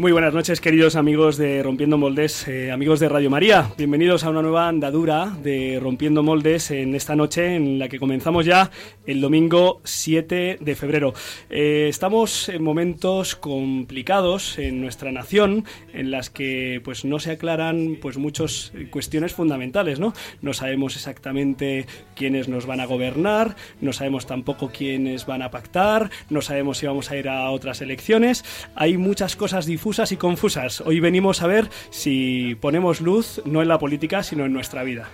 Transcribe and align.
Muy 0.00 0.12
buenas 0.12 0.32
noches, 0.32 0.62
queridos 0.62 0.96
amigos 0.96 1.36
de 1.36 1.62
Rompiendo 1.62 1.98
Moldes, 1.98 2.48
eh, 2.48 2.70
amigos 2.70 3.00
de 3.00 3.10
Radio 3.10 3.28
María. 3.28 3.70
Bienvenidos 3.76 4.24
a 4.24 4.30
una 4.30 4.40
nueva 4.40 4.66
andadura 4.66 5.26
de 5.42 5.78
Rompiendo 5.78 6.22
Moldes 6.22 6.70
en 6.70 6.94
esta 6.94 7.14
noche 7.14 7.54
en 7.54 7.78
la 7.78 7.90
que 7.90 7.98
comenzamos 7.98 8.46
ya 8.46 8.70
el 9.04 9.20
domingo 9.20 9.82
7 9.84 10.56
de 10.58 10.74
febrero. 10.74 11.12
Eh, 11.50 11.88
estamos 11.90 12.48
en 12.48 12.62
momentos 12.62 13.36
complicados 13.36 14.58
en 14.58 14.80
nuestra 14.80 15.12
nación 15.12 15.66
en 15.92 16.10
las 16.10 16.30
que 16.30 16.80
pues 16.82 17.04
no 17.04 17.18
se 17.18 17.32
aclaran 17.32 17.98
pues 18.00 18.16
muchas 18.16 18.72
cuestiones 18.90 19.34
fundamentales, 19.34 20.00
¿no? 20.00 20.14
No 20.40 20.54
sabemos 20.54 20.96
exactamente 20.96 21.84
quiénes 22.16 22.48
nos 22.48 22.64
van 22.64 22.80
a 22.80 22.86
gobernar, 22.86 23.54
no 23.82 23.92
sabemos 23.92 24.24
tampoco 24.24 24.70
quiénes 24.70 25.26
van 25.26 25.42
a 25.42 25.50
pactar, 25.50 26.08
no 26.30 26.40
sabemos 26.40 26.78
si 26.78 26.86
vamos 26.86 27.10
a 27.10 27.18
ir 27.18 27.28
a 27.28 27.50
otras 27.50 27.82
elecciones. 27.82 28.46
Hay 28.74 28.96
muchas 28.96 29.36
cosas 29.36 29.66
difusas 29.66 29.89
y 29.90 30.16
confusas. 30.16 30.80
Hoy 30.82 31.00
venimos 31.00 31.42
a 31.42 31.48
ver 31.48 31.68
si 31.90 32.54
ponemos 32.60 33.00
luz 33.00 33.42
no 33.44 33.60
en 33.60 33.68
la 33.68 33.78
política, 33.78 34.22
sino 34.22 34.44
en 34.46 34.52
nuestra 34.52 34.84
vida. 34.84 35.10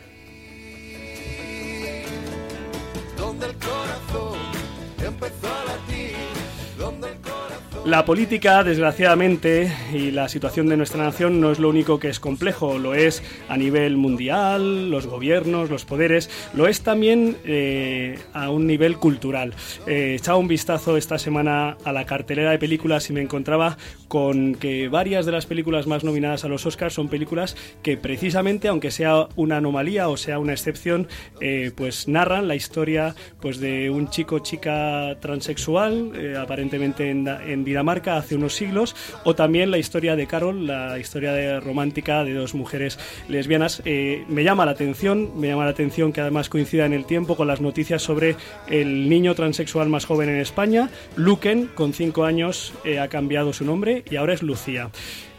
La 7.86 8.04
política, 8.04 8.64
desgraciadamente, 8.64 9.72
y 9.94 10.10
la 10.10 10.28
situación 10.28 10.66
de 10.66 10.76
nuestra 10.76 11.04
nación 11.04 11.40
no 11.40 11.52
es 11.52 11.60
lo 11.60 11.68
único 11.68 12.00
que 12.00 12.08
es 12.08 12.18
complejo, 12.18 12.80
lo 12.80 12.94
es 12.94 13.22
a 13.48 13.56
nivel 13.56 13.96
mundial, 13.96 14.90
los 14.90 15.06
gobiernos, 15.06 15.70
los 15.70 15.84
poderes, 15.84 16.28
lo 16.52 16.66
es 16.66 16.80
también 16.80 17.36
eh, 17.44 18.18
a 18.32 18.50
un 18.50 18.66
nivel 18.66 18.96
cultural. 18.96 19.54
Eh, 19.86 20.16
echaba 20.18 20.36
un 20.36 20.48
vistazo 20.48 20.96
esta 20.96 21.16
semana 21.16 21.76
a 21.84 21.92
la 21.92 22.06
cartelera 22.06 22.50
de 22.50 22.58
películas 22.58 23.08
y 23.08 23.12
me 23.12 23.22
encontraba 23.22 23.78
con 24.08 24.56
que 24.56 24.88
varias 24.88 25.24
de 25.24 25.30
las 25.30 25.46
películas 25.46 25.86
más 25.86 26.02
nominadas 26.02 26.44
a 26.44 26.48
los 26.48 26.66
Oscars 26.66 26.94
son 26.94 27.08
películas 27.08 27.56
que 27.84 27.96
precisamente, 27.96 28.66
aunque 28.66 28.90
sea 28.90 29.28
una 29.36 29.58
anomalía 29.58 30.08
o 30.08 30.16
sea 30.16 30.40
una 30.40 30.52
excepción, 30.52 31.06
eh, 31.40 31.70
pues 31.76 32.08
narran 32.08 32.48
la 32.48 32.56
historia 32.56 33.14
pues 33.40 33.60
de 33.60 33.90
un 33.90 34.10
chico 34.10 34.40
chica 34.40 35.16
transexual, 35.20 36.36
aparentemente 36.36 37.10
en, 37.10 37.28
en 37.28 37.64
marca 37.82 38.16
hace 38.16 38.34
unos 38.34 38.54
siglos, 38.54 38.94
o 39.24 39.34
también 39.34 39.70
la 39.70 39.78
historia 39.78 40.16
de 40.16 40.26
Carol, 40.26 40.66
la 40.66 40.98
historia 40.98 41.32
de 41.32 41.60
romántica 41.60 42.24
de 42.24 42.34
dos 42.34 42.54
mujeres 42.54 42.98
lesbianas. 43.28 43.82
Eh, 43.84 44.24
me 44.28 44.44
llama 44.44 44.64
la 44.66 44.72
atención, 44.72 45.38
me 45.38 45.48
llama 45.48 45.64
la 45.64 45.70
atención 45.70 46.12
que 46.12 46.20
además 46.20 46.48
coincida 46.48 46.86
en 46.86 46.92
el 46.92 47.04
tiempo 47.04 47.36
con 47.36 47.48
las 47.48 47.60
noticias 47.60 48.02
sobre 48.02 48.36
el 48.68 49.08
niño 49.08 49.34
transexual 49.34 49.88
más 49.88 50.04
joven 50.04 50.28
en 50.28 50.40
España. 50.40 50.90
Luken, 51.16 51.66
con 51.74 51.92
cinco 51.92 52.24
años, 52.24 52.74
eh, 52.84 52.98
ha 52.98 53.08
cambiado 53.08 53.52
su 53.52 53.64
nombre 53.64 54.04
y 54.10 54.16
ahora 54.16 54.34
es 54.34 54.42
Lucía. 54.42 54.90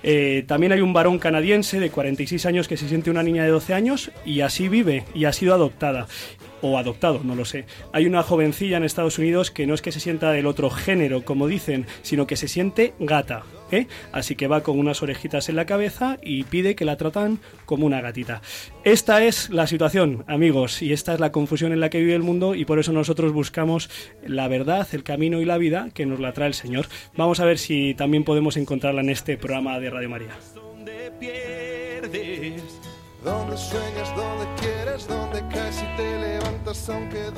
Eh, 0.03 0.43
también 0.47 0.71
hay 0.71 0.81
un 0.81 0.93
varón 0.93 1.19
canadiense 1.19 1.79
de 1.79 1.89
46 1.89 2.45
años 2.45 2.67
que 2.67 2.77
se 2.77 2.87
siente 2.87 3.09
una 3.09 3.23
niña 3.23 3.43
de 3.43 3.49
12 3.49 3.73
años 3.73 4.11
y 4.25 4.41
así 4.41 4.69
vive 4.69 5.03
y 5.13 5.25
ha 5.25 5.33
sido 5.33 5.53
adoptada 5.53 6.07
o 6.61 6.77
adoptado, 6.77 7.21
no 7.23 7.35
lo 7.35 7.45
sé. 7.45 7.65
Hay 7.93 8.05
una 8.05 8.23
jovencilla 8.23 8.77
en 8.77 8.83
Estados 8.83 9.17
Unidos 9.19 9.51
que 9.51 9.67
no 9.67 9.73
es 9.73 9.81
que 9.81 9.91
se 9.91 9.99
sienta 9.99 10.31
del 10.31 10.47
otro 10.47 10.69
género, 10.69 11.23
como 11.23 11.47
dicen, 11.47 11.85
sino 12.01 12.27
que 12.27 12.35
se 12.35 12.47
siente 12.47 12.93
gata. 12.99 13.43
¿eh? 13.71 13.87
Así 14.11 14.35
que 14.35 14.47
va 14.47 14.63
con 14.63 14.79
unas 14.79 15.01
orejitas 15.03 15.49
en 15.49 15.55
la 15.55 15.65
cabeza 15.65 16.17
y 16.21 16.43
pide 16.43 16.75
que 16.75 16.85
la 16.85 16.97
tratan 16.97 17.39
como 17.65 17.85
una 17.85 18.01
gatita. 18.01 18.41
Esta 18.83 19.23
es 19.23 19.49
la 19.49 19.67
situación, 19.67 20.23
amigos, 20.27 20.81
y 20.81 20.93
esta 20.93 21.13
es 21.13 21.19
la 21.19 21.31
confusión 21.31 21.73
en 21.73 21.79
la 21.79 21.89
que 21.89 21.99
vive 21.99 22.15
el 22.15 22.23
mundo 22.23 22.55
y 22.55 22.65
por 22.65 22.79
eso 22.79 22.91
nosotros 22.93 23.31
buscamos 23.33 23.89
la 24.25 24.47
verdad, 24.47 24.87
el 24.91 25.03
camino 25.03 25.41
y 25.41 25.45
la 25.45 25.57
vida 25.57 25.89
que 25.93 26.05
nos 26.05 26.19
la 26.19 26.33
trae 26.33 26.47
el 26.47 26.53
Señor. 26.53 26.87
Vamos 27.15 27.39
a 27.39 27.45
ver 27.45 27.57
si 27.57 27.93
también 27.93 28.23
podemos 28.23 28.57
encontrarla 28.57 29.01
en 29.01 29.09
este 29.09 29.37
programa 29.37 29.79
de 29.79 29.89
Radio 29.89 30.09
María. 30.09 30.37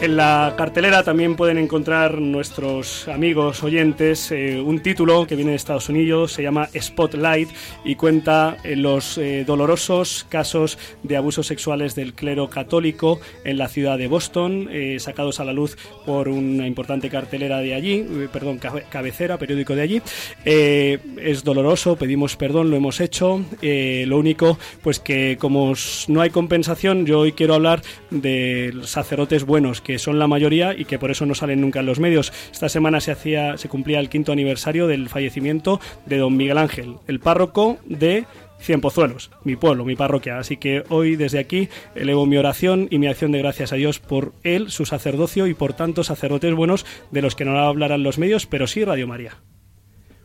En 0.01 0.15
la 0.15 0.53
cartelera 0.57 1.03
también 1.03 1.35
pueden 1.35 1.57
encontrar 1.57 2.19
nuestros 2.19 3.07
amigos 3.07 3.63
oyentes 3.63 4.31
eh, 4.31 4.59
un 4.59 4.81
título 4.81 5.27
que 5.27 5.35
viene 5.35 5.51
de 5.51 5.57
Estados 5.57 5.89
Unidos, 5.89 6.33
se 6.33 6.43
llama 6.43 6.69
Spotlight 6.77 7.49
y 7.83 7.95
cuenta 7.95 8.57
eh, 8.63 8.75
los 8.75 9.17
eh, 9.17 9.43
dolorosos 9.45 10.25
casos 10.29 10.77
de 11.03 11.17
abusos 11.17 11.47
sexuales 11.47 11.95
del 11.95 12.13
clero 12.13 12.49
católico 12.49 13.19
en 13.43 13.57
la 13.57 13.67
ciudad 13.67 13.97
de 13.97 14.07
Boston, 14.07 14.69
sacados 14.97 15.39
a 15.39 15.45
la 15.45 15.53
luz 15.53 15.77
por 16.05 16.29
una 16.29 16.65
importante 16.65 17.09
cartelera 17.09 17.59
de 17.59 17.73
allí, 17.73 18.27
perdón, 18.31 18.59
cabecera, 18.89 19.37
periódico 19.37 19.75
de 19.75 19.81
allí. 19.81 20.01
es 20.45 21.43
doloroso, 21.43 21.95
pedimos 21.95 22.35
perdón, 22.35 22.69
lo 22.69 22.77
hemos 22.77 22.99
hecho. 22.99 23.41
lo 23.61 24.17
único, 24.17 24.57
pues 24.81 24.99
que 24.99 25.37
como 25.39 25.75
no 26.07 26.21
hay 26.21 26.29
compensación, 26.29 27.05
yo 27.05 27.19
hoy 27.19 27.31
quiero 27.31 27.55
hablar 27.55 27.81
de 28.09 28.73
sacerdotes 28.83 29.43
buenos, 29.45 29.81
que 29.81 29.99
son 29.99 30.19
la 30.19 30.27
mayoría 30.27 30.73
y 30.77 30.85
que 30.85 30.99
por 30.99 31.11
eso 31.11 31.25
no 31.25 31.35
salen 31.35 31.61
nunca 31.61 31.79
en 31.79 31.85
los 31.85 31.99
medios. 31.99 32.31
Esta 32.51 32.69
semana 32.69 33.01
se, 33.01 33.11
hacía, 33.11 33.57
se 33.57 33.69
cumplía 33.69 33.99
el 33.99 34.09
quinto 34.09 34.31
aniversario 34.31 34.87
del 34.87 35.09
fallecimiento 35.09 35.79
de 36.05 36.17
don 36.17 36.35
Miguel 36.37 36.57
Ángel, 36.57 36.95
el 37.07 37.19
párroco 37.19 37.77
de 37.85 38.25
Cienpozuelos, 38.59 39.31
mi 39.43 39.55
pueblo, 39.55 39.85
mi 39.85 39.95
parroquia. 39.95 40.37
Así 40.37 40.57
que 40.57 40.83
hoy 40.89 41.15
desde 41.15 41.39
aquí 41.39 41.69
elevo 41.95 42.25
mi 42.25 42.37
oración 42.37 42.87
y 42.89 42.99
mi 42.99 43.07
acción 43.07 43.31
de 43.31 43.39
gracias 43.39 43.71
a 43.71 43.77
Dios 43.77 43.99
por 43.99 44.33
él, 44.43 44.69
su 44.69 44.85
sacerdocio 44.85 45.47
y 45.47 45.53
por 45.53 45.73
tantos 45.73 46.07
sacerdotes 46.07 46.53
buenos 46.53 46.85
de 47.11 47.21
los 47.21 47.35
que 47.35 47.45
no 47.45 47.57
hablarán 47.57 48.03
los 48.03 48.17
medios, 48.17 48.45
pero 48.45 48.67
sí 48.67 48.83
Radio 48.83 49.07
María. 49.07 49.37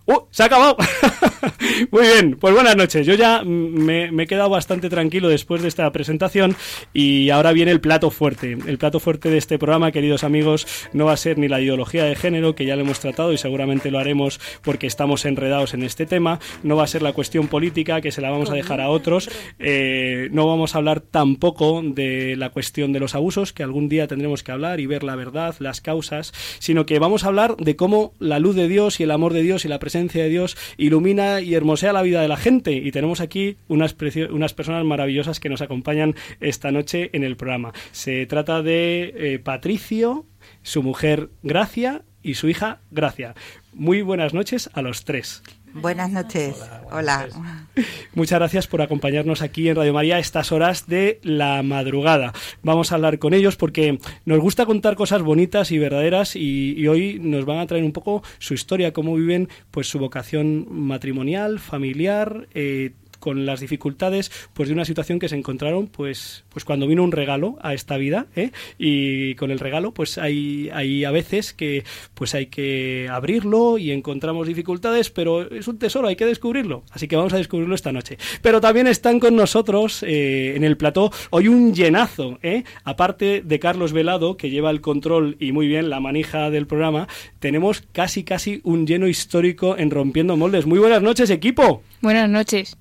¡Uh! 0.06 0.26
¡Se 0.30 0.42
ha 0.42 0.46
acabado! 0.46 0.76
Muy 1.90 2.02
bien, 2.02 2.36
pues 2.38 2.52
buenas 2.52 2.76
noches. 2.76 3.06
Yo 3.06 3.14
ya 3.14 3.42
me, 3.42 4.10
he 4.22 4.26
quedado 4.26 4.50
bastante 4.50 4.90
tranquilo 4.90 5.28
después 5.28 5.62
de 5.62 5.68
esta 5.68 5.90
presentación 5.92 6.56
y 6.92 7.30
ahora 7.30 7.52
viene 7.52 7.70
el 7.70 7.80
plato 7.80 8.10
fuerte. 8.10 8.52
El 8.66 8.76
plato 8.76 9.00
fuerte 9.00 9.30
de 9.30 9.38
este 9.38 9.58
programa, 9.58 9.90
queridos 9.92 10.22
amigos, 10.22 10.66
no 10.92 11.06
va 11.06 11.12
a 11.12 11.16
ser 11.16 11.38
ni 11.38 11.48
la 11.48 11.62
ideología 11.62 12.04
de 12.04 12.16
género, 12.16 12.54
que 12.54 12.66
ya 12.66 12.76
lo 12.76 12.82
hemos 12.82 13.00
tratado 13.00 13.32
y 13.32 13.38
seguramente 13.38 13.90
lo 13.90 13.98
haremos 13.98 14.40
porque 14.62 14.86
estamos 14.86 15.24
enredados 15.24 15.72
en 15.72 15.82
este 15.82 16.04
tema. 16.04 16.38
No 16.62 16.76
va 16.76 16.84
a 16.84 16.88
ser 16.88 17.00
la 17.00 17.14
cuestión 17.14 17.48
política, 17.48 18.02
que 18.02 18.12
se 18.12 18.20
la 18.20 18.30
vamos 18.30 18.50
a 18.50 18.54
dejar 18.54 18.82
a 18.82 18.90
otros. 18.90 19.30
Eh, 19.58 20.28
no 20.32 20.46
vamos 20.46 20.74
a 20.74 20.78
hablar 20.78 21.00
tampoco 21.00 21.80
de 21.82 22.36
la 22.36 22.50
cuestión 22.50 22.92
de 22.92 23.00
los 23.00 23.14
abusos, 23.14 23.54
que 23.54 23.62
algún 23.62 23.88
día 23.88 24.06
tendremos 24.06 24.42
que 24.42 24.52
hablar 24.52 24.80
y 24.80 24.86
ver 24.86 25.02
la 25.02 25.16
verdad, 25.16 25.54
las 25.60 25.80
causas, 25.80 26.34
sino 26.58 26.84
que 26.84 26.98
vamos 26.98 27.24
a 27.24 27.28
hablar 27.28 27.56
de 27.56 27.74
cómo 27.74 28.12
la 28.18 28.38
luz 28.38 28.54
de 28.54 28.68
Dios 28.68 29.00
y 29.00 29.04
el 29.04 29.10
amor 29.10 29.32
de 29.32 29.42
Dios 29.42 29.64
y 29.64 29.68
la 29.68 29.78
presencia 29.78 29.93
de 29.94 30.28
Dios 30.28 30.56
ilumina 30.76 31.40
y 31.40 31.54
hermosea 31.54 31.92
la 31.92 32.02
vida 32.02 32.20
de 32.20 32.28
la 32.28 32.36
gente. 32.36 32.72
Y 32.72 32.90
tenemos 32.90 33.20
aquí 33.20 33.56
unas, 33.68 33.96
unas 34.30 34.54
personas 34.54 34.84
maravillosas 34.84 35.40
que 35.40 35.48
nos 35.48 35.62
acompañan 35.62 36.14
esta 36.40 36.72
noche 36.72 37.10
en 37.12 37.22
el 37.22 37.36
programa. 37.36 37.72
Se 37.92 38.26
trata 38.26 38.62
de 38.62 39.14
eh, 39.16 39.38
Patricio, 39.38 40.26
su 40.62 40.82
mujer 40.82 41.30
Gracia 41.42 42.02
y 42.22 42.34
su 42.34 42.48
hija 42.48 42.80
Gracia. 42.90 43.34
Muy 43.72 44.02
buenas 44.02 44.34
noches 44.34 44.68
a 44.72 44.82
los 44.82 45.04
tres. 45.04 45.42
Buenas 45.74 46.10
noches. 46.10 46.56
Hola. 46.92 47.28
Muchas 48.14 48.38
gracias 48.38 48.66
por 48.68 48.80
acompañarnos 48.80 49.42
aquí 49.42 49.68
en 49.68 49.76
Radio 49.76 49.92
María 49.92 50.16
a 50.16 50.18
estas 50.20 50.52
horas 50.52 50.86
de 50.86 51.18
la 51.22 51.62
madrugada. 51.62 52.32
Vamos 52.62 52.92
a 52.92 52.94
hablar 52.94 53.18
con 53.18 53.34
ellos 53.34 53.56
porque 53.56 53.98
nos 54.24 54.38
gusta 54.38 54.66
contar 54.66 54.94
cosas 54.94 55.22
bonitas 55.22 55.72
y 55.72 55.78
verdaderas 55.78 56.36
y, 56.36 56.86
hoy 56.86 57.18
nos 57.20 57.44
van 57.44 57.58
a 57.58 57.66
traer 57.66 57.82
un 57.84 57.92
poco 57.92 58.22
su 58.38 58.54
historia, 58.54 58.92
cómo 58.92 59.16
viven 59.16 59.48
pues 59.70 59.88
su 59.88 59.98
vocación 59.98 60.66
matrimonial, 60.70 61.58
familiar, 61.58 62.46
eh, 62.54 62.92
con 63.24 63.46
las 63.46 63.60
dificultades 63.60 64.30
pues 64.52 64.68
de 64.68 64.74
una 64.74 64.84
situación 64.84 65.18
que 65.18 65.30
se 65.30 65.36
encontraron 65.36 65.86
pues 65.86 66.44
pues 66.50 66.66
cuando 66.66 66.86
vino 66.86 67.02
un 67.02 67.10
regalo 67.10 67.56
a 67.62 67.72
esta 67.72 67.96
vida 67.96 68.26
¿eh? 68.36 68.50
y 68.76 69.34
con 69.36 69.50
el 69.50 69.60
regalo 69.60 69.94
pues 69.94 70.18
hay, 70.18 70.68
hay 70.74 71.06
a 71.06 71.10
veces 71.10 71.54
que 71.54 71.84
pues 72.12 72.34
hay 72.34 72.48
que 72.48 73.08
abrirlo 73.10 73.78
y 73.78 73.92
encontramos 73.92 74.46
dificultades 74.46 75.08
pero 75.08 75.50
es 75.50 75.66
un 75.68 75.78
tesoro 75.78 76.08
hay 76.08 76.16
que 76.16 76.26
descubrirlo. 76.26 76.82
Así 76.90 77.08
que 77.08 77.16
vamos 77.16 77.32
a 77.32 77.38
descubrirlo 77.38 77.74
esta 77.74 77.92
noche. 77.92 78.18
Pero 78.42 78.60
también 78.60 78.88
están 78.88 79.18
con 79.20 79.34
nosotros 79.36 80.02
eh, 80.02 80.52
en 80.54 80.62
el 80.62 80.76
plató 80.76 81.10
hoy 81.30 81.48
un 81.48 81.72
llenazo 81.72 82.38
¿eh? 82.42 82.64
aparte 82.84 83.40
de 83.40 83.58
Carlos 83.58 83.94
Velado 83.94 84.36
que 84.36 84.50
lleva 84.50 84.70
el 84.70 84.82
control 84.82 85.38
y 85.40 85.52
muy 85.52 85.66
bien 85.66 85.88
la 85.88 85.98
manija 85.98 86.50
del 86.50 86.66
programa 86.66 87.08
tenemos 87.38 87.84
casi 87.92 88.22
casi 88.22 88.60
un 88.64 88.86
lleno 88.86 89.08
histórico 89.08 89.78
en 89.78 89.90
rompiendo 89.90 90.36
moldes. 90.36 90.66
Muy 90.66 90.78
buenas 90.78 91.00
noches 91.00 91.30
equipo. 91.30 91.82
Buenas 92.02 92.28
noches 92.28 92.76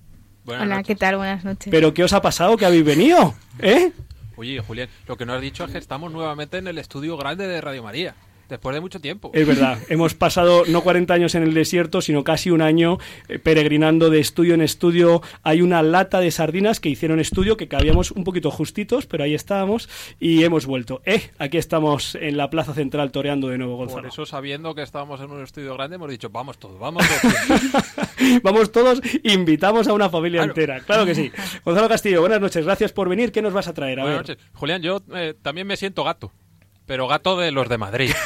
Hola, 0.45 0.83
¿qué 0.83 0.95
tal? 0.95 1.17
Buenas 1.17 1.45
noches. 1.45 1.71
¿Pero 1.71 1.93
qué 1.93 2.03
os 2.03 2.13
ha 2.13 2.21
pasado? 2.21 2.57
¿Que 2.57 2.65
habéis 2.65 2.83
venido? 2.83 3.33
¿Eh? 3.59 3.91
Oye, 4.35 4.59
Julián, 4.59 4.89
lo 5.07 5.15
que 5.15 5.25
no 5.25 5.33
has 5.33 5.41
dicho 5.41 5.63
es 5.63 5.71
que 5.71 5.77
estamos 5.77 6.11
nuevamente 6.11 6.57
en 6.57 6.67
el 6.67 6.77
estudio 6.77 7.15
grande 7.17 7.47
de 7.47 7.61
Radio 7.61 7.83
María. 7.83 8.15
Después 8.49 8.73
de 8.75 8.81
mucho 8.81 8.99
tiempo. 8.99 9.31
Es 9.33 9.47
verdad, 9.47 9.79
hemos 9.89 10.13
pasado 10.13 10.63
no 10.67 10.81
40 10.81 11.13
años 11.13 11.35
en 11.35 11.43
el 11.43 11.53
desierto, 11.53 12.01
sino 12.01 12.23
casi 12.23 12.51
un 12.51 12.61
año 12.61 12.97
eh, 13.27 13.39
peregrinando 13.39 14.09
de 14.09 14.19
estudio 14.19 14.53
en 14.53 14.61
estudio. 14.61 15.21
Hay 15.43 15.61
una 15.61 15.81
lata 15.81 16.19
de 16.19 16.31
sardinas 16.31 16.79
que 16.79 16.89
hicieron 16.89 17.19
estudio, 17.19 17.57
que 17.57 17.67
cabíamos 17.67 18.11
un 18.11 18.23
poquito 18.23 18.51
justitos, 18.51 19.05
pero 19.05 19.23
ahí 19.23 19.33
estábamos 19.33 19.89
y 20.19 20.43
hemos 20.43 20.65
vuelto. 20.65 21.01
Eh, 21.05 21.29
aquí 21.39 21.57
estamos 21.57 22.15
en 22.15 22.37
la 22.37 22.49
plaza 22.49 22.73
central 22.73 23.11
toreando 23.11 23.47
de 23.47 23.57
nuevo, 23.57 23.77
Gonzalo. 23.77 24.01
Por 24.01 24.11
eso, 24.11 24.25
sabiendo 24.25 24.75
que 24.75 24.81
estábamos 24.81 25.21
en 25.21 25.31
un 25.31 25.43
estudio 25.43 25.73
grande, 25.75 25.95
hemos 25.95 26.09
dicho, 26.09 26.29
vamos 26.29 26.57
todos, 26.57 26.79
vamos 26.79 27.03
todos. 27.07 28.41
vamos 28.43 28.71
todos, 28.71 29.01
invitamos 29.23 29.87
a 29.87 29.93
una 29.93 30.09
familia 30.09 30.43
entera. 30.43 30.79
Claro 30.81 31.05
que 31.05 31.15
sí. 31.15 31.31
Gonzalo 31.63 31.87
Castillo, 31.89 32.21
buenas 32.21 32.41
noches, 32.41 32.65
gracias 32.65 32.91
por 32.91 33.09
venir. 33.09 33.31
¿Qué 33.31 33.41
nos 33.41 33.53
vas 33.53 33.67
a 33.67 33.73
traer? 33.73 33.99
buenas 33.99 34.27
noches. 34.27 34.37
Julián, 34.53 34.81
yo 34.81 35.01
eh, 35.15 35.33
también 35.41 35.67
me 35.67 35.77
siento 35.77 36.03
gato. 36.03 36.31
Pero 36.85 37.07
gato 37.07 37.37
de 37.37 37.51
los 37.51 37.69
de 37.69 37.77
Madrid. 37.77 38.11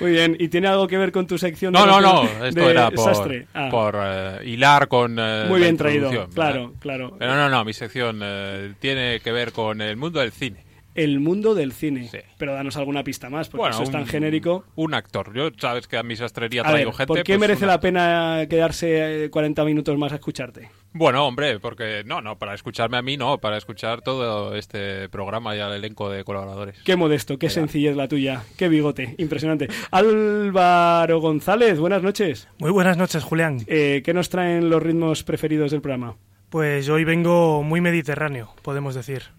Muy 0.00 0.12
bien, 0.12 0.36
¿y 0.38 0.48
tiene 0.48 0.68
algo 0.68 0.86
que 0.86 0.96
ver 0.96 1.12
con 1.12 1.26
tu 1.26 1.38
sección? 1.38 1.72
No, 1.72 1.86
no, 1.86 2.00
no, 2.00 2.22
esto 2.44 2.70
era 2.70 2.90
por, 2.90 3.46
ah. 3.54 3.68
por 3.70 3.98
eh, 4.00 4.40
hilar 4.44 4.88
con. 4.88 5.16
Eh, 5.18 5.46
Muy 5.48 5.60
bien 5.60 5.76
traído, 5.76 6.28
claro, 6.28 6.74
claro. 6.78 7.16
Pero 7.18 7.34
no, 7.34 7.48
no, 7.48 7.64
mi 7.64 7.72
sección 7.72 8.20
eh, 8.22 8.74
tiene 8.78 9.20
que 9.20 9.32
ver 9.32 9.52
con 9.52 9.80
el 9.80 9.96
mundo 9.96 10.20
del 10.20 10.32
cine. 10.32 10.64
El 10.98 11.20
mundo 11.20 11.54
del 11.54 11.72
cine. 11.72 12.10
Pero 12.38 12.54
danos 12.54 12.76
alguna 12.76 13.04
pista 13.04 13.30
más, 13.30 13.48
porque 13.48 13.70
eso 13.70 13.84
es 13.84 13.90
tan 13.90 14.04
genérico. 14.04 14.64
Un 14.74 14.94
actor. 14.94 15.32
Yo 15.32 15.50
sabes 15.56 15.86
que 15.86 15.96
a 15.96 16.02
mi 16.02 16.16
sastrería 16.16 16.64
traigo 16.64 16.92
gente. 16.92 17.06
¿Por 17.06 17.22
qué 17.22 17.34
pues 17.34 17.40
merece 17.40 17.66
la 17.66 17.78
pena 17.78 18.46
quedarse 18.50 19.28
40 19.30 19.64
minutos 19.64 19.96
más 19.96 20.10
a 20.10 20.16
escucharte? 20.16 20.70
Bueno, 20.92 21.24
hombre, 21.24 21.60
porque 21.60 22.02
no, 22.04 22.20
no, 22.20 22.36
para 22.36 22.54
escucharme 22.54 22.96
a 22.96 23.02
mí 23.02 23.16
no, 23.16 23.38
para 23.38 23.56
escuchar 23.56 24.02
todo 24.02 24.56
este 24.56 25.08
programa 25.08 25.54
y 25.54 25.60
al 25.60 25.72
elenco 25.72 26.10
de 26.10 26.24
colaboradores. 26.24 26.80
Qué 26.82 26.96
modesto, 26.96 27.38
qué 27.38 27.48
sencillez 27.48 27.94
la 27.94 28.08
tuya, 28.08 28.42
qué 28.56 28.68
bigote, 28.68 29.14
impresionante. 29.18 29.68
Álvaro 29.92 31.20
González, 31.20 31.78
buenas 31.78 32.02
noches. 32.02 32.48
Muy 32.58 32.72
buenas 32.72 32.96
noches, 32.96 33.22
Julián. 33.22 33.60
Eh, 33.68 34.02
¿Qué 34.04 34.12
nos 34.12 34.30
traen 34.30 34.68
los 34.68 34.82
ritmos 34.82 35.22
preferidos 35.22 35.70
del 35.70 35.80
programa? 35.80 36.16
Pues 36.48 36.88
hoy 36.88 37.04
vengo 37.04 37.62
muy 37.62 37.80
mediterráneo, 37.80 38.54
podemos 38.62 38.96
decir. 38.96 39.37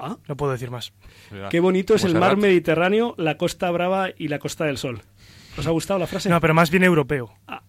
¿Ah? 0.00 0.16
No 0.28 0.36
puedo 0.36 0.52
decir 0.52 0.70
más. 0.70 0.92
Qué 1.50 1.60
bonito 1.60 1.94
es 1.94 2.04
el 2.04 2.14
mar 2.14 2.36
Mediterráneo, 2.36 3.14
la 3.18 3.36
Costa 3.36 3.70
Brava 3.70 4.08
y 4.16 4.28
la 4.28 4.38
Costa 4.38 4.64
del 4.64 4.78
Sol. 4.78 5.02
¿Os 5.56 5.66
ha 5.66 5.70
gustado 5.70 5.98
la 5.98 6.06
frase? 6.06 6.28
No, 6.28 6.40
pero 6.40 6.54
más 6.54 6.70
bien 6.70 6.84
europeo. 6.84 7.32
Ah, 7.46 7.62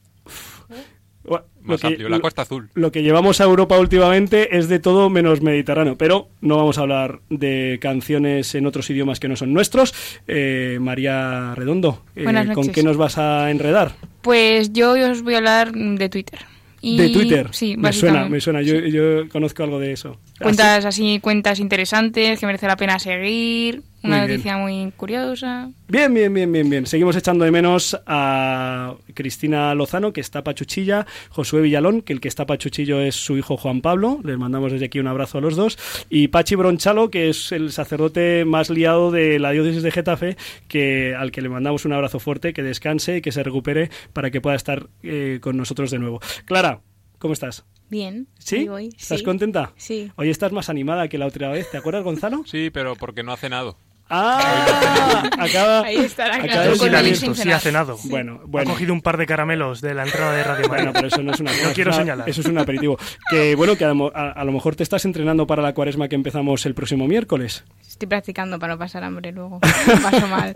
más 1.61 1.83
amplio, 1.83 2.09
la 2.09 2.19
Costa 2.19 2.43
Azul. 2.43 2.69
Lo 2.73 2.91
que 2.91 3.03
llevamos 3.03 3.41
a 3.41 3.43
Europa 3.43 3.77
últimamente 3.77 4.57
es 4.57 4.67
de 4.67 4.79
todo 4.79 5.09
menos 5.09 5.41
Mediterráneo, 5.41 5.97
pero 5.97 6.29
no 6.41 6.57
vamos 6.57 6.77
a 6.77 6.81
hablar 6.81 7.19
de 7.29 7.77
canciones 7.81 8.55
en 8.55 8.65
otros 8.65 8.89
idiomas 8.89 9.19
que 9.19 9.27
no 9.27 9.35
son 9.35 9.53
nuestros. 9.53 9.93
Eh, 10.27 10.77
María 10.81 11.53
Redondo, 11.55 12.03
eh, 12.15 12.25
¿con 12.53 12.69
qué 12.69 12.83
nos 12.83 12.97
vas 12.97 13.17
a 13.17 13.51
enredar? 13.51 13.91
Pues 14.21 14.73
yo 14.73 14.93
os 14.93 15.21
voy 15.21 15.35
a 15.35 15.37
hablar 15.37 15.71
de 15.73 16.09
Twitter. 16.09 16.39
De 16.81 17.09
Twitter. 17.09 17.49
Sí, 17.51 17.75
me 17.77 17.93
suena, 17.93 18.27
me 18.27 18.39
suena. 18.39 18.61
Yo, 18.61 18.75
yo, 18.75 19.27
conozco 19.29 19.63
algo 19.63 19.79
de 19.79 19.91
eso. 19.91 20.17
Cuentas 20.39 20.85
así, 20.85 21.19
cuentas 21.19 21.59
interesantes 21.59 22.39
que 22.39 22.45
merece 22.45 22.67
la 22.67 22.77
pena 22.77 22.99
seguir. 22.99 23.83
Una 24.01 24.21
noticia 24.21 24.57
muy 24.57 24.91
curiosa. 24.95 25.71
Bien, 25.87 26.13
bien, 26.13 26.33
bien, 26.33 26.51
bien, 26.51 26.69
bien. 26.69 26.85
Seguimos 26.85 27.15
echando 27.15 27.43
de 27.43 27.51
menos 27.51 27.99
a 28.05 28.95
Cristina 29.13 29.73
Lozano, 29.75 30.13
que 30.13 30.21
está 30.21 30.43
pachuchilla, 30.43 31.05
Josué 31.29 31.61
Villalón, 31.61 32.01
que 32.01 32.13
el 32.13 32.21
que 32.21 32.27
está 32.27 32.45
pachuchillo 32.45 33.01
es 33.01 33.15
su 33.15 33.37
hijo 33.37 33.57
Juan 33.57 33.81
Pablo. 33.81 34.19
Les 34.23 34.37
mandamos 34.37 34.71
desde 34.71 34.85
aquí 34.85 34.99
un 34.99 35.07
abrazo 35.07 35.39
a 35.39 35.41
los 35.41 35.55
dos. 35.55 35.77
Y 36.09 36.29
Pachi 36.29 36.55
Bronchalo, 36.55 37.09
que 37.09 37.29
es 37.29 37.51
el 37.51 37.71
sacerdote 37.71 38.45
más 38.45 38.69
liado 38.69 39.11
de 39.11 39.39
la 39.39 39.51
diócesis 39.51 39.83
de 39.83 39.91
Getafe, 39.91 40.37
que, 40.67 41.15
al 41.15 41.31
que 41.31 41.41
le 41.41 41.49
mandamos 41.49 41.85
un 41.85 41.93
abrazo 41.93 42.19
fuerte, 42.19 42.53
que 42.53 42.63
descanse 42.63 43.17
y 43.17 43.21
que 43.21 43.31
se 43.31 43.43
recupere 43.43 43.89
para 44.13 44.31
que 44.31 44.39
pueda 44.39 44.55
estar 44.55 44.87
eh, 45.03 45.39
con 45.41 45.57
nosotros 45.57 45.91
de 45.91 45.99
nuevo. 45.99 46.21
Clara, 46.45 46.81
¿cómo 47.17 47.33
estás? 47.33 47.65
Bien. 47.89 48.27
¿Sí? 48.37 48.67
¿Estás 48.97 49.23
contenta? 49.23 49.73
Sí. 49.75 50.11
Hoy 50.15 50.29
estás 50.29 50.51
más 50.51 50.69
animada 50.69 51.07
que 51.07 51.17
la 51.17 51.25
otra 51.25 51.49
vez. 51.49 51.69
¿Te 51.71 51.77
acuerdas, 51.77 52.03
Gonzalo? 52.03 52.43
Sí, 52.45 52.69
pero 52.69 52.95
porque 52.95 53.23
no 53.23 53.33
ha 53.33 53.37
cenado. 53.37 53.77
Ah, 54.09 55.29
acaba, 55.37 55.81
Ahí 55.81 55.97
estará. 55.97 56.37
Acaba 56.37 56.75
sí, 56.75 56.89
la 56.89 57.01
visto, 57.01 57.35
sí 57.35 57.51
ha 57.51 57.59
cenado. 57.59 57.97
Bueno, 58.05 58.41
bueno. 58.45 58.69
Ha 58.69 58.73
cogido 58.73 58.93
un 58.93 59.01
par 59.01 59.17
de 59.17 59.25
caramelos 59.25 59.81
de 59.81 59.93
la 59.93 60.03
entrada 60.03 60.33
de 60.33 60.43
Radio 60.43 60.67
Bueno, 60.67 60.91
pero 60.93 61.07
eso 61.07 61.21
no 61.21 61.31
es 61.31 61.39
una 61.39 61.51
No 61.63 61.73
quiero 61.73 61.93
señalar. 61.93 62.27
Eso 62.27 62.41
es 62.41 62.47
un 62.47 62.57
aperitivo. 62.57 62.97
Que 63.29 63.55
bueno, 63.55 63.75
que 63.75 63.85
a, 63.85 63.91
a, 63.91 64.43
lo 64.43 64.51
mejor 64.51 64.75
te 64.75 64.83
estás 64.83 65.05
entrenando 65.05 65.45
para 65.45 65.61
la 65.61 65.73
cuaresma 65.73 66.07
que 66.07 66.15
empezamos 66.15 66.65
el 66.65 66.73
próximo 66.73 67.07
miércoles. 67.07 67.63
Estoy 67.87 68.07
practicando 68.07 68.59
para 68.59 68.73
no 68.73 68.79
pasar 68.79 69.03
hambre 69.03 69.31
luego. 69.31 69.59
paso 70.01 70.27
mal. 70.27 70.55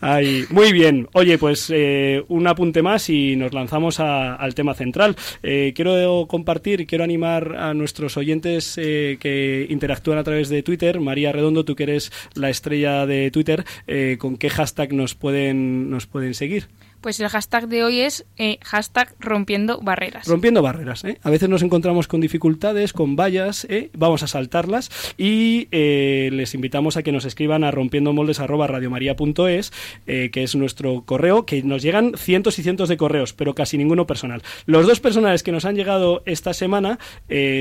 Ay, 0.00 0.44
muy 0.50 0.72
bien. 0.72 1.08
Oye, 1.12 1.38
pues 1.38 1.70
eh, 1.72 2.24
un 2.28 2.46
apunte 2.46 2.82
más 2.82 3.08
y 3.10 3.36
nos 3.36 3.52
lanzamos 3.52 4.00
a, 4.00 4.34
al 4.34 4.54
tema 4.54 4.74
central. 4.74 5.16
Eh, 5.42 5.72
quiero 5.76 6.26
compartir 6.26 6.80
y 6.80 6.86
quiero 6.86 7.04
animar 7.04 7.56
a 7.56 7.74
nuestros 7.74 8.16
oyentes 8.16 8.78
eh, 8.78 9.18
que 9.20 9.66
interactúan 9.68 10.18
a 10.18 10.24
través 10.24 10.48
de 10.48 10.62
Twitter. 10.62 11.00
María 11.00 11.32
Redondo, 11.32 11.64
tú 11.64 11.76
que 11.76 11.84
eres 11.84 12.12
la 12.34 12.50
estrella 12.64 13.04
de 13.04 13.30
Twitter, 13.30 13.62
eh, 13.86 14.16
¿con 14.18 14.38
qué 14.38 14.48
hashtag 14.48 14.94
nos 14.94 15.14
pueden, 15.14 15.90
nos 15.90 16.06
pueden 16.06 16.32
seguir? 16.32 16.68
Pues 17.04 17.20
el 17.20 17.28
hashtag 17.28 17.68
de 17.68 17.84
hoy 17.84 18.00
es 18.00 18.24
eh, 18.38 18.56
hashtag 18.62 19.14
rompiendo 19.20 19.78
barreras. 19.82 20.26
Rompiendo 20.26 20.62
barreras. 20.62 21.04
¿eh? 21.04 21.18
A 21.22 21.28
veces 21.28 21.50
nos 21.50 21.60
encontramos 21.60 22.08
con 22.08 22.22
dificultades, 22.22 22.94
con 22.94 23.14
vallas, 23.14 23.66
¿eh? 23.68 23.90
vamos 23.92 24.22
a 24.22 24.26
saltarlas 24.26 24.90
y 25.18 25.68
les 25.70 26.54
invitamos 26.54 26.96
a 26.96 27.02
que 27.02 27.12
nos 27.12 27.26
escriban 27.26 27.62
a 27.62 27.70
rompiendomoldes@radiomaria.es, 27.70 29.70
eh, 30.06 30.30
que 30.32 30.44
es 30.44 30.54
nuestro 30.54 31.02
correo, 31.02 31.44
que 31.44 31.62
nos 31.62 31.82
llegan 31.82 32.14
cientos 32.16 32.58
y 32.58 32.62
cientos 32.62 32.88
de 32.88 32.96
correos, 32.96 33.34
pero 33.34 33.54
casi 33.54 33.76
ninguno 33.76 34.06
personal. 34.06 34.42
Los 34.64 34.86
dos 34.86 35.00
personales 35.00 35.42
que 35.42 35.52
nos 35.52 35.66
han 35.66 35.76
llegado 35.76 36.22
esta 36.24 36.54
semana 36.54 36.98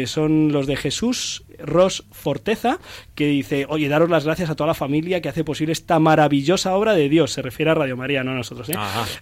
son 0.06 0.54
los 0.54 0.68
de 0.68 0.78
Jesús 0.78 1.44
Ross 1.60 2.06
Forteza, 2.12 2.80
que 3.16 3.28
dice, 3.28 3.66
oye, 3.70 3.88
daros 3.88 4.10
las 4.10 4.26
gracias 4.26 4.50
a 4.50 4.56
toda 4.56 4.68
la 4.68 4.74
familia 4.74 5.22
que 5.22 5.30
hace 5.30 5.44
posible 5.44 5.74
esta 5.74 6.00
maravillosa 6.00 6.76
obra 6.76 6.94
de 6.94 7.10
Dios. 7.10 7.32
Se 7.32 7.42
refiere 7.42 7.72
a 7.72 7.76
Radio 7.76 7.98
María, 7.98 8.24
no 8.24 8.32
a 8.32 8.36
nosotros. 8.36 8.70
¿eh? 8.70 8.76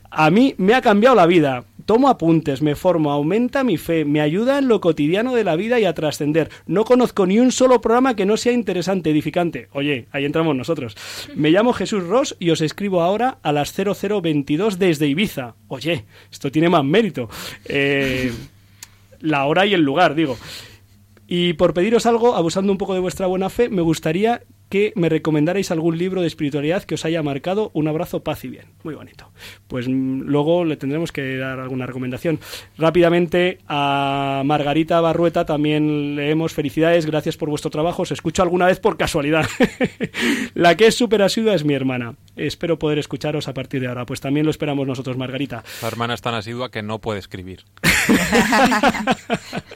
A 0.10 0.30
mí 0.30 0.56
me 0.58 0.74
ha 0.74 0.82
cambiado 0.82 1.16
la 1.16 1.26
vida. 1.26 1.64
Tomo 1.86 2.10
apuntes, 2.10 2.62
me 2.62 2.76
formo, 2.76 3.12
aumenta 3.12 3.64
mi 3.64 3.78
fe, 3.78 4.06
me 4.06 4.22
ayuda 4.22 4.60
en 4.60 4.68
lo 4.68 4.80
cotidiano 4.82 5.34
de 5.34 5.44
la 5.44 5.56
vida 5.56 5.80
y 5.80 5.86
a 5.86 5.94
trascender. 5.94 6.50
No 6.68 6.86
conozco 6.86 7.26
ni 7.26 7.40
un 7.40 7.52
solo 7.52 7.82
programa 7.82 8.16
que 8.16 8.26
no 8.26 8.38
sea 8.38 8.54
interesante, 8.54 9.10
edificante. 9.10 9.68
Oye, 9.72 10.08
ahí 10.12 10.26
entramos 10.26 10.56
nosotros. 10.56 10.96
Me 11.36 11.50
llamo 11.50 11.74
Jesús 11.74 12.06
Ross 12.06 12.36
y 12.40 12.52
os 12.52 12.62
escribo 12.62 13.02
ahora 13.02 13.40
a 13.42 13.52
las 13.52 13.74
0022 13.74 14.80
desde 14.80 15.08
Ibiza. 15.08 15.56
Oye, 15.68 16.06
esto 16.32 16.52
tiene 16.52 16.70
más 16.70 16.84
mérito. 16.84 17.30
Eh, 17.66 18.32
la 19.22 19.46
hora 19.46 19.66
y 19.66 19.74
el 19.74 19.82
lugar, 19.82 20.16
digo. 20.16 20.38
Y 21.34 21.54
por 21.54 21.74
pediros 21.74 22.06
algo, 22.08 22.36
abusando 22.36 22.74
un 22.74 22.78
poco 22.78 22.94
de 22.94 23.00
vuestra 23.00 23.26
buena 23.26 23.50
fe, 23.50 23.70
me 23.70 23.82
gustaría 23.82 24.42
que 24.68 24.92
me 24.96 25.08
recomendarais 25.08 25.72
algún 25.72 25.98
libro 25.98 26.20
de 26.20 26.28
espiritualidad 26.28 26.84
que 26.84 26.96
os 26.96 27.06
haya 27.06 27.24
marcado. 27.24 27.72
Un 27.74 27.88
abrazo, 27.88 28.22
paz 28.22 28.44
y 28.44 28.50
bien. 28.50 28.66
Muy 28.84 28.96
bonito. 28.96 29.32
Pues 29.68 29.88
mm, 29.88 30.24
luego 30.24 30.66
le 30.66 30.76
tendremos 30.76 31.14
que 31.14 31.38
dar 31.38 31.62
alguna 31.62 31.86
recomendación. 31.86 32.40
Rápidamente 32.78 33.60
a 33.68 34.42
Margarita 34.44 35.00
Barrueta 35.00 35.46
también 35.46 36.18
leemos 36.18 36.54
felicidades, 36.54 37.06
gracias 37.06 37.38
por 37.38 37.50
vuestro 37.50 37.72
trabajo. 37.72 38.02
Os 38.02 38.12
escucho 38.12 38.44
alguna 38.44 38.66
vez 38.66 38.82
por 38.82 38.98
casualidad. 38.98 39.46
La 40.54 40.76
que 40.76 40.88
es 40.88 40.96
súper 40.96 41.22
asidua 41.22 41.54
es 41.54 41.64
mi 41.64 41.74
hermana. 41.74 42.16
Espero 42.36 42.78
poder 42.80 42.98
escucharos 42.98 43.48
a 43.48 43.54
partir 43.54 43.80
de 43.80 43.88
ahora. 43.88 44.06
Pues 44.06 44.20
también 44.20 44.46
lo 44.46 44.52
esperamos 44.52 44.88
nosotros, 44.88 45.16
Margarita. 45.16 45.64
La 45.82 45.88
hermana 45.88 46.14
es 46.14 46.22
tan 46.22 46.34
asidua 46.34 46.72
que 46.72 46.82
no 46.82 47.00
puede 47.00 47.20
escribir. 47.20 47.64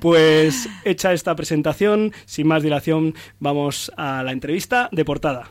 pues 0.00 0.68
hecha 0.84 1.12
esta 1.12 1.34
presentación, 1.34 2.12
sin 2.24 2.46
más 2.46 2.62
dilación, 2.62 3.14
vamos 3.38 3.92
a 3.96 4.22
la 4.22 4.32
entrevista 4.32 4.88
de 4.92 5.04
portada. 5.04 5.50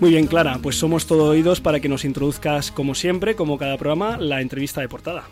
Muy 0.00 0.10
bien, 0.10 0.26
Clara, 0.26 0.58
pues 0.62 0.76
somos 0.76 1.06
todo 1.06 1.30
oídos 1.30 1.60
para 1.60 1.78
que 1.80 1.88
nos 1.88 2.04
introduzcas, 2.04 2.70
como 2.70 2.94
siempre, 2.94 3.36
como 3.36 3.58
cada 3.58 3.76
programa, 3.78 4.16
la 4.16 4.40
entrevista 4.40 4.80
de 4.80 4.88
portada. 4.88 5.24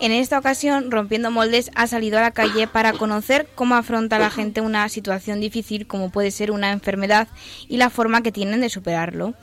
En 0.00 0.12
esta 0.12 0.38
ocasión, 0.38 0.90
Rompiendo 0.90 1.30
Moldes 1.30 1.70
ha 1.74 1.86
salido 1.86 2.18
a 2.18 2.22
la 2.22 2.30
calle 2.30 2.66
para 2.66 2.92
conocer 2.92 3.48
cómo 3.54 3.74
afronta 3.74 4.18
la 4.18 4.30
gente 4.30 4.60
una 4.60 4.88
situación 4.88 5.40
difícil 5.40 5.86
como 5.86 6.10
puede 6.10 6.30
ser 6.30 6.50
una 6.50 6.72
enfermedad 6.72 7.28
y 7.68 7.76
la 7.76 7.90
forma 7.90 8.22
que 8.22 8.32
tienen 8.32 8.60
de 8.60 8.68
superarlo. 8.68 9.34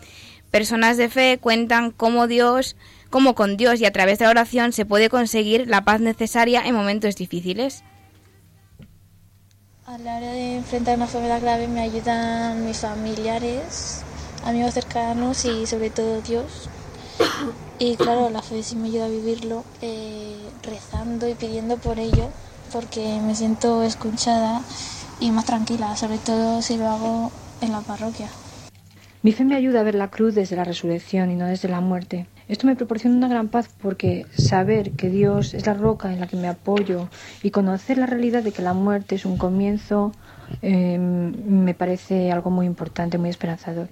Personas 0.52 0.98
de 0.98 1.10
fe 1.10 1.38
cuentan 1.40 1.92
cómo 1.92 2.28
Dios 2.28 2.76
cómo 3.10 3.36
con 3.36 3.58
Dios 3.58 3.82
y 3.82 3.86
a 3.86 3.92
través 3.92 4.20
de 4.20 4.26
la 4.26 4.32
oración 4.32 4.72
se 4.72 4.86
puede 4.86 5.10
conseguir 5.10 5.68
la 5.68 5.84
paz 5.84 6.00
necesaria 6.02 6.62
en 6.66 6.76
momentos 6.76 7.16
difíciles. 7.16 7.84
A 9.90 9.98
la 9.98 10.18
hora 10.18 10.34
de 10.34 10.58
enfrentar 10.58 10.98
una 10.98 11.06
enfermedad 11.06 11.42
grave 11.42 11.68
me 11.68 11.82
ayudan 11.82 12.64
mis 12.64 12.78
familiares, 12.78 14.02
amigos 14.46 14.76
cercanos 14.76 15.46
y 15.46 15.66
sobre 15.66 15.90
todo 15.90 16.22
Dios. 16.22 16.70
Y 17.80 17.96
claro, 17.96 18.30
la 18.30 18.44
fe 18.44 18.62
sí 18.62 18.76
me 18.76 18.90
ayuda 18.90 19.06
a 19.06 19.10
vivirlo, 19.10 19.64
eh, 19.82 20.48
rezando 20.62 21.28
y 21.28 21.34
pidiendo 21.34 21.78
por 21.78 21.98
ello, 21.98 22.28
porque 22.72 23.20
me 23.26 23.34
siento 23.34 23.82
escuchada 23.82 24.62
y 25.20 25.32
más 25.32 25.46
tranquila, 25.46 25.96
sobre 25.96 26.20
todo 26.20 26.62
si 26.62 26.78
lo 26.78 26.88
hago 26.88 27.32
en 27.62 27.72
la 27.72 27.82
parroquia. 27.82 28.30
Mi 29.22 29.34
fe 29.34 29.44
me 29.44 29.58
ayuda 29.58 29.82
a 29.82 29.84
ver 29.84 29.96
la 29.96 30.10
cruz 30.10 30.34
desde 30.34 30.56
la 30.56 30.64
resurrección 30.64 31.30
y 31.30 31.36
no 31.36 31.46
desde 31.46 31.68
la 31.68 31.82
muerte. 31.82 32.28
Esto 32.48 32.68
me 32.68 32.78
proporciona 32.78 33.18
una 33.18 33.28
gran 33.28 33.50
paz 33.50 33.70
porque 33.82 34.26
saber 34.38 34.92
que 34.92 35.10
Dios 35.10 35.54
es 35.54 35.66
la 35.66 35.74
roca 35.74 36.14
en 36.14 36.22
la 36.22 36.28
que 36.28 36.38
me 36.38 36.48
apoyo 36.48 37.10
y 37.44 37.52
conocer 37.52 37.98
la 37.98 38.06
realidad 38.06 38.44
de 38.44 38.54
que 38.54 38.62
la 38.62 38.74
muerte 38.74 39.16
es 39.16 39.26
un 39.26 39.38
comienzo 39.38 40.14
eh, 40.62 40.98
me 40.98 41.74
parece 41.74 42.32
algo 42.32 42.50
muy 42.50 42.66
importante, 42.66 43.18
muy 43.18 43.30
esperanzador. 43.30 43.90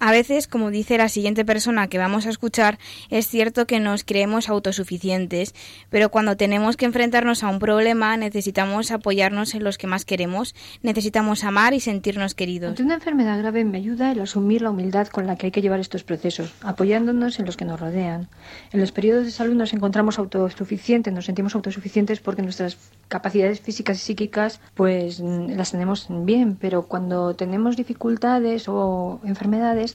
A 0.00 0.12
veces, 0.12 0.46
como 0.46 0.70
dice 0.70 0.96
la 0.96 1.08
siguiente 1.08 1.44
persona 1.44 1.88
que 1.88 1.98
vamos 1.98 2.26
a 2.26 2.30
escuchar, 2.30 2.78
es 3.10 3.26
cierto 3.26 3.66
que 3.66 3.80
nos 3.80 4.04
creemos 4.04 4.48
autosuficientes, 4.48 5.56
pero 5.90 6.10
cuando 6.10 6.36
tenemos 6.36 6.76
que 6.76 6.84
enfrentarnos 6.84 7.42
a 7.42 7.48
un 7.48 7.58
problema 7.58 8.16
necesitamos 8.16 8.92
apoyarnos 8.92 9.54
en 9.54 9.64
los 9.64 9.76
que 9.76 9.88
más 9.88 10.04
queremos, 10.04 10.54
necesitamos 10.82 11.42
amar 11.42 11.74
y 11.74 11.80
sentirnos 11.80 12.36
queridos. 12.36 12.70
Ante 12.70 12.84
una 12.84 12.94
enfermedad 12.94 13.38
grave 13.38 13.64
me 13.64 13.78
ayuda 13.78 14.12
el 14.12 14.20
asumir 14.20 14.62
la 14.62 14.70
humildad 14.70 15.08
con 15.08 15.26
la 15.26 15.34
que 15.34 15.46
hay 15.46 15.52
que 15.52 15.62
llevar 15.62 15.80
estos 15.80 16.04
procesos, 16.04 16.52
apoyándonos 16.62 17.40
en 17.40 17.46
los 17.46 17.56
que 17.56 17.64
nos 17.64 17.80
rodean. 17.80 18.28
En 18.72 18.80
los 18.80 18.92
periodos 18.92 19.24
de 19.24 19.32
salud 19.32 19.54
nos 19.54 19.72
encontramos 19.72 20.20
autosuficientes, 20.20 21.12
nos 21.12 21.24
sentimos 21.24 21.56
autosuficientes 21.56 22.20
porque 22.20 22.42
nuestras 22.42 22.76
capacidades 23.08 23.60
físicas 23.60 23.96
y 23.96 24.00
psíquicas 24.00 24.60
pues 24.74 25.18
las 25.18 25.72
tenemos 25.72 26.06
bien, 26.08 26.56
pero 26.60 26.82
cuando 26.82 27.34
tenemos 27.34 27.76
dificultades 27.76 28.68
o 28.68 29.20
enfermedades 29.24 29.87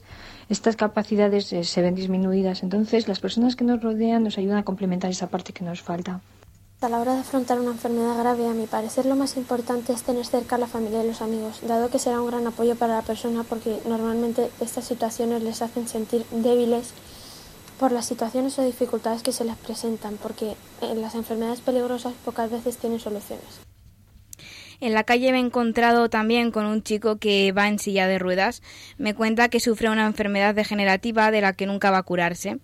estas 0.48 0.76
capacidades 0.76 1.52
eh, 1.52 1.64
se 1.64 1.82
ven 1.82 1.94
disminuidas. 1.94 2.62
Entonces, 2.62 3.08
las 3.08 3.20
personas 3.20 3.56
que 3.56 3.64
nos 3.64 3.82
rodean 3.82 4.24
nos 4.24 4.38
ayudan 4.38 4.58
a 4.58 4.64
complementar 4.64 5.10
esa 5.10 5.28
parte 5.28 5.52
que 5.52 5.64
nos 5.64 5.82
falta. 5.82 6.20
A 6.80 6.88
la 6.88 7.00
hora 7.00 7.14
de 7.14 7.20
afrontar 7.20 7.60
una 7.60 7.70
enfermedad 7.70 8.18
grave, 8.18 8.46
a 8.46 8.52
mi 8.52 8.66
parecer 8.66 9.06
lo 9.06 9.16
más 9.16 9.38
importante 9.38 9.92
es 9.92 10.02
tener 10.02 10.26
cerca 10.26 10.56
a 10.56 10.58
la 10.58 10.66
familia 10.66 11.02
y 11.02 11.06
los 11.06 11.22
amigos, 11.22 11.60
dado 11.66 11.88
que 11.88 11.98
será 11.98 12.20
un 12.20 12.26
gran 12.26 12.46
apoyo 12.46 12.76
para 12.76 12.96
la 12.96 13.02
persona 13.02 13.42
porque 13.42 13.80
normalmente 13.86 14.50
estas 14.60 14.84
situaciones 14.84 15.42
les 15.42 15.62
hacen 15.62 15.88
sentir 15.88 16.26
débiles 16.30 16.92
por 17.78 17.90
las 17.90 18.04
situaciones 18.04 18.58
o 18.58 18.62
dificultades 18.64 19.22
que 19.22 19.32
se 19.32 19.44
les 19.44 19.56
presentan, 19.56 20.18
porque 20.22 20.56
en 20.82 21.00
las 21.00 21.14
enfermedades 21.14 21.60
peligrosas 21.62 22.12
pocas 22.24 22.50
veces 22.50 22.76
tienen 22.76 23.00
soluciones. 23.00 23.64
En 24.80 24.92
la 24.92 25.04
calle 25.04 25.32
me 25.32 25.38
he 25.38 25.40
encontrado 25.40 26.08
también 26.08 26.50
con 26.50 26.66
un 26.66 26.82
chico 26.82 27.18
que 27.18 27.52
va 27.52 27.68
en 27.68 27.78
silla 27.78 28.06
de 28.06 28.18
ruedas. 28.18 28.62
Me 28.98 29.14
cuenta 29.14 29.48
que 29.48 29.60
sufre 29.60 29.90
una 29.90 30.06
enfermedad 30.06 30.54
degenerativa 30.54 31.30
de 31.30 31.40
la 31.40 31.52
que 31.52 31.66
nunca 31.66 31.90
va 31.90 31.98
a 31.98 32.02
curarse. 32.02 32.58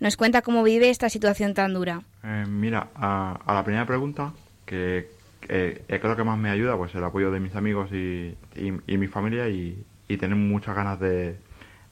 Nos 0.00 0.16
cuenta 0.16 0.42
cómo 0.42 0.62
vive 0.62 0.90
esta 0.90 1.08
situación 1.08 1.54
tan 1.54 1.74
dura. 1.74 2.02
Eh, 2.24 2.44
mira, 2.48 2.88
a, 2.94 3.38
la 3.46 3.64
primera 3.64 3.86
pregunta, 3.86 4.32
que 4.64 5.08
eh, 5.48 5.84
es 5.88 6.02
lo 6.02 6.16
que 6.16 6.24
más 6.24 6.38
me 6.38 6.50
ayuda, 6.50 6.76
pues 6.76 6.94
el 6.94 7.04
apoyo 7.04 7.30
de 7.30 7.40
mis 7.40 7.54
amigos 7.54 7.90
y, 7.92 8.36
mi 8.86 9.06
familia 9.06 9.48
y, 9.48 9.84
tener 10.20 10.36
muchas 10.36 10.76
ganas 10.76 11.00
de, 11.00 11.38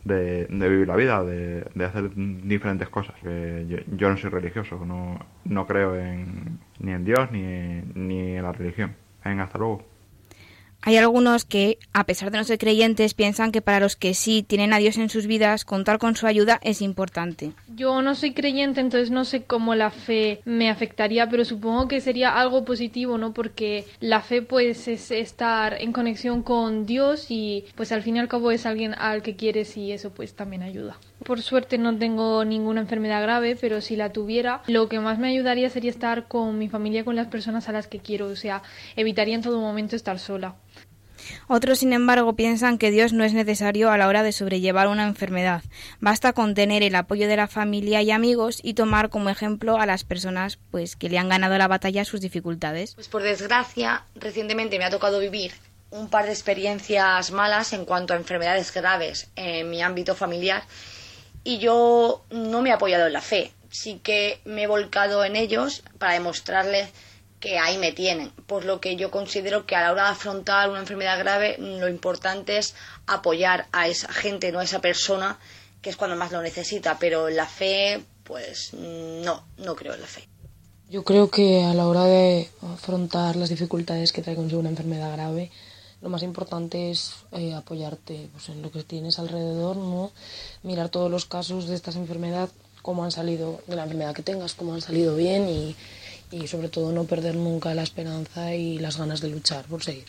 vivir 0.05 0.87
la 0.87 0.97
vida, 0.97 1.25
de, 1.25 1.85
hacer 1.85 2.11
diferentes 2.15 2.89
cosas. 2.91 3.15
yo, 3.23 4.11
no 4.11 4.17
soy 4.19 4.31
religioso, 4.31 4.85
no, 4.85 5.19
no 5.45 5.67
creo 5.67 5.97
en, 5.97 6.59
ni 6.81 6.93
en 6.93 7.05
Dios 7.05 7.31
ni, 7.33 7.81
ni 7.95 8.37
en 8.37 8.43
la 8.43 8.53
religión. 8.53 8.95
Venga, 9.25 9.45
hasta 9.45 9.59
luego. 9.59 9.91
Hay 10.83 10.97
algunos 10.97 11.45
que, 11.45 11.79
a 11.93 12.05
pesar 12.05 12.31
de 12.31 12.39
no 12.39 12.45
ser 12.45 12.57
creyentes, 12.57 13.12
piensan 13.12 13.53
que 13.53 13.61
para 13.61 13.81
los 13.81 13.97
que 13.97 14.15
sí 14.15 14.43
tienen 14.43 14.73
a 14.73 14.79
Dios 14.79 14.97
en 14.97 15.11
sus 15.11 15.27
vidas, 15.27 15.67
contar 15.67 15.99
con 15.99 16.17
su 16.17 16.27
ayuda 16.27 16.59
es 16.62 16.81
importante. 16.81 17.53
Yo 17.77 18.00
no 18.00 18.15
soy 18.15 18.33
creyente, 18.33 18.81
entonces 18.81 19.11
no 19.11 19.27
sé 19.27 19.43
cómo 19.43 19.75
la 19.75 19.91
fe 19.91 20.41
me 20.47 20.71
afectaría, 20.71 21.29
pero 21.29 21.45
supongo 21.45 21.87
que 21.87 22.00
sería 22.00 22.41
algo 22.41 22.65
positivo, 22.65 23.19
¿no? 23.19 23.35
Porque 23.35 23.85
la 24.00 24.23
fe 24.23 24.41
pues 24.41 24.89
es 24.89 25.11
estar 25.11 25.77
en 25.83 25.93
conexión 25.93 26.43
con 26.43 26.87
Dios 26.87 27.27
y 27.29 27.67
pues 27.75 27.93
al 27.93 28.03
fin 28.03 28.17
y 28.17 28.21
al 28.21 28.29
cabo 28.29 28.50
es 28.50 28.65
alguien 28.65 28.95
al 28.95 29.23
que 29.23 29.37
quieres 29.37 29.77
y 29.77 29.93
eso 29.93 30.11
pues 30.11 30.33
también 30.33 30.62
ayuda. 30.62 30.97
Por 31.25 31.43
suerte 31.43 31.77
no 31.77 31.97
tengo 31.99 32.45
ninguna 32.45 32.81
enfermedad 32.81 33.23
grave, 33.23 33.57
pero 33.61 33.81
si 33.81 33.97
la 33.97 34.11
tuviera, 34.11 34.62
lo 34.67 34.89
que 34.89 35.00
más 35.00 35.19
me 35.19 35.29
ayudaría 35.29 35.69
sería 35.69 35.91
estar 35.91 36.27
con 36.29 36.59
mi 36.59 36.69
familia, 36.69 37.05
con 37.05 37.17
las 37.17 37.29
personas 37.29 37.69
a 37.69 37.73
las 37.73 37.89
que 37.89 37.99
quiero, 37.99 38.27
o 38.27 38.37
sea, 38.37 38.62
evitaría 38.97 39.35
en 39.35 39.43
todo 39.43 39.61
momento 39.61 39.97
estar 39.97 40.19
sola. 40.19 40.55
Otros, 41.49 41.81
sin 41.81 41.93
embargo, 41.93 42.35
piensan 42.35 42.79
que 42.79 42.91
Dios 42.91 43.12
no 43.12 43.25
es 43.25 43.35
necesario 43.35 43.91
a 43.91 43.99
la 43.99 44.09
hora 44.09 44.23
de 44.23 44.33
sobrellevar 44.33 44.89
una 44.89 45.07
enfermedad. 45.07 45.62
Basta 46.00 46.33
con 46.33 46.55
tener 46.55 46.83
el 46.83 46.95
apoyo 46.95 47.29
de 47.29 47.37
la 47.37 47.47
familia 47.47 48.00
y 48.03 48.11
amigos 48.11 48.59
y 48.62 48.75
tomar 48.75 49.11
como 49.11 49.29
ejemplo 49.29 49.79
a 49.79 49.87
las 49.87 50.05
personas 50.05 50.59
pues 50.71 50.97
que 50.97 51.11
le 51.11 51.19
han 51.19 51.29
ganado 51.29 51.59
la 51.59 51.69
batalla 51.69 52.03
a 52.03 52.07
sus 52.07 52.21
dificultades. 52.21 52.95
Pues 52.95 53.09
por 53.09 53.23
desgracia, 53.23 54.05
recientemente 54.15 54.79
me 54.79 54.85
ha 54.85 54.91
tocado 54.91 55.21
vivir 55.21 55.53
un 55.91 56.09
par 56.09 56.25
de 56.25 56.33
experiencias 56.33 57.33
malas 57.33 57.73
en 57.73 57.85
cuanto 57.85 58.15
a 58.15 58.17
enfermedades 58.17 58.73
graves 58.73 59.29
en 59.35 59.69
mi 59.71 59.83
ámbito 59.83 60.15
familiar 60.15 60.62
y 61.45 61.59
yo 61.59 62.25
no 62.31 62.63
me 62.63 62.71
he 62.71 62.73
apoyado 62.73 63.07
en 63.07 63.13
la 63.13 63.23
fe. 63.23 63.53
Sí 63.71 64.01
que 64.03 64.41
me 64.45 64.65
he 64.65 64.67
volcado 64.67 65.25
en 65.25 65.37
ellos 65.37 65.83
para 65.99 66.15
demostrarles 66.15 66.89
que 67.39 67.59
ahí 67.59 67.79
me 67.79 67.93
tienen. 67.93 68.31
Por 68.47 68.65
lo 68.65 68.81
que 68.81 68.97
yo 68.97 69.11
considero 69.11 69.67
que 69.67 69.75
a 69.75 69.83
la 69.83 69.93
hora 69.93 70.05
de 70.05 70.11
afrontar 70.11 70.69
una 70.69 70.81
enfermedad 70.81 71.19
grave, 71.19 71.57
lo 71.59 71.89
importante 71.89 72.59
es 72.59 72.75
apoyar 73.07 73.67
a 73.73 73.89
esa 73.89 74.13
gente, 74.13 74.53
no 74.53 74.59
a 74.61 74.65
esa 74.65 74.81
persona, 74.81 75.39
que 75.81 75.91
es 75.91 75.97
cuando 75.97 76.17
más 76.17 76.33
lo 76.33 76.43
necesita. 76.43 76.99
Pero 76.99 77.31
la 77.31 77.47
fe, 77.47 78.03
pues 78.25 78.75
no, 78.75 79.45
no 79.57 79.75
creo 79.75 79.95
en 79.95 80.03
la 80.03 80.07
fe. 80.07 80.29
Yo 80.91 81.05
creo 81.05 81.31
que 81.31 81.63
a 81.63 81.73
la 81.73 81.87
hora 81.87 82.05
de 82.05 82.51
afrontar 82.63 83.37
las 83.37 83.49
dificultades 83.49 84.13
que 84.13 84.23
trae 84.23 84.35
consigo 84.35 84.61
una 84.61 84.71
enfermedad 84.71 85.13
grave, 85.13 85.51
lo 86.02 86.09
más 86.09 86.23
importante 86.23 86.90
es 86.90 87.14
eh, 87.33 87.54
apoyarte 87.54 88.28
pues, 88.33 88.49
en 88.49 88.62
lo 88.62 88.71
que 88.71 88.83
tienes 88.83 89.19
alrededor, 89.19 89.76
no 89.76 90.11
mirar 90.62 90.88
todos 90.88 91.11
los 91.11 91.26
casos 91.26 91.69
de 91.69 91.75
esta 91.75 91.90
enfermedad, 91.92 92.49
cómo 92.83 93.04
han 93.04 93.12
salido 93.12 93.61
de 93.66 93.76
la 93.76 93.83
enfermedad 93.85 94.14
que 94.14 94.23
tengas, 94.23 94.54
cómo 94.54 94.75
han 94.75 94.80
salido 94.80 95.16
bien 95.16 95.49
y, 95.49 95.76
y 96.30 96.47
sobre 96.47 96.69
todo 96.69 96.92
no 96.92 97.04
perder 97.04 97.35
nunca 97.35 97.75
la 97.75 97.83
esperanza 97.83 98.54
y 98.54 98.78
las 98.78 98.97
ganas 98.97 99.21
de 99.21 99.28
luchar 99.28 99.64
por 99.66 99.83
seguir. 99.83 100.07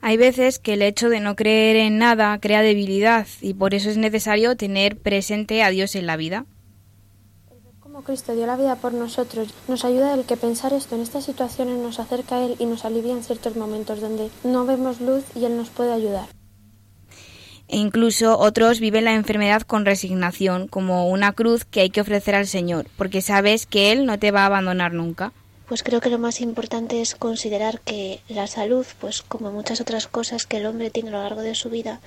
Hay 0.00 0.16
veces 0.16 0.58
que 0.58 0.74
el 0.74 0.82
hecho 0.82 1.08
de 1.08 1.20
no 1.20 1.34
creer 1.34 1.76
en 1.76 1.98
nada 1.98 2.38
crea 2.40 2.62
debilidad 2.62 3.26
y 3.40 3.54
por 3.54 3.74
eso 3.74 3.90
es 3.90 3.96
necesario 3.96 4.56
tener 4.56 4.96
presente 4.96 5.62
a 5.62 5.70
Dios 5.70 5.96
en 5.96 6.06
la 6.06 6.16
vida. 6.16 6.46
Como 7.98 8.06
Cristo 8.06 8.32
dio 8.32 8.46
la 8.46 8.56
vida 8.56 8.76
por 8.76 8.94
nosotros, 8.94 9.48
nos 9.66 9.84
ayuda 9.84 10.14
el 10.14 10.24
que 10.24 10.36
pensar 10.36 10.72
esto 10.72 10.94
en 10.94 11.00
estas 11.00 11.24
situaciones 11.24 11.78
nos 11.78 11.98
acerca 11.98 12.36
a 12.36 12.44
Él 12.44 12.54
y 12.60 12.64
nos 12.64 12.84
alivia 12.84 13.12
en 13.12 13.24
ciertos 13.24 13.56
momentos 13.56 14.00
donde 14.00 14.30
no 14.44 14.64
vemos 14.64 15.00
luz 15.00 15.24
y 15.34 15.44
Él 15.46 15.56
nos 15.56 15.68
puede 15.70 15.92
ayudar. 15.92 16.28
E 17.66 17.76
incluso 17.76 18.38
otros 18.38 18.78
viven 18.78 19.04
la 19.06 19.14
enfermedad 19.14 19.62
con 19.62 19.84
resignación, 19.84 20.68
como 20.68 21.08
una 21.08 21.32
cruz 21.32 21.64
que 21.64 21.80
hay 21.80 21.90
que 21.90 22.00
ofrecer 22.00 22.36
al 22.36 22.46
Señor, 22.46 22.86
porque 22.96 23.20
sabes 23.20 23.66
que 23.66 23.90
Él 23.90 24.06
no 24.06 24.16
te 24.16 24.30
va 24.30 24.42
a 24.42 24.46
abandonar 24.46 24.94
nunca. 24.94 25.32
Pues 25.66 25.82
creo 25.82 26.00
que 26.00 26.08
lo 26.08 26.20
más 26.20 26.40
importante 26.40 27.00
es 27.00 27.16
considerar 27.16 27.80
que 27.80 28.20
la 28.28 28.46
salud, 28.46 28.86
pues 29.00 29.22
como 29.22 29.50
muchas 29.50 29.80
otras 29.80 30.06
cosas 30.06 30.46
que 30.46 30.58
el 30.58 30.66
hombre 30.66 30.90
tiene 30.90 31.08
a 31.08 31.14
lo 31.14 31.22
largo 31.24 31.42
de 31.42 31.56
su 31.56 31.68
vida, 31.68 32.00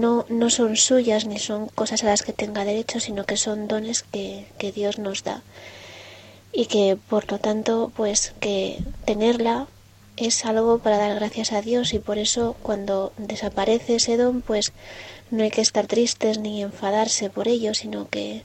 no, 0.00 0.26
no 0.28 0.50
son 0.50 0.76
suyas 0.76 1.26
ni 1.26 1.38
son 1.38 1.68
cosas 1.68 2.02
a 2.02 2.06
las 2.06 2.22
que 2.22 2.32
tenga 2.32 2.64
derecho, 2.64 3.00
sino 3.00 3.24
que 3.24 3.36
son 3.36 3.68
dones 3.68 4.02
que, 4.02 4.46
que 4.58 4.72
Dios 4.72 4.98
nos 4.98 5.24
da. 5.24 5.42
Y 6.52 6.66
que 6.66 6.96
por 7.08 7.30
lo 7.30 7.38
tanto, 7.38 7.92
pues 7.96 8.34
que 8.40 8.78
tenerla 9.04 9.66
es 10.16 10.44
algo 10.44 10.78
para 10.78 10.98
dar 10.98 11.14
gracias 11.14 11.52
a 11.52 11.62
Dios 11.62 11.92
y 11.92 11.98
por 11.98 12.18
eso 12.18 12.56
cuando 12.62 13.12
desaparece 13.16 13.96
ese 13.96 14.16
don 14.16 14.42
pues 14.42 14.72
no 15.30 15.42
hay 15.42 15.50
que 15.50 15.60
estar 15.60 15.86
tristes 15.86 16.38
ni 16.38 16.62
enfadarse 16.62 17.30
por 17.30 17.48
ello, 17.48 17.74
sino 17.74 18.08
que 18.08 18.42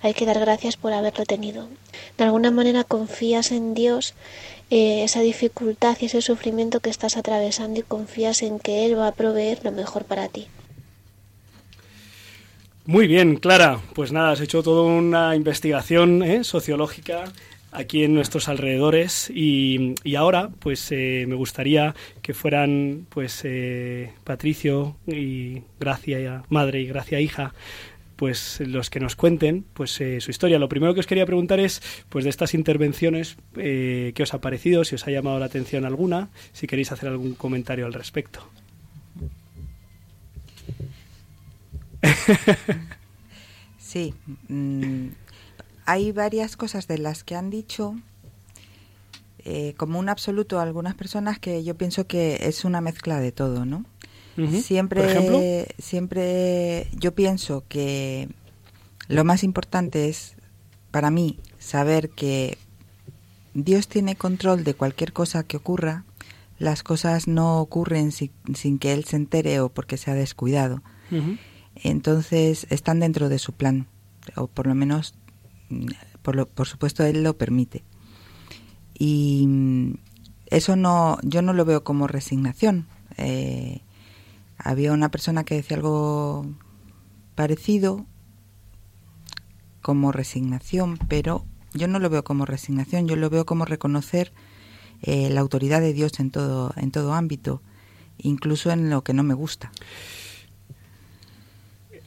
hay 0.00 0.14
que 0.14 0.26
dar 0.26 0.38
gracias 0.38 0.76
por 0.76 0.92
haberlo 0.92 1.24
tenido. 1.24 1.68
De 2.16 2.24
alguna 2.24 2.50
manera 2.50 2.84
confías 2.84 3.52
en 3.52 3.74
Dios 3.74 4.14
eh, 4.70 5.04
esa 5.04 5.20
dificultad 5.20 5.96
y 6.00 6.06
ese 6.06 6.22
sufrimiento 6.22 6.80
que 6.80 6.90
estás 6.90 7.16
atravesando 7.16 7.80
y 7.80 7.82
confías 7.82 8.42
en 8.42 8.58
que 8.58 8.86
Él 8.86 8.98
va 8.98 9.08
a 9.08 9.12
proveer 9.12 9.64
lo 9.64 9.72
mejor 9.72 10.04
para 10.04 10.28
ti. 10.28 10.48
Muy 12.86 13.06
bien, 13.06 13.36
Clara. 13.36 13.80
Pues 13.94 14.12
nada, 14.12 14.32
has 14.32 14.40
hecho 14.40 14.62
toda 14.62 14.82
una 14.82 15.36
investigación 15.36 16.22
¿eh? 16.22 16.44
sociológica 16.44 17.24
aquí 17.72 18.04
en 18.04 18.14
nuestros 18.14 18.48
alrededores 18.48 19.30
y, 19.34 19.96
ahora 20.16 20.50
pues 20.60 20.92
eh, 20.92 21.24
me 21.26 21.34
gustaría 21.34 21.94
que 22.22 22.34
fueran 22.34 23.06
pues 23.08 23.40
eh, 23.44 24.12
Patricio 24.22 24.96
y 25.06 25.62
Gracia 25.80 26.44
madre 26.50 26.82
y 26.82 26.86
Gracia 26.86 27.20
hija 27.20 27.52
pues 28.16 28.60
los 28.60 28.90
que 28.90 29.00
nos 29.00 29.16
cuenten 29.16 29.64
pues 29.74 30.00
eh, 30.00 30.20
su 30.20 30.30
historia. 30.30 30.58
Lo 30.58 30.68
primero 30.68 30.94
que 30.94 31.00
os 31.00 31.06
quería 31.06 31.26
preguntar 31.26 31.60
es 31.60 31.82
pues 32.08 32.24
de 32.24 32.30
estas 32.30 32.54
intervenciones 32.54 33.36
eh, 33.56 34.12
qué 34.14 34.22
os 34.22 34.34
ha 34.34 34.40
parecido, 34.40 34.84
si 34.84 34.94
os 34.94 35.06
ha 35.06 35.10
llamado 35.10 35.38
la 35.38 35.46
atención 35.46 35.84
alguna, 35.84 36.28
si 36.52 36.66
queréis 36.66 36.92
hacer 36.92 37.08
algún 37.08 37.34
comentario 37.34 37.86
al 37.86 37.92
respecto. 37.92 38.48
Sí, 43.78 44.12
mm, 44.48 45.08
hay 45.84 46.10
varias 46.10 46.56
cosas 46.56 46.88
de 46.88 46.98
las 46.98 47.22
que 47.22 47.36
han 47.36 47.48
dicho 47.48 47.94
eh, 49.44 49.74
como 49.76 49.98
un 49.98 50.08
absoluto 50.08 50.58
algunas 50.58 50.94
personas 50.94 51.38
que 51.38 51.62
yo 51.62 51.76
pienso 51.76 52.06
que 52.06 52.40
es 52.42 52.64
una 52.64 52.80
mezcla 52.80 53.20
de 53.20 53.30
todo, 53.30 53.64
¿no? 53.64 53.84
Siempre, 54.62 55.68
siempre 55.78 56.88
yo 56.98 57.14
pienso 57.14 57.62
que 57.68 58.28
lo 59.06 59.22
más 59.22 59.44
importante 59.44 60.08
es 60.08 60.34
para 60.90 61.12
mí 61.12 61.38
saber 61.60 62.10
que 62.10 62.58
Dios 63.52 63.86
tiene 63.86 64.16
control 64.16 64.64
de 64.64 64.74
cualquier 64.74 65.12
cosa 65.12 65.44
que 65.44 65.56
ocurra. 65.56 66.04
Las 66.58 66.82
cosas 66.82 67.28
no 67.28 67.60
ocurren 67.60 68.10
sin, 68.10 68.78
que 68.80 68.92
Él 68.92 69.04
se 69.04 69.14
entere 69.14 69.60
o 69.60 69.68
porque 69.68 69.98
se 69.98 70.10
ha 70.10 70.14
descuidado. 70.14 70.82
Entonces 71.76 72.66
están 72.70 73.00
dentro 73.00 73.28
de 73.28 73.38
su 73.38 73.52
plan, 73.52 73.86
o 74.36 74.46
por 74.46 74.66
lo 74.66 74.74
menos, 74.74 75.14
por, 76.22 76.46
por 76.48 76.66
supuesto, 76.66 77.04
Él 77.04 77.22
lo 77.22 77.36
permite. 77.36 77.84
Y 78.96 79.46
mm, 79.46 79.94
eso 80.46 80.76
no, 80.76 81.18
yo 81.22 81.42
no 81.42 81.52
lo 81.52 81.64
veo 81.64 81.84
como 81.84 82.06
resignación. 82.06 82.86
Eh, 83.16 83.80
había 84.58 84.92
una 84.92 85.10
persona 85.10 85.44
que 85.44 85.56
decía 85.56 85.76
algo 85.76 86.46
parecido 87.34 88.06
como 89.82 90.12
resignación, 90.12 90.98
pero 91.08 91.44
yo 91.74 91.88
no 91.88 91.98
lo 91.98 92.08
veo 92.08 92.24
como 92.24 92.46
resignación, 92.46 93.08
yo 93.08 93.16
lo 93.16 93.28
veo 93.30 93.44
como 93.44 93.64
reconocer 93.64 94.32
eh, 95.02 95.28
la 95.28 95.40
autoridad 95.40 95.80
de 95.80 95.92
Dios 95.92 96.18
en 96.20 96.30
todo, 96.30 96.72
en 96.76 96.90
todo 96.90 97.12
ámbito, 97.12 97.60
incluso 98.16 98.70
en 98.70 98.88
lo 98.88 99.04
que 99.04 99.12
no 99.12 99.22
me 99.22 99.34
gusta. 99.34 99.72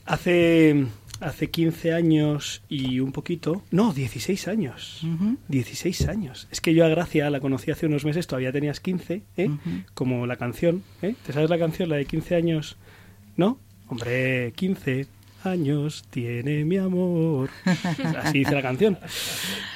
Hace 0.07 0.87
hace 1.19 1.49
15 1.49 1.93
años 1.93 2.61
y 2.69 2.99
un 2.99 3.11
poquito, 3.11 3.63
no, 3.71 3.93
16 3.93 4.47
años, 4.47 5.05
16 5.47 6.07
años. 6.07 6.47
Es 6.51 6.61
que 6.61 6.73
yo 6.73 6.85
a 6.85 6.89
Gracia 6.89 7.29
la 7.29 7.39
conocí 7.39 7.71
hace 7.71 7.87
unos 7.87 8.05
meses, 8.05 8.27
todavía 8.27 8.51
tenías 8.51 8.79
15, 8.79 9.23
¿eh? 9.37 9.49
como 9.93 10.27
la 10.27 10.35
canción, 10.35 10.83
¿eh? 11.01 11.15
¿te 11.25 11.33
sabes 11.33 11.49
la 11.49 11.57
canción, 11.57 11.89
la 11.89 11.95
de 11.95 12.05
15 12.05 12.35
años? 12.35 12.77
¿No? 13.35 13.59
Hombre, 13.87 14.53
15 14.55 15.07
años 15.43 16.03
tiene 16.09 16.65
mi 16.65 16.77
amor. 16.77 17.49
Así 18.17 18.39
dice 18.39 18.53
la 18.53 18.61
canción. 18.61 18.97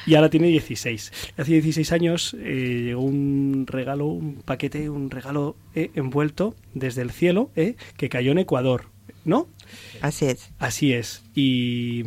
Y 0.06 0.16
ahora 0.16 0.30
tiene 0.30 0.48
16. 0.48 1.34
Hace 1.38 1.52
16 1.52 1.92
años 1.92 2.36
eh, 2.40 2.84
llegó 2.86 3.02
un 3.02 3.66
regalo, 3.68 4.08
un 4.08 4.42
paquete, 4.44 4.90
un 4.90 5.10
regalo 5.10 5.56
eh, 5.76 5.92
envuelto 5.96 6.56
desde 6.74 7.02
el 7.02 7.12
cielo 7.12 7.52
eh, 7.56 7.76
que 7.98 8.10
cayó 8.10 8.32
en 8.32 8.40
Ecuador. 8.40 8.91
¿No? 9.26 9.48
Así 10.02 10.26
es. 10.26 10.50
Así 10.60 10.94
es. 10.94 11.24
Y, 11.36 12.04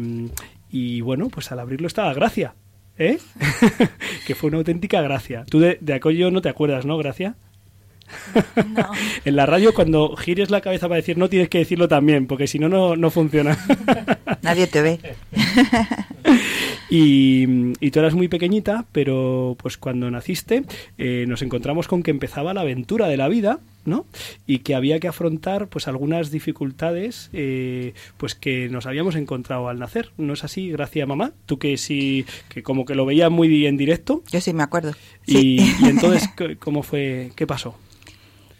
y 0.71 1.01
bueno, 1.01 1.29
pues 1.29 1.53
al 1.53 1.61
abrirlo 1.61 1.87
estaba 1.87 2.13
Gracia. 2.15 2.55
¿Eh? 2.97 3.19
que 4.27 4.35
fue 4.35 4.49
una 4.49 4.59
auténtica 4.59 5.03
gracia. 5.03 5.45
Tú 5.51 5.59
de, 5.59 5.79
de 5.81 5.95
aquello 5.95 6.31
no 6.31 6.43
te 6.43 6.49
acuerdas, 6.49 6.87
¿no, 6.87 6.97
Gracia? 6.97 7.35
No. 8.69 8.91
en 9.25 9.37
la 9.37 9.47
radio 9.47 9.75
cuando 9.75 10.15
gires 10.17 10.51
la 10.51 10.61
cabeza 10.61 10.89
para 10.89 10.97
decir 10.97 11.19
no 11.19 11.29
tienes 11.29 11.49
que 11.49 11.59
decirlo 11.59 11.89
también, 11.89 12.27
porque 12.27 12.47
si 12.47 12.59
no, 12.59 12.97
no 12.97 13.11
funciona. 13.11 13.59
Nadie 14.43 14.67
te 14.67 14.83
ve. 14.83 15.01
y, 16.91 17.73
y, 17.81 17.91
tú 17.91 17.99
eras 17.99 18.15
muy 18.15 18.29
pequeñita, 18.29 18.85
pero 18.93 19.57
pues 19.59 19.79
cuando 19.79 20.11
naciste 20.11 20.65
eh, 20.99 21.25
nos 21.27 21.43
encontramos 21.43 21.89
con 21.89 22.03
que 22.03 22.11
empezaba 22.11 22.55
la 22.55 22.61
aventura 22.61 23.09
de 23.09 23.17
la 23.17 23.29
vida 23.29 23.61
¿no? 23.85 24.07
Y 24.47 24.59
que 24.61 24.75
había 24.75 25.01
que 25.01 25.09
afrontar 25.09 25.69
pues 25.69 25.89
algunas 25.89 26.31
dificultades 26.31 27.31
eh, 27.33 27.95
pues 28.17 28.35
que 28.35 28.69
nos 28.69 28.87
habíamos 28.87 29.15
encontrado 29.17 29.69
al 29.69 29.79
nacer. 29.79 30.13
¿No 30.17 30.33
es 30.33 30.45
así, 30.45 30.71
gracias 30.71 31.07
mamá? 31.07 31.33
Tú 31.47 31.59
que 31.59 31.77
sí, 31.77 32.25
que 32.49 32.63
como 32.63 32.85
que 32.85 32.95
lo 32.95 33.07
veías 33.07 33.31
muy 33.31 33.67
en 33.67 33.77
directo. 33.77 34.23
Yo 34.31 34.41
sí 34.41 34.53
me 34.53 34.63
acuerdo. 34.63 34.93
Y, 35.27 35.61
entonces, 35.85 36.29
¿cómo 36.59 36.83
fue? 36.83 37.33
¿Qué 37.37 37.47
pasó? 37.47 37.77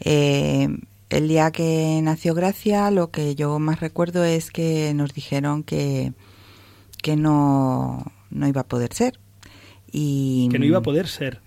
Eh, 0.01 0.69
el 1.11 1.29
día 1.29 1.51
que 1.51 2.01
nació 2.03 2.35
Gracia, 2.35 2.91
lo 2.91 3.11
que 3.11 3.35
yo 3.35 3.59
más 3.59 3.81
recuerdo 3.81 4.25
es 4.25 4.51
que 4.51 4.93
nos 4.95 5.15
dijeron 5.15 5.63
que, 5.63 6.13
que 7.03 7.17
no, 7.17 8.13
no 8.31 8.49
iba 8.49 8.63
a 8.63 8.67
poder 8.67 8.93
ser. 8.93 9.19
Y, 9.91 10.49
que 10.51 10.59
no 10.59 10.65
iba 10.65 10.79
a 10.79 10.83
poder 10.83 11.07
ser. 11.07 11.41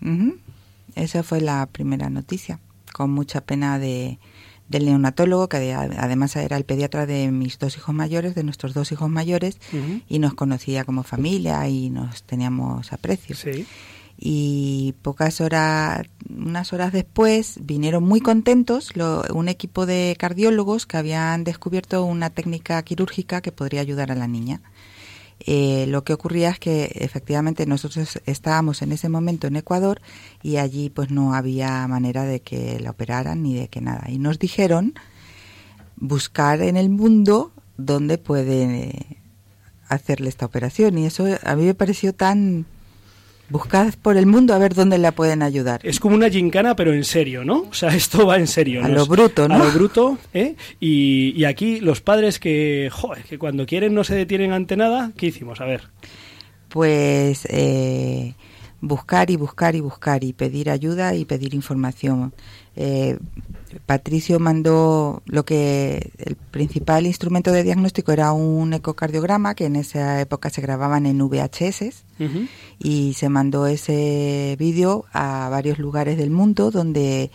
Esa 0.95 1.21
fue 1.21 1.41
la 1.41 1.67
primera 1.67 2.09
noticia 2.09 2.59
con 2.97 3.11
mucha 3.11 3.41
pena 3.41 3.77
de, 3.77 4.19
del 4.67 4.85
neonatólogo, 4.85 5.47
que 5.47 5.73
además 5.73 6.35
era 6.35 6.57
el 6.57 6.65
pediatra 6.65 7.05
de 7.05 7.31
mis 7.31 7.59
dos 7.59 7.77
hijos 7.77 7.93
mayores, 7.93 8.35
de 8.35 8.43
nuestros 8.43 8.73
dos 8.73 8.91
hijos 8.91 9.09
mayores, 9.09 9.59
y 10.09 10.19
nos 10.19 10.33
conocía 10.33 10.83
como 10.83 11.03
familia 11.03 11.67
y 11.69 11.89
nos 11.89 12.23
teníamos 12.23 12.91
aprecio. 12.91 13.35
Y 14.19 14.95
pocas 15.03 15.41
horas, 15.41 16.07
unas 16.27 16.73
horas 16.73 16.91
después, 16.91 17.59
vinieron 17.61 18.03
muy 18.03 18.19
contentos 18.19 18.91
un 19.31 19.47
equipo 19.47 19.85
de 19.85 20.15
cardiólogos 20.17 20.87
que 20.87 20.97
habían 20.97 21.43
descubierto 21.43 22.03
una 22.03 22.31
técnica 22.31 22.81
quirúrgica 22.81 23.41
que 23.41 23.51
podría 23.51 23.81
ayudar 23.81 24.11
a 24.11 24.15
la 24.15 24.27
niña. 24.27 24.61
Eh, 25.39 25.85
lo 25.87 26.03
que 26.03 26.13
ocurría 26.13 26.49
es 26.49 26.59
que 26.59 26.91
efectivamente 26.95 27.65
nosotros 27.65 28.19
estábamos 28.25 28.81
en 28.81 28.91
ese 28.91 29.07
momento 29.07 29.47
en 29.47 29.55
Ecuador 29.55 30.01
y 30.41 30.57
allí 30.57 30.89
pues 30.89 31.11
no 31.11 31.33
había 31.33 31.87
manera 31.87 32.23
de 32.23 32.41
que 32.41 32.79
la 32.79 32.91
operaran 32.91 33.43
ni 33.43 33.55
de 33.55 33.67
que 33.67 33.81
nada. 33.81 34.09
Y 34.09 34.17
nos 34.17 34.39
dijeron 34.39 34.95
buscar 35.95 36.61
en 36.61 36.77
el 36.77 36.89
mundo 36.89 37.51
dónde 37.77 38.17
puede 38.17 39.17
hacerle 39.87 40.29
esta 40.29 40.45
operación 40.45 40.97
y 40.97 41.05
eso 41.05 41.25
a 41.43 41.55
mí 41.55 41.63
me 41.63 41.73
pareció 41.73 42.13
tan 42.13 42.65
Buscad 43.49 43.93
por 44.01 44.17
el 44.17 44.25
mundo 44.25 44.53
a 44.53 44.57
ver 44.57 44.73
dónde 44.73 44.97
la 44.97 45.13
pueden 45.13 45.41
ayudar. 45.41 45.79
Es 45.83 45.99
como 45.99 46.15
una 46.15 46.29
gincana, 46.29 46.75
pero 46.75 46.93
en 46.93 47.05
serio, 47.05 47.45
¿no? 47.45 47.65
O 47.69 47.73
sea, 47.73 47.89
esto 47.95 48.25
va 48.25 48.37
en 48.37 48.47
serio. 48.47 48.83
A 48.83 48.89
lo 48.89 49.05
bruto, 49.05 49.47
¿no? 49.47 49.55
A 49.55 49.57
lo 49.59 49.71
bruto, 49.71 50.17
¿eh? 50.33 50.55
Y, 50.79 51.33
y 51.35 51.45
aquí 51.45 51.79
los 51.79 52.01
padres 52.01 52.39
que, 52.39 52.89
joder, 52.91 53.23
que 53.23 53.39
cuando 53.39 53.65
quieren 53.65 53.93
no 53.93 54.03
se 54.03 54.15
detienen 54.15 54.51
ante 54.51 54.75
nada, 54.75 55.11
¿qué 55.15 55.27
hicimos? 55.27 55.61
A 55.61 55.65
ver. 55.65 55.89
Pues 56.67 57.47
eh, 57.49 58.35
buscar 58.81 59.29
y 59.31 59.37
buscar 59.37 59.75
y 59.75 59.81
buscar 59.81 60.23
y 60.23 60.33
pedir 60.33 60.69
ayuda 60.69 61.15
y 61.15 61.25
pedir 61.25 61.53
información. 61.53 62.33
Eh, 62.77 63.17
Patricio 63.85 64.39
mandó 64.39 65.21
lo 65.25 65.45
que 65.45 66.11
el 66.17 66.35
principal 66.35 67.05
instrumento 67.05 67.51
de 67.51 67.63
diagnóstico 67.63 68.11
era 68.11 68.31
un 68.31 68.73
ecocardiograma 68.73 69.55
que 69.55 69.65
en 69.65 69.75
esa 69.75 70.21
época 70.21 70.49
se 70.49 70.61
grababan 70.61 71.05
en 71.05 71.19
VHS 71.19 72.03
y 72.79 73.13
se 73.13 73.29
mandó 73.29 73.67
ese 73.67 74.55
vídeo 74.57 75.05
a 75.11 75.49
varios 75.49 75.79
lugares 75.79 76.17
del 76.17 76.31
mundo 76.31 76.71
donde 76.71 77.31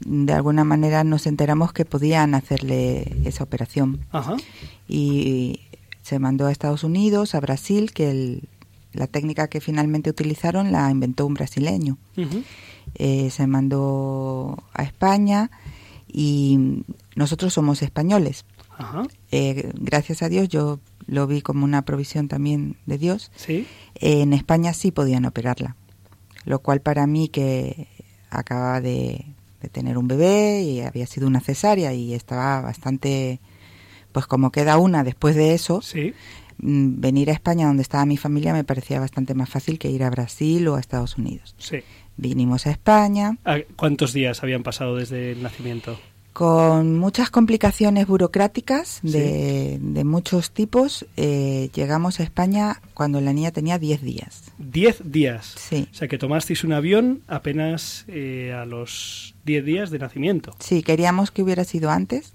de 0.00 0.32
alguna 0.32 0.64
manera 0.64 1.04
nos 1.04 1.26
enteramos 1.26 1.72
que 1.72 1.84
podían 1.84 2.34
hacerle 2.34 3.16
esa 3.24 3.44
operación. 3.44 4.00
Y 4.88 5.60
se 6.02 6.18
mandó 6.18 6.46
a 6.46 6.52
Estados 6.52 6.84
Unidos, 6.84 7.34
a 7.34 7.40
Brasil, 7.40 7.92
que 7.92 8.40
la 8.92 9.06
técnica 9.06 9.48
que 9.48 9.60
finalmente 9.60 10.10
utilizaron 10.10 10.72
la 10.72 10.90
inventó 10.90 11.26
un 11.26 11.34
brasileño. 11.34 11.98
Eh, 12.94 13.30
se 13.30 13.46
mandó 13.46 14.62
a 14.72 14.82
España 14.82 15.50
y 16.06 16.84
nosotros 17.16 17.52
somos 17.52 17.82
españoles. 17.82 18.44
Eh, 19.30 19.70
gracias 19.74 20.22
a 20.22 20.28
Dios 20.28 20.48
yo 20.48 20.80
lo 21.06 21.26
vi 21.26 21.42
como 21.42 21.64
una 21.64 21.82
provisión 21.82 22.28
también 22.28 22.76
de 22.86 22.98
Dios. 22.98 23.30
¿Sí? 23.36 23.66
en 23.96 24.32
España 24.32 24.72
sí 24.72 24.90
podían 24.90 25.24
operarla, 25.24 25.76
lo 26.44 26.58
cual 26.58 26.80
para 26.80 27.06
mí 27.06 27.28
que 27.28 27.88
acababa 28.30 28.80
de, 28.80 29.24
tener 29.72 29.96
un 29.96 30.08
bebé 30.08 30.62
y 30.62 30.80
había 30.82 31.06
sido 31.06 31.26
una 31.26 31.40
cesárea 31.40 31.94
y 31.94 32.12
estaba 32.12 32.60
bastante, 32.60 33.40
pues 34.12 34.26
como 34.26 34.52
queda 34.52 34.76
una 34.76 35.04
después 35.04 35.36
de 35.36 35.54
eso, 35.54 35.80
mm, 36.58 37.00
venir 37.00 37.30
a 37.30 37.32
España 37.32 37.66
donde 37.66 37.82
estaba 37.82 38.04
mi 38.04 38.18
familia 38.18 38.52
me 38.52 38.64
parecía 38.64 39.00
bastante 39.00 39.34
más 39.34 39.48
fácil 39.48 39.78
que 39.78 39.90
ir 39.90 40.04
a 40.04 40.10
Brasil 40.10 40.68
o 40.68 40.74
a 40.74 40.80
Estados 40.80 41.16
Unidos. 41.16 41.54
Sí. 41.56 41.82
Vinimos 42.16 42.66
a 42.66 42.70
España. 42.70 43.38
¿Cuántos 43.76 44.12
días 44.12 44.42
habían 44.42 44.62
pasado 44.62 44.96
desde 44.96 45.32
el 45.32 45.42
nacimiento? 45.42 45.98
Con 46.32 46.98
muchas 46.98 47.30
complicaciones 47.30 48.08
burocráticas 48.08 48.98
de, 49.02 49.78
muchos 50.04 50.50
tipos, 50.50 51.06
eh, 51.16 51.70
llegamos 51.74 52.18
a 52.18 52.24
España 52.24 52.80
cuando 52.92 53.20
la 53.20 53.32
niña 53.32 53.52
tenía 53.52 53.78
10 53.78 54.02
días. 54.02 54.42
¿10 54.58 54.98
días? 55.04 55.54
Sí. 55.56 55.88
O 55.92 55.94
sea, 55.94 56.08
que 56.08 56.18
tomasteis 56.18 56.64
un 56.64 56.72
avión 56.72 57.22
apenas 57.28 58.04
eh, 58.08 58.52
a 58.52 58.64
los 58.64 59.36
10 59.44 59.64
días 59.64 59.90
de 59.90 60.00
nacimiento. 60.00 60.56
Sí, 60.58 60.82
queríamos 60.82 61.30
que 61.30 61.40
hubiera 61.42 61.62
sido 61.62 61.90
antes, 61.90 62.32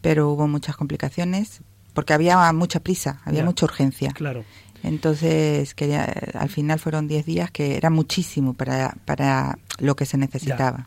pero 0.00 0.30
hubo 0.30 0.48
muchas 0.48 0.76
complicaciones 0.76 1.60
porque 1.92 2.14
había 2.14 2.50
mucha 2.52 2.80
prisa, 2.80 3.20
había 3.26 3.40
Ya. 3.40 3.44
mucha 3.44 3.66
urgencia. 3.66 4.12
Claro. 4.12 4.44
Entonces, 4.82 5.74
quería, 5.74 6.04
al 6.34 6.48
final 6.48 6.78
fueron 6.78 7.08
10 7.08 7.26
días 7.26 7.50
que 7.50 7.76
era 7.76 7.90
muchísimo 7.90 8.54
para, 8.54 8.94
para 9.04 9.58
lo 9.80 9.96
que 9.96 10.06
se 10.06 10.18
necesitaba. 10.18 10.86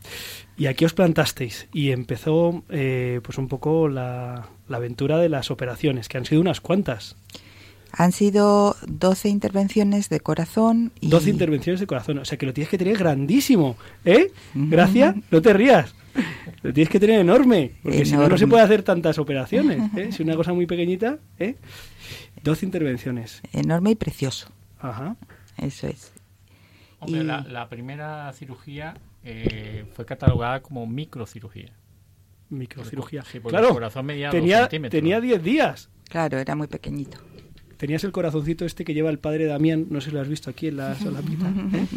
Y 0.56 0.66
aquí 0.66 0.84
os 0.84 0.94
plantasteis 0.94 1.68
y 1.72 1.90
empezó 1.90 2.62
eh, 2.68 3.20
pues 3.22 3.38
un 3.38 3.48
poco 3.48 3.88
la, 3.88 4.48
la 4.68 4.76
aventura 4.76 5.18
de 5.18 5.28
las 5.28 5.50
operaciones, 5.50 6.08
que 6.08 6.18
han 6.18 6.24
sido 6.24 6.40
unas 6.40 6.60
cuantas. 6.60 7.16
Han 7.92 8.12
sido 8.12 8.76
12 8.86 9.28
intervenciones 9.28 10.08
de 10.08 10.20
corazón 10.20 10.92
y 11.00 11.08
12 11.08 11.30
intervenciones 11.30 11.80
de 11.80 11.86
corazón, 11.86 12.18
o 12.18 12.24
sea 12.24 12.38
que 12.38 12.46
lo 12.46 12.54
tienes 12.54 12.70
que 12.70 12.78
tener 12.78 12.96
grandísimo, 12.96 13.76
¿eh? 14.04 14.30
Gracia, 14.54 15.14
no 15.30 15.42
te 15.42 15.52
rías. 15.52 15.94
Lo 16.62 16.72
tienes 16.72 16.90
que 16.90 17.00
tener 17.00 17.20
enorme, 17.20 17.72
porque 17.82 18.04
si 18.04 18.12
no, 18.12 18.28
no 18.28 18.38
se 18.38 18.46
puede 18.46 18.62
hacer 18.62 18.82
tantas 18.82 19.18
operaciones, 19.18 19.82
¿eh? 19.96 20.10
Si 20.10 20.22
una 20.22 20.36
cosa 20.36 20.52
muy 20.52 20.66
pequeñita, 20.66 21.18
¿eh? 21.38 21.56
12 22.42 22.66
intervenciones. 22.66 23.40
enorme 23.52 23.90
y 23.90 23.94
precioso. 23.94 24.48
Ajá. 24.80 25.16
Eso 25.58 25.86
es. 25.86 26.12
Hombre, 26.98 27.20
Y- 27.20 27.24
la, 27.24 27.40
la 27.42 27.68
primera 27.68 28.32
cirugía 28.32 28.94
eh, 29.24 29.84
fue 29.94 30.04
catalogada 30.04 30.60
como 30.60 30.86
microcirugía. 30.86 31.72
Microcirugía. 32.50 33.22
Sí, 33.22 33.40
porque 33.40 33.52
claro, 33.54 33.68
el 33.68 33.74
corazón 33.74 34.06
medía 34.06 34.26
dos 34.28 34.34
tenía, 34.34 34.60
centímetros. 34.62 34.98
tenía 35.00 35.20
10 35.20 35.42
días. 35.42 35.88
Claro, 36.08 36.38
era 36.38 36.54
muy 36.54 36.66
pequeñito. 36.66 37.18
Tenías 37.78 38.04
el 38.04 38.12
corazoncito 38.12 38.64
este 38.64 38.84
que 38.84 38.94
lleva 38.94 39.10
el 39.10 39.18
padre 39.18 39.46
Damián, 39.46 39.86
no 39.90 40.00
sé 40.00 40.10
si 40.10 40.14
lo 40.14 40.20
has 40.20 40.28
visto 40.28 40.50
aquí 40.50 40.68
en 40.68 40.76
la 40.76 40.94
solapita. 40.98 41.48
¿eh? 41.48 41.86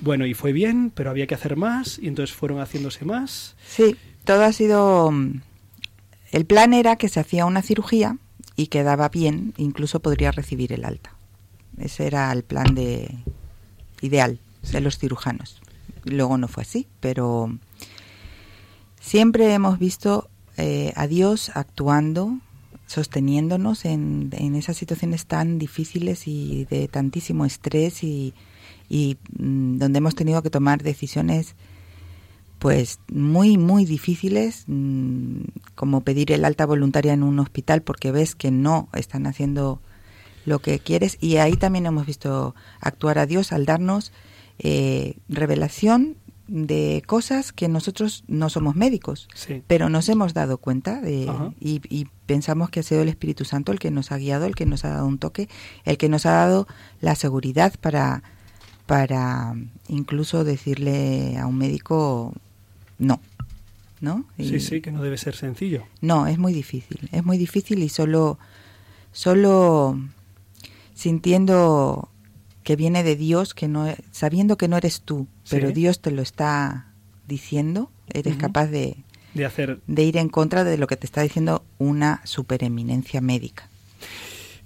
Bueno, 0.00 0.26
y 0.26 0.34
fue 0.34 0.52
bien, 0.52 0.92
pero 0.94 1.10
había 1.10 1.26
que 1.26 1.34
hacer 1.34 1.56
más, 1.56 1.98
y 1.98 2.06
entonces 2.06 2.34
fueron 2.36 2.60
haciéndose 2.60 3.04
más. 3.04 3.56
Sí, 3.66 3.96
todo 4.24 4.42
ha 4.44 4.52
sido... 4.52 5.10
mm, 5.10 5.40
El 6.30 6.44
plan 6.46 6.72
era 6.72 6.94
que 6.94 7.08
se 7.08 7.18
hacía 7.18 7.46
una 7.46 7.62
cirugía 7.62 8.16
y 8.58 8.66
quedaba 8.66 9.08
bien, 9.08 9.54
incluso 9.56 10.00
podría 10.00 10.32
recibir 10.32 10.72
el 10.72 10.84
alta. 10.84 11.14
Ese 11.78 12.08
era 12.08 12.32
el 12.32 12.42
plan 12.42 12.74
de 12.74 13.08
ideal 14.00 14.40
de 14.72 14.80
los 14.80 14.98
cirujanos. 14.98 15.62
Luego 16.02 16.36
no 16.38 16.48
fue 16.48 16.64
así, 16.64 16.88
pero 16.98 17.56
siempre 19.00 19.54
hemos 19.54 19.78
visto 19.78 20.28
eh, 20.56 20.92
a 20.96 21.06
Dios 21.06 21.52
actuando, 21.54 22.36
sosteniéndonos 22.88 23.84
en, 23.84 24.30
en 24.32 24.56
esas 24.56 24.76
situaciones 24.76 25.26
tan 25.26 25.60
difíciles 25.60 26.26
y 26.26 26.64
de 26.64 26.88
tantísimo 26.88 27.44
estrés 27.44 28.02
y, 28.02 28.34
y, 28.88 29.18
mm, 29.38 29.78
donde 29.78 29.98
hemos 29.98 30.16
tenido 30.16 30.42
que 30.42 30.50
tomar 30.50 30.82
decisiones 30.82 31.54
pues 32.58 32.98
muy 33.12 33.56
muy 33.56 33.84
difíciles 33.84 34.64
mm, 34.66 35.40
como 35.74 36.00
pedir 36.02 36.32
el 36.32 36.44
alta 36.44 36.66
voluntaria 36.66 37.12
en 37.12 37.22
un 37.22 37.38
hospital 37.38 37.82
porque 37.82 38.10
ves 38.12 38.34
que 38.34 38.50
no 38.50 38.88
están 38.94 39.26
haciendo 39.26 39.80
lo 40.44 40.58
que 40.60 40.78
quieres 40.78 41.18
y 41.20 41.36
ahí 41.36 41.54
también 41.56 41.86
hemos 41.86 42.06
visto 42.06 42.54
actuar 42.80 43.18
a 43.18 43.26
Dios 43.26 43.52
al 43.52 43.66
darnos 43.66 44.12
eh, 44.58 45.14
revelación 45.28 46.16
de 46.48 47.02
cosas 47.06 47.52
que 47.52 47.68
nosotros 47.68 48.24
no 48.26 48.48
somos 48.48 48.74
médicos 48.74 49.28
Sí. 49.34 49.62
pero 49.66 49.88
nos 49.90 50.08
hemos 50.08 50.32
dado 50.32 50.56
cuenta 50.56 51.00
de, 51.02 51.30
y, 51.60 51.82
y 51.90 52.06
pensamos 52.24 52.70
que 52.70 52.80
ha 52.80 52.82
sido 52.82 53.02
el 53.02 53.08
Espíritu 53.10 53.44
Santo 53.44 53.70
el 53.70 53.78
que 53.78 53.90
nos 53.90 54.10
ha 54.12 54.16
guiado 54.16 54.46
el 54.46 54.54
que 54.54 54.64
nos 54.66 54.84
ha 54.86 54.88
dado 54.88 55.06
un 55.06 55.18
toque 55.18 55.48
el 55.84 55.98
que 55.98 56.08
nos 56.08 56.24
ha 56.26 56.30
dado 56.32 56.66
la 57.02 57.14
seguridad 57.14 57.74
para 57.80 58.22
para 58.86 59.54
incluso 59.88 60.42
decirle 60.44 61.36
a 61.36 61.46
un 61.46 61.58
médico 61.58 62.32
no, 62.98 63.20
¿no? 64.00 64.24
Sí, 64.36 64.56
Y- 64.56 64.60
sí, 64.60 64.80
que 64.80 64.90
no 64.92 65.02
debe 65.02 65.18
ser 65.18 65.34
sencillo. 65.36 65.84
No, 66.00 66.26
es 66.26 66.38
muy 66.38 66.52
difícil, 66.52 67.08
es 67.12 67.24
muy 67.24 67.38
difícil 67.38 67.82
y 67.82 67.88
solo, 67.88 68.38
solo 69.12 69.98
sintiendo 70.94 72.08
que 72.64 72.76
viene 72.76 73.02
de 73.02 73.16
Dios, 73.16 73.54
que 73.54 73.68
no, 73.68 73.86
sabiendo 74.10 74.58
que 74.58 74.68
no 74.68 74.76
eres 74.76 75.00
tú, 75.02 75.26
pero 75.48 75.68
Sí. 75.68 75.74
Dios 75.74 76.00
te 76.00 76.10
lo 76.10 76.22
está 76.22 76.92
diciendo, 77.26 77.90
eres 78.12 78.36
capaz 78.36 78.66
de, 78.66 78.96
De 79.34 79.44
hacer. 79.44 79.80
de 79.86 80.02
ir 80.02 80.16
en 80.16 80.28
contra 80.28 80.64
de 80.64 80.76
lo 80.78 80.86
que 80.86 80.96
te 80.96 81.06
está 81.06 81.22
diciendo 81.22 81.64
una 81.78 82.20
supereminencia 82.24 83.20
médica. 83.20 83.68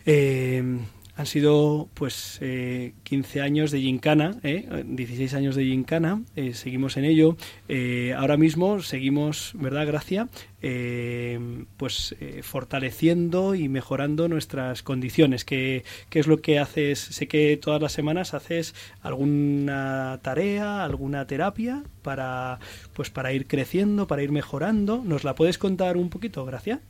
Eh, 0.07 0.79
han 1.15 1.27
sido 1.27 1.89
pues 1.95 2.39
eh, 2.41 2.95
15 3.03 3.43
años 3.43 3.71
de 3.71 3.81
gincana, 3.81 4.37
¿eh? 4.43 4.85
16 4.87 5.35
años 5.35 5.57
de 5.57 5.65
gincana, 5.65 6.23
eh, 6.37 6.55
seguimos 6.55 6.97
en 6.97 7.05
ello. 7.05 7.37
Eh, 7.69 8.15
ahora 8.17 8.39
mismo 8.39 8.81
seguimos, 8.81 9.53
¿verdad, 9.55 9.87
Gracia? 9.87 10.29
Eh, 10.63 11.39
pues 11.77 12.17
eh, 12.21 12.41
fortaleciendo 12.43 13.55
y 13.55 13.69
mejorando 13.69 14.27
nuestras 14.29 14.83
condiciones. 14.83 15.45
¿Qué, 15.45 15.85
¿Qué 16.09 16.19
es 16.19 16.27
lo 16.27 16.41
que 16.41 16.59
haces? 16.59 16.99
Sé 16.99 17.29
que 17.29 17.59
todas 17.59 17.83
las 17.83 17.93
semanas 17.93 18.33
haces 18.33 18.75
alguna 19.03 20.19
tarea, 20.23 20.83
alguna 20.83 21.27
terapia 21.27 21.83
para, 22.01 22.59
pues, 22.95 23.11
para 23.11 23.35
ir 23.35 23.47
creciendo, 23.47 24.07
para 24.07 24.23
ir 24.23 24.33
mejorando. 24.33 25.03
¿Nos 25.05 25.25
la 25.25 25.35
puedes 25.35 25.59
contar 25.59 25.99
un 25.99 26.09
poquito, 26.09 26.47
Gracia? 26.47 26.81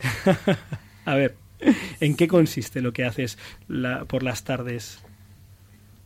A 1.06 1.14
ver, 1.14 1.36
¿en 2.00 2.16
qué 2.16 2.28
consiste 2.28 2.80
lo 2.82 2.92
que 2.92 3.04
haces 3.04 3.38
la- 3.68 4.04
por 4.04 4.22
las 4.22 4.44
tardes? 4.44 4.98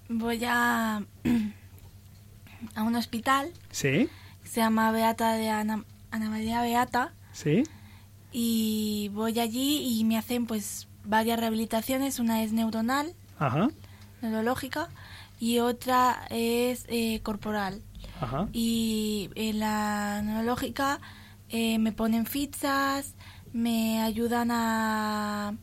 Voy 0.08 0.42
a, 0.44 1.02
a 2.74 2.82
un 2.82 2.96
hospital 2.96 3.52
¿Sí? 3.70 4.08
que 4.42 4.48
se 4.48 4.60
llama 4.60 4.90
Beata 4.92 5.34
de 5.34 5.48
Ana, 5.48 5.84
Ana 6.10 6.30
María 6.30 6.62
Beata 6.62 7.12
¿Sí? 7.32 7.62
y 8.32 9.10
voy 9.12 9.38
allí 9.40 9.98
y 10.00 10.04
me 10.04 10.16
hacen 10.18 10.46
pues 10.46 10.88
varias 11.04 11.38
rehabilitaciones. 11.40 12.18
Una 12.18 12.42
es 12.42 12.52
neuronal, 12.52 13.12
Ajá, 13.38 13.70
neurológica 14.22 14.88
y 15.38 15.58
otra 15.60 16.26
es 16.30 16.84
eh, 16.88 17.20
corporal. 17.22 17.82
ajá. 18.20 18.48
Y 18.52 19.30
en 19.34 19.58
la 19.60 20.20
neurológica 20.22 21.00
eh, 21.48 21.78
me 21.78 21.92
ponen 21.92 22.26
fichas, 22.26 23.14
me 23.52 24.00
ayudan 24.02 24.50
a, 24.50 25.54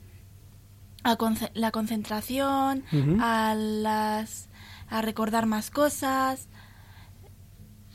a 1.04 1.16
conce- 1.18 1.52
la 1.54 1.72
concentración, 1.72 2.84
a 3.22 3.56
las 3.56 4.50
a 4.90 5.02
recordar 5.02 5.46
más 5.46 5.70
cosas. 5.72 6.48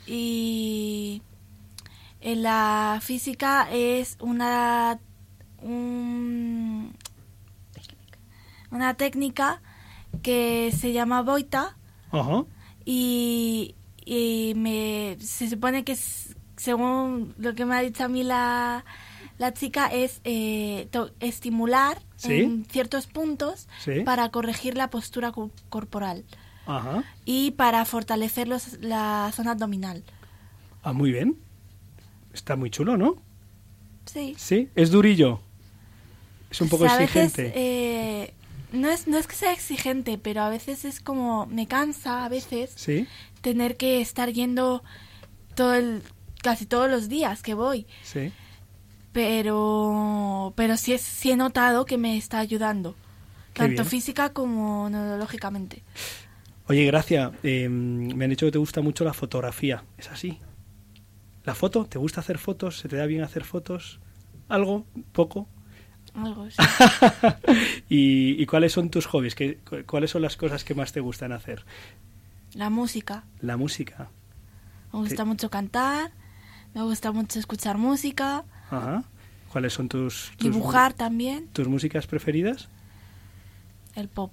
Y 0.06 1.22
en 2.20 2.42
la 2.42 2.98
física 3.02 3.68
es 3.70 4.16
una 4.20 4.98
un- 5.62 6.92
una 8.70 8.94
técnica 8.94 9.60
que 10.22 10.72
se 10.76 10.92
llama 10.92 11.22
boita. 11.22 11.76
Y, 12.84 13.74
y 14.04 14.54
me 14.56 15.16
se 15.20 15.48
supone 15.48 15.84
que 15.84 15.96
según 16.56 17.34
lo 17.38 17.54
que 17.54 17.64
me 17.64 17.76
ha 17.76 17.80
dicho 17.80 18.04
a 18.04 18.08
mí 18.08 18.22
la, 18.24 18.84
la 19.42 19.52
chica 19.52 19.88
es 19.88 20.20
eh, 20.22 20.88
estimular 21.18 22.00
Sí. 22.16 22.42
en 22.42 22.64
ciertos 22.70 23.08
puntos 23.08 23.66
Sí. 23.84 24.00
para 24.04 24.28
corregir 24.30 24.76
la 24.76 24.88
postura 24.88 25.32
corporal 25.68 26.24
Ajá. 26.66 27.02
y 27.24 27.50
para 27.50 27.84
fortalecer 27.84 28.46
los- 28.46 28.78
la 28.80 29.32
zona 29.34 29.50
abdominal. 29.50 30.04
Ah, 30.84 30.92
muy 30.92 31.10
bien. 31.10 31.36
Está 32.32 32.54
muy 32.54 32.70
chulo, 32.70 32.96
¿no? 32.96 33.16
Sí. 34.06 34.34
Sí, 34.38 34.68
es 34.76 34.90
durillo. 34.92 35.40
Es 36.50 36.60
un 36.60 36.68
poco 36.68 36.84
O 36.84 36.86
sea, 36.86 36.96
a 36.96 36.98
veces, 37.00 37.24
exigente. 37.30 37.52
eh, 37.56 38.34
no, 38.72 38.88
es, 38.90 39.08
no 39.08 39.18
es 39.18 39.26
que 39.26 39.34
sea 39.34 39.52
exigente, 39.52 40.18
pero 40.18 40.42
a 40.42 40.50
veces 40.50 40.84
es 40.84 41.00
como, 41.00 41.46
me 41.46 41.66
cansa 41.66 42.24
a 42.24 42.28
veces 42.28 42.72
Sí, 42.76 43.08
tener 43.40 43.76
que 43.76 44.00
estar 44.00 44.30
yendo 44.32 44.84
todo 45.56 45.74
el, 45.74 46.02
casi 46.42 46.64
todos 46.66 46.88
los 46.88 47.08
días 47.08 47.42
que 47.42 47.54
voy. 47.54 47.86
sí. 48.04 48.30
Pero, 49.12 50.52
pero 50.56 50.76
sí, 50.76 50.94
es, 50.94 51.02
sí 51.02 51.30
he 51.30 51.36
notado 51.36 51.84
que 51.84 51.98
me 51.98 52.16
está 52.16 52.38
ayudando, 52.38 52.94
Qué 53.52 53.60
tanto 53.60 53.82
bien. 53.82 53.86
física 53.86 54.30
como 54.32 54.88
neurológicamente. 54.88 55.82
Oye, 56.68 56.86
Gracia, 56.86 57.32
eh, 57.42 57.68
me 57.68 58.24
han 58.24 58.30
dicho 58.30 58.46
que 58.46 58.52
te 58.52 58.58
gusta 58.58 58.80
mucho 58.80 59.04
la 59.04 59.12
fotografía. 59.12 59.84
¿Es 59.98 60.10
así? 60.10 60.38
¿La 61.44 61.54
foto? 61.54 61.84
¿Te 61.84 61.98
gusta 61.98 62.20
hacer 62.20 62.38
fotos? 62.38 62.78
¿Se 62.78 62.88
te 62.88 62.96
da 62.96 63.06
bien 63.06 63.22
hacer 63.22 63.44
fotos? 63.44 64.00
¿Algo? 64.48 64.86
¿Poco? 65.12 65.48
Algo, 66.14 66.50
sí. 66.50 66.56
¿Y, 67.88 68.40
y 68.42 68.46
cuáles 68.46 68.72
son 68.72 68.90
tus 68.90 69.06
hobbies? 69.06 69.34
¿Qué, 69.34 69.58
cu- 69.68 69.84
¿Cuáles 69.86 70.10
son 70.10 70.22
las 70.22 70.36
cosas 70.36 70.64
que 70.64 70.74
más 70.74 70.92
te 70.92 71.00
gustan 71.00 71.32
hacer? 71.32 71.64
La 72.54 72.70
música. 72.70 73.24
La 73.40 73.56
música. 73.56 74.08
Me 74.92 74.98
gusta 75.00 75.24
mucho 75.24 75.48
cantar, 75.50 76.12
me 76.74 76.82
gusta 76.82 77.12
mucho 77.12 77.38
escuchar 77.38 77.78
música, 77.78 78.44
Ajá. 78.72 79.04
¿Cuáles 79.52 79.72
son 79.74 79.88
tus, 79.88 80.32
tus 80.38 80.50
dibujar 80.50 80.94
también, 80.94 81.46
tus 81.52 81.68
músicas 81.68 82.06
preferidas? 82.06 82.68
el 83.94 84.08
pop. 84.08 84.32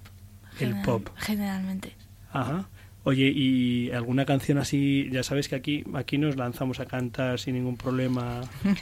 El 0.52 0.58
general- 0.68 0.84
pop. 0.84 1.08
Generalmente. 1.16 1.92
Ajá. 2.32 2.68
Oye, 3.04 3.30
¿y 3.34 3.90
alguna 3.92 4.24
canción 4.24 4.58
así? 4.58 5.08
Ya 5.12 5.22
sabes 5.22 5.48
que 5.48 5.54
aquí, 5.56 5.84
aquí 5.94 6.16
nos 6.18 6.36
lanzamos 6.36 6.80
a 6.80 6.86
cantar 6.86 7.38
sin 7.38 7.54
ningún 7.54 7.76
problema. 7.76 8.40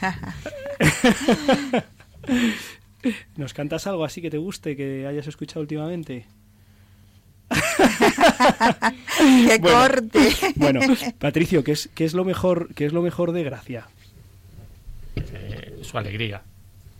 ¿Nos 3.37 3.53
cantas 3.53 3.87
algo 3.87 4.03
así 4.05 4.21
que 4.21 4.29
te 4.29 4.37
guste, 4.37 4.75
que 4.75 5.07
hayas 5.07 5.27
escuchado 5.27 5.61
últimamente? 5.61 6.25
¡Qué 9.47 9.59
corte! 9.61 10.29
Bueno, 10.55 10.81
Patricio, 11.17 11.63
¿qué 11.63 11.71
es, 11.73 11.89
qué 11.95 12.05
es 12.05 12.13
lo 12.13 12.25
mejor, 12.25 12.73
qué 12.75 12.85
es 12.85 12.93
lo 12.93 13.01
mejor 13.01 13.31
de 13.31 13.43
Gracia? 13.43 13.87
Su 15.89 15.97
alegría. 15.97 16.43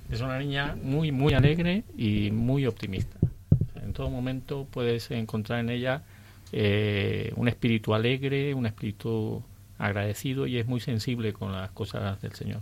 Es 0.10 0.21
una 0.21 0.39
niña 0.39 0.75
muy, 0.82 1.12
muy 1.12 1.36
alegre 1.36 1.84
y 1.95 2.32
muy 2.32 2.65
optimista. 2.65 3.19
En 3.84 3.93
todo 3.93 4.10
momento 4.10 4.65
puedes 4.71 5.12
encontrar 5.12 5.60
en 5.60 5.69
ella 5.69 6.02
eh, 6.52 7.32
un 7.36 7.47
espíritu 7.47 7.93
alegre, 7.93 8.56
un 8.56 8.65
espíritu 8.65 9.43
agradecido 9.78 10.47
y 10.47 10.58
es 10.58 10.65
muy 10.65 10.80
sensible 10.80 11.34
con 11.34 11.52
las 11.52 11.69
cosas 11.69 12.19
del 12.23 12.34
Señor. 12.34 12.62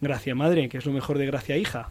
Gracia 0.00 0.34
Madre, 0.34 0.70
¿qué 0.70 0.78
es 0.78 0.86
lo 0.86 0.92
mejor 0.92 1.18
de 1.18 1.26
Gracia 1.26 1.58
Hija? 1.58 1.90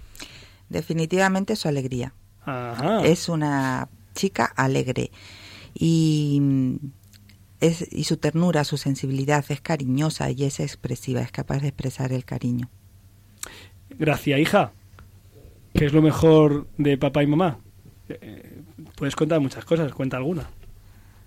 Definitivamente 0.69 1.55
su 1.55 1.67
alegría. 1.67 2.13
Ajá. 2.43 3.05
Es 3.05 3.29
una 3.29 3.89
chica 4.15 4.45
alegre 4.45 5.11
y, 5.75 6.41
es, 7.59 7.87
y 7.91 8.05
su 8.05 8.17
ternura, 8.17 8.63
su 8.63 8.77
sensibilidad 8.77 9.45
es 9.49 9.61
cariñosa 9.61 10.31
y 10.31 10.45
es 10.45 10.59
expresiva, 10.59 11.21
es 11.21 11.31
capaz 11.31 11.59
de 11.59 11.67
expresar 11.67 12.11
el 12.11 12.25
cariño. 12.25 12.71
Gracia 13.97 14.39
Hija, 14.39 14.71
¿qué 15.73 15.85
es 15.85 15.93
lo 15.93 16.01
mejor 16.01 16.67
de 16.77 16.97
papá 16.97 17.23
y 17.23 17.27
mamá? 17.27 17.59
Eh, 18.09 18.61
puedes 18.95 19.15
contar 19.15 19.39
muchas 19.39 19.65
cosas, 19.65 19.91
cuenta 19.93 20.17
alguna. 20.17 20.49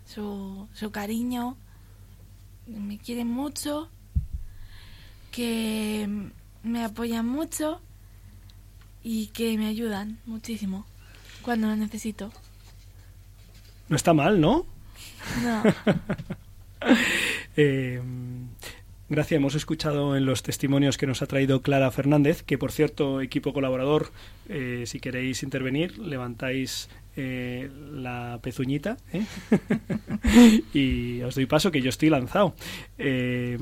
Su, 0.04 0.68
su 0.72 0.90
cariño, 0.90 1.56
me 2.66 2.98
quieren 2.98 3.28
mucho, 3.28 3.90
que 5.30 6.08
me 6.62 6.84
apoyan 6.84 7.26
mucho 7.26 7.80
y 9.02 9.28
que 9.28 9.56
me 9.58 9.66
ayudan 9.66 10.18
muchísimo 10.26 10.86
cuando 11.42 11.68
lo 11.68 11.76
necesito. 11.76 12.32
No 13.88 13.96
está 13.96 14.12
mal, 14.12 14.40
¿no? 14.40 14.66
No. 15.42 15.62
Eh, 17.58 18.00
Gracias, 19.08 19.38
hemos 19.38 19.54
escuchado 19.54 20.16
en 20.16 20.26
los 20.26 20.42
testimonios 20.42 20.98
que 20.98 21.06
nos 21.06 21.22
ha 21.22 21.26
traído 21.26 21.62
Clara 21.62 21.92
Fernández, 21.92 22.42
que 22.42 22.58
por 22.58 22.72
cierto, 22.72 23.20
equipo 23.20 23.52
colaborador, 23.52 24.10
eh, 24.48 24.82
si 24.86 24.98
queréis 24.98 25.44
intervenir, 25.44 25.96
levantáis 25.98 26.88
eh, 27.14 27.70
la 27.92 28.40
pezuñita 28.42 28.96
¿eh? 29.12 29.24
y 30.74 31.22
os 31.22 31.36
doy 31.36 31.46
paso 31.46 31.70
que 31.70 31.82
yo 31.82 31.88
estoy 31.88 32.10
lanzado. 32.10 32.56
Eh, 32.98 33.56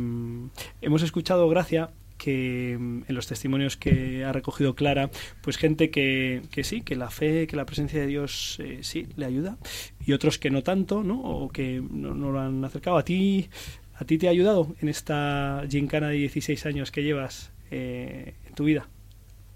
hemos 0.80 1.02
escuchado, 1.02 1.46
Gracia, 1.50 1.90
que 2.16 2.76
mm, 2.78 3.02
en 3.08 3.14
los 3.14 3.26
testimonios 3.26 3.76
que 3.76 4.24
ha 4.24 4.32
recogido 4.32 4.74
Clara, 4.74 5.10
pues 5.42 5.58
gente 5.58 5.90
que, 5.90 6.40
que 6.50 6.64
sí, 6.64 6.80
que 6.80 6.96
la 6.96 7.10
fe, 7.10 7.46
que 7.46 7.56
la 7.56 7.66
presencia 7.66 8.00
de 8.00 8.06
Dios 8.06 8.58
eh, 8.60 8.78
sí 8.80 9.08
le 9.16 9.26
ayuda, 9.26 9.58
y 10.06 10.12
otros 10.12 10.38
que 10.38 10.50
no 10.50 10.62
tanto, 10.62 11.02
¿no? 11.02 11.20
O 11.20 11.50
que 11.50 11.82
no, 11.90 12.14
no 12.14 12.32
lo 12.32 12.40
han 12.40 12.64
acercado. 12.64 12.96
¿A 12.96 13.04
ti, 13.04 13.50
¿A 13.96 14.04
ti 14.04 14.18
te 14.18 14.26
ha 14.26 14.30
ayudado 14.30 14.74
en 14.80 14.88
esta 14.88 15.62
gincana 15.68 16.08
de 16.08 16.14
16 16.16 16.66
años 16.66 16.90
que 16.90 17.02
llevas 17.02 17.50
eh, 17.70 18.34
en 18.46 18.54
tu 18.54 18.64
vida? 18.64 18.88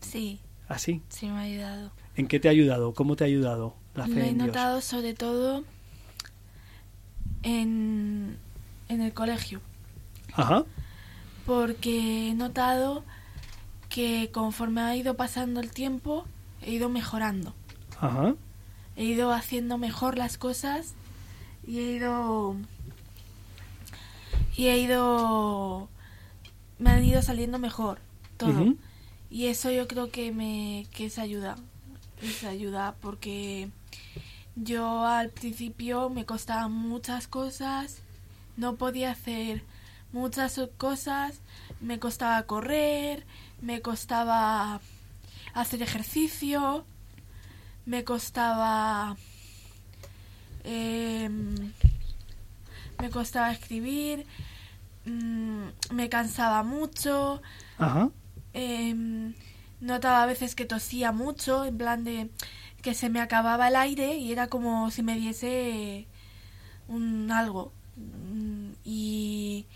Sí. 0.01 0.41
¿Así? 0.69 1.03
Sí, 1.09 1.27
me 1.27 1.39
ha 1.39 1.41
ayudado. 1.43 1.93
¿En 2.17 2.27
qué 2.29 2.39
te 2.41 2.49
ha 2.49 2.51
ayudado? 2.53 2.95
¿Cómo 2.95 3.17
te 3.17 3.25
ha 3.25 3.27
ayudado 3.27 3.75
la 3.95 4.05
fe 4.07 4.15
Lo 4.15 4.21
he 4.21 4.29
en 4.29 4.35
Dios? 4.37 4.47
notado 4.49 4.81
sobre 4.81 5.15
todo 5.15 5.65
en, 7.43 8.37
en 8.89 9.01
el 9.01 9.13
colegio. 9.13 9.61
Ajá. 10.35 10.65
porque 11.47 12.29
he 12.29 12.35
notado 12.35 13.03
que 13.89 14.29
conforme 14.33 14.83
ha 14.83 14.95
ido 14.95 15.15
pasando 15.17 15.61
el 15.61 15.71
tiempo 15.71 16.27
he 16.63 16.73
ido 16.73 16.89
mejorando. 16.91 17.55
Ajá. 17.99 18.35
He 18.97 19.05
ido 19.05 19.33
haciendo 19.33 19.79
mejor 19.79 20.19
las 20.19 20.37
cosas 20.39 20.95
y 21.67 21.79
he 21.79 21.93
ido 21.93 22.57
y 24.57 24.69
he 24.69 24.79
ido 24.79 25.89
me 26.79 26.91
han 26.91 27.05
ido 27.05 27.23
saliendo 27.23 27.59
mejor 27.59 27.99
todo. 28.37 28.75
Y 29.31 29.47
eso 29.47 29.71
yo 29.71 29.87
creo 29.89 30.11
que 30.11 30.33
me 30.33 30.87
que 30.93 31.07
es 31.07 31.19
ayuda. 31.19 31.57
Es 32.23 32.45
ayuda 32.45 32.95
porque 33.01 33.69
yo 34.57 35.05
al 35.05 35.31
principio 35.31 36.11
me 36.11 36.25
costaban 36.25 36.73
muchas 36.73 37.29
cosas, 37.29 37.99
no 38.57 38.77
podía 38.77 39.13
hacer 39.13 39.63
muchas 40.13 40.61
cosas, 40.77 41.41
me 41.81 41.99
costaba 41.99 42.43
correr, 42.45 43.25
me 43.61 43.83
costaba 43.83 44.81
hacer 45.55 45.83
ejercicio, 45.83 46.85
me 47.87 48.05
costaba 48.05 49.17
em, 50.65 51.73
me 53.01 53.11
costaba 53.11 53.53
escribir, 53.53 54.27
mm, 55.07 55.65
me 55.93 56.09
cansaba 56.09 56.63
mucho, 56.63 57.43
Ajá. 57.79 58.11
em, 58.53 59.35
notaba 59.81 60.23
a 60.23 60.27
veces 60.27 60.55
que 60.55 60.65
tosía 60.65 61.13
mucho, 61.13 61.65
en 61.65 61.77
plan 61.79 62.05
de 62.05 62.31
que 62.83 62.95
se 62.95 63.09
me 63.11 63.21
acababa 63.21 63.69
el 63.69 63.77
aire 63.77 64.17
y 64.17 64.33
era 64.33 64.47
como 64.49 64.91
si 64.91 65.03
me 65.03 65.17
diese 65.17 66.07
un 66.89 67.31
algo. 67.33 67.73
Mm, 67.97 68.71
Y 68.85 69.67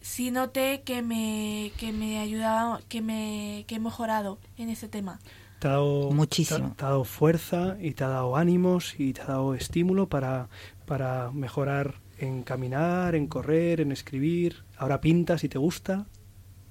sí 0.00 0.30
noté 0.30 0.82
que 0.82 1.02
me, 1.02 1.72
que 1.78 1.92
me 1.92 2.18
ayudaba, 2.20 2.80
que 2.88 3.00
me 3.00 3.64
que 3.66 3.76
he 3.76 3.80
mejorado 3.80 4.38
en 4.58 4.68
ese 4.68 4.88
tema. 4.88 5.18
Te 5.60 5.68
ha 5.68 5.72
dado, 5.72 6.10
Muchísimo. 6.10 6.70
Te, 6.70 6.74
te 6.76 6.84
ha 6.84 6.88
dado 6.88 7.04
fuerza 7.04 7.76
y 7.80 7.92
te 7.92 8.04
ha 8.04 8.08
dado 8.08 8.36
ánimos 8.36 8.94
y 8.98 9.12
te 9.14 9.22
ha 9.22 9.26
dado 9.26 9.54
estímulo 9.54 10.08
para, 10.08 10.48
para 10.86 11.30
mejorar 11.32 11.94
en 12.18 12.42
caminar, 12.42 13.14
en 13.14 13.26
correr, 13.26 13.80
en 13.80 13.92
escribir. 13.92 14.64
Ahora 14.76 15.00
pintas 15.00 15.44
y 15.44 15.48
te 15.48 15.58
gusta. 15.58 16.06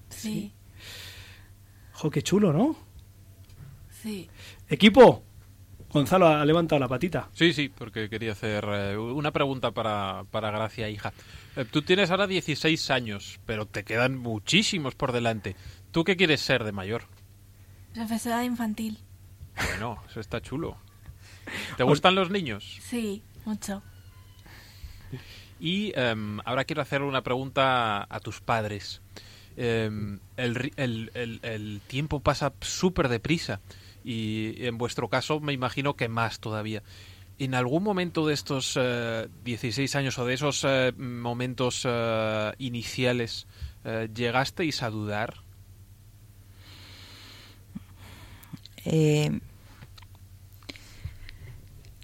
Sí, 0.10 0.53
Jo, 1.93 2.10
qué 2.10 2.21
chulo, 2.21 2.51
¿no? 2.53 2.75
sí. 3.89 4.29
Equipo. 4.67 5.23
Gonzalo 5.91 6.27
ha 6.27 6.43
levantado 6.43 6.79
la 6.79 6.88
patita. 6.88 7.29
Sí, 7.34 7.53
sí, 7.53 7.69
porque 7.69 8.10
quería 8.10 8.32
hacer 8.32 8.65
eh, 8.67 8.97
una 8.97 9.32
pregunta 9.32 9.69
para, 9.71 10.23
para 10.32 10.49
Gracia, 10.49 10.89
hija. 10.89 11.13
Eh, 11.56 11.65
tú 11.69 11.84
tienes 11.84 12.10
ahora 12.10 12.25
16 12.25 12.89
años, 12.89 13.39
pero 13.45 13.67
te 13.67 13.84
quedan 13.84 14.17
muchísimos 14.17 14.95
por 14.95 15.12
delante. 15.12 15.56
¿Tú 15.91 16.03
qué 16.03 16.15
quieres 16.17 16.41
ser 16.41 16.63
de 16.63 16.71
mayor? 16.71 17.03
Profesora 17.93 18.43
infantil. 18.43 18.97
Bueno, 19.56 20.01
eso 20.10 20.19
está 20.19 20.41
chulo. 20.41 20.77
¿Te 21.77 21.84
gustan 21.84 22.15
los 22.15 22.32
niños? 22.32 22.79
Sí, 22.82 23.21
mucho. 23.45 23.84
Y 25.60 25.93
em, 25.95 26.39
ahora 26.45 26.65
quiero 26.65 26.82
hacer 26.82 27.02
una 27.02 27.23
pregunta 27.23 28.06
a 28.10 28.19
tus 28.19 28.41
padres. 28.41 29.02
Em, 29.56 30.19
el, 30.36 31.82
tiempo 31.88 32.19
pasa 32.19 32.54
súper 32.62 33.08
deprisa 33.08 33.62
y 34.04 34.65
en 34.65 34.80
vuestro 34.80 35.10
caso 35.10 35.39
me 35.39 35.54
imagino 35.54 35.95
que 35.95 36.10
más 36.10 36.39
todavía. 36.39 36.84
¿En 37.39 37.56
algún 37.56 37.84
momento 37.84 38.28
de 38.28 38.34
estos 38.34 38.78
eh, 38.80 39.28
16 39.43 39.95
años 39.95 40.17
o 40.19 40.26
de 40.26 40.34
esos 40.34 40.63
eh, 40.67 40.91
momentos 40.97 41.84
eh, 41.86 42.52
iniciales 42.58 43.47
llegasteis 44.13 44.82
a 44.82 44.89
dudar? 44.89 45.36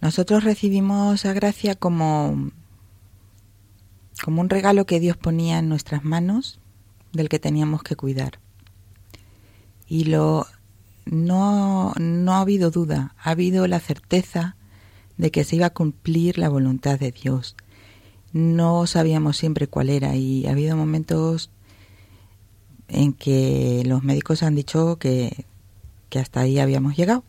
Nosotros 0.01 0.43
recibimos 0.43 1.25
a 1.25 1.33
Gracia 1.33 1.75
como, 1.75 2.51
como 4.23 4.41
un 4.41 4.49
regalo 4.49 4.85
que 4.85 4.99
Dios 4.99 5.17
ponía 5.17 5.59
en 5.59 5.69
nuestras 5.69 6.03
manos 6.03 6.59
del 7.13 7.29
que 7.29 7.39
teníamos 7.39 7.83
que 7.83 7.95
cuidar. 7.95 8.39
Y 9.87 10.05
lo 10.05 10.45
no, 11.05 11.93
no 11.99 12.33
ha 12.33 12.41
habido 12.41 12.69
duda, 12.69 13.15
ha 13.21 13.31
habido 13.31 13.67
la 13.67 13.79
certeza 13.79 14.55
de 15.17 15.31
que 15.31 15.43
se 15.43 15.55
iba 15.55 15.67
a 15.67 15.73
cumplir 15.73 16.37
la 16.37 16.49
voluntad 16.49 16.99
de 16.99 17.11
Dios. 17.11 17.55
No 18.31 18.85
sabíamos 18.87 19.37
siempre 19.37 19.67
cuál 19.67 19.89
era 19.89 20.15
y 20.15 20.45
ha 20.45 20.51
habido 20.51 20.77
momentos 20.77 21.49
en 22.87 23.13
que 23.13 23.83
los 23.85 24.03
médicos 24.03 24.43
han 24.43 24.55
dicho 24.55 24.97
que, 24.97 25.45
que 26.09 26.19
hasta 26.19 26.41
ahí 26.41 26.59
habíamos 26.59 26.95
llegado. 26.95 27.23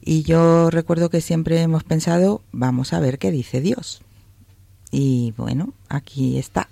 Y 0.00 0.22
yo 0.22 0.70
recuerdo 0.70 1.10
que 1.10 1.20
siempre 1.20 1.60
hemos 1.60 1.82
pensado, 1.82 2.42
vamos 2.52 2.92
a 2.92 3.00
ver 3.00 3.18
qué 3.18 3.30
dice 3.30 3.60
Dios. 3.60 4.02
Y 4.98 5.34
bueno, 5.36 5.74
aquí 5.90 6.38
está. 6.38 6.70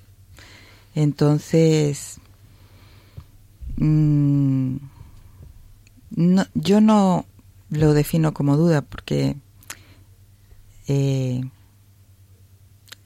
Entonces, 0.94 2.20
mm, 3.76 4.76
no, 6.16 6.46
yo 6.54 6.80
no 6.80 7.26
lo 7.68 7.92
defino 7.92 8.32
como 8.32 8.56
duda 8.56 8.80
porque 8.80 9.36
eh, 10.88 11.42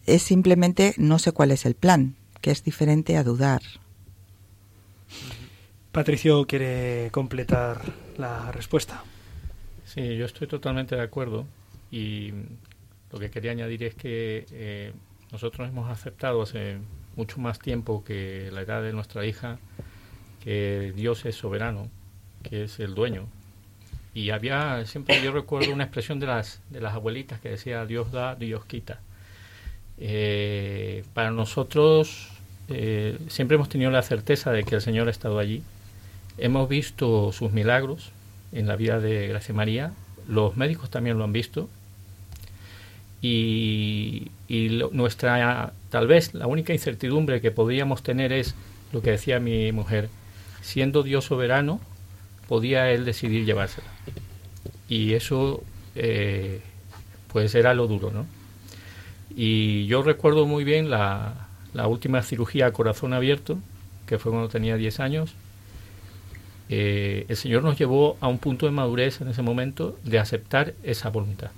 es 0.06 0.22
simplemente 0.22 0.94
no 0.98 1.18
sé 1.18 1.32
cuál 1.32 1.50
es 1.50 1.66
el 1.66 1.74
plan, 1.74 2.14
que 2.40 2.52
es 2.52 2.62
diferente 2.62 3.16
a 3.16 3.24
dudar. 3.24 3.62
Patricio 5.90 6.46
quiere 6.46 7.08
completar 7.10 7.92
la 8.18 8.52
respuesta. 8.52 9.02
Sí, 9.84 10.16
yo 10.16 10.26
estoy 10.26 10.46
totalmente 10.46 10.94
de 10.94 11.02
acuerdo 11.02 11.44
y 11.90 12.30
lo 13.10 13.18
que 13.18 13.32
quería 13.32 13.50
añadir 13.50 13.82
es 13.82 13.96
que 13.96 14.46
eh, 14.52 14.92
nosotros 15.32 15.68
hemos 15.68 15.90
aceptado 15.90 16.42
hace 16.42 16.78
mucho 17.16 17.38
más 17.40 17.58
tiempo 17.58 18.04
que 18.04 18.50
la 18.52 18.62
edad 18.62 18.82
de 18.82 18.92
nuestra 18.92 19.26
hija 19.26 19.58
que 20.42 20.92
Dios 20.94 21.24
es 21.24 21.36
soberano, 21.36 21.88
que 22.42 22.64
es 22.64 22.80
el 22.80 22.94
dueño. 22.94 23.26
Y 24.14 24.30
había, 24.30 24.84
siempre 24.86 25.22
yo 25.22 25.32
recuerdo 25.32 25.72
una 25.72 25.84
expresión 25.84 26.18
de 26.18 26.26
las, 26.26 26.60
de 26.70 26.80
las 26.80 26.94
abuelitas 26.94 27.40
que 27.40 27.50
decía 27.50 27.84
Dios 27.86 28.10
da, 28.12 28.34
Dios 28.34 28.64
quita. 28.64 29.00
Eh, 29.98 31.04
para 31.12 31.30
nosotros 31.30 32.30
eh, 32.68 33.18
siempre 33.28 33.56
hemos 33.56 33.68
tenido 33.68 33.90
la 33.90 34.02
certeza 34.02 34.52
de 34.52 34.64
que 34.64 34.76
el 34.76 34.80
Señor 34.80 35.08
ha 35.08 35.10
estado 35.10 35.38
allí. 35.38 35.62
Hemos 36.38 36.68
visto 36.68 37.32
sus 37.32 37.52
milagros 37.52 38.12
en 38.52 38.66
la 38.66 38.76
vida 38.76 39.00
de 39.00 39.28
Gracia 39.28 39.54
María, 39.54 39.92
los 40.28 40.56
médicos 40.56 40.90
también 40.90 41.18
lo 41.18 41.24
han 41.24 41.32
visto. 41.32 41.68
Y, 43.20 44.30
nuestra, 44.92 45.72
tal 45.90 46.06
vez, 46.06 46.34
la 46.34 46.46
única 46.46 46.72
incertidumbre 46.72 47.40
que 47.40 47.50
podríamos 47.50 48.02
tener 48.02 48.32
es 48.32 48.54
lo 48.92 49.02
que 49.02 49.10
decía 49.10 49.40
mi 49.40 49.72
mujer, 49.72 50.08
siendo 50.62 51.02
Dios 51.02 51.24
soberano, 51.24 51.80
podía 52.48 52.90
Él 52.90 53.04
decidir 53.04 53.44
llevársela. 53.44 53.88
Y 54.88 55.14
eso, 55.14 55.62
eh, 55.94 56.60
pues 57.32 57.54
era 57.54 57.74
lo 57.74 57.86
duro, 57.86 58.10
¿no? 58.10 58.26
Y 59.34 59.86
yo 59.86 60.02
recuerdo 60.02 60.46
muy 60.46 60.64
bien 60.64 60.90
la, 60.90 61.48
la 61.74 61.86
última 61.86 62.22
cirugía 62.22 62.66
a 62.66 62.72
corazón 62.72 63.12
abierto, 63.12 63.58
que 64.06 64.18
fue 64.18 64.32
cuando 64.32 64.48
tenía 64.48 64.76
10 64.76 65.00
años. 65.00 65.34
Eh, 66.70 67.26
el 67.28 67.36
Señor 67.36 67.62
nos 67.62 67.78
llevó 67.78 68.16
a 68.20 68.28
un 68.28 68.38
punto 68.38 68.66
de 68.66 68.72
madurez 68.72 69.20
en 69.20 69.28
ese 69.28 69.42
momento 69.42 69.96
de 70.04 70.18
aceptar 70.18 70.74
esa 70.82 71.10
voluntad. 71.10 71.50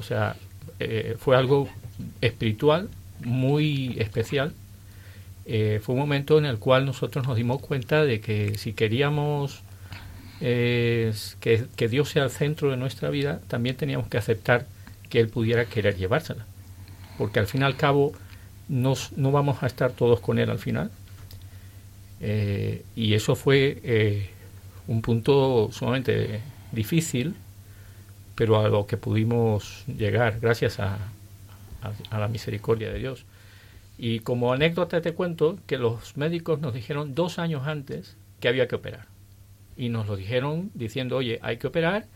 O 0.00 0.02
sea, 0.02 0.36
eh, 0.80 1.16
fue 1.18 1.36
algo 1.36 1.68
espiritual 2.20 2.88
muy 3.24 3.96
especial. 3.98 4.52
Eh, 5.46 5.80
fue 5.82 5.94
un 5.94 6.00
momento 6.00 6.38
en 6.38 6.46
el 6.46 6.58
cual 6.58 6.84
nosotros 6.84 7.26
nos 7.26 7.36
dimos 7.36 7.60
cuenta 7.60 8.04
de 8.04 8.20
que 8.20 8.58
si 8.58 8.72
queríamos 8.72 9.62
que, 10.40 11.12
que 11.76 11.88
Dios 11.88 12.08
sea 12.08 12.24
el 12.24 12.30
centro 12.30 12.70
de 12.70 12.78
nuestra 12.78 13.10
vida, 13.10 13.42
también 13.46 13.76
teníamos 13.76 14.08
que 14.08 14.16
aceptar 14.16 14.66
que 15.10 15.20
Él 15.20 15.28
pudiera 15.28 15.66
querer 15.66 15.96
llevársela. 15.96 16.46
Porque 17.18 17.38
al 17.38 17.46
fin 17.46 17.60
y 17.60 17.64
al 17.64 17.76
cabo, 17.76 18.14
no, 18.70 18.94
vamos 19.32 19.62
a 19.62 19.66
estar 19.66 19.92
todos 19.92 20.20
con 20.20 20.38
él 20.38 20.48
al 20.48 20.58
final. 20.58 20.90
Eh, 22.20 22.84
y 22.94 23.14
eso 23.14 23.34
fue 23.34 23.80
eh, 23.82 24.30
un 24.86 25.02
punto 25.02 25.70
sumamente 25.72 26.40
difícil, 26.72 27.34
pero 28.40 28.58
a 28.58 28.70
lo 28.70 28.86
que 28.86 28.96
pudimos 28.96 29.84
llegar 29.86 30.40
gracias 30.40 30.80
a, 30.80 30.96
a, 32.10 32.18
la 32.18 32.26
misericordia 32.26 32.90
de 32.90 32.98
Dios. 32.98 33.26
Y 33.98 34.20
como 34.20 34.54
anécdota 34.54 35.02
te 35.02 35.12
cuento 35.12 35.58
que 35.66 35.76
los 35.76 36.16
médicos 36.16 36.58
nos 36.58 36.72
dijeron 36.72 37.14
dos 37.14 37.38
años 37.38 37.66
antes 37.66 38.16
que 38.40 38.48
había 38.48 38.66
que 38.66 38.76
operar. 38.76 39.08
Y 39.76 39.90
nos 39.90 40.06
lo 40.06 40.16
dijeron 40.16 40.70
diciendo, 40.72 41.18
oye, 41.18 41.38
hay 41.42 41.58
que 41.58 41.66
operar 41.66 42.06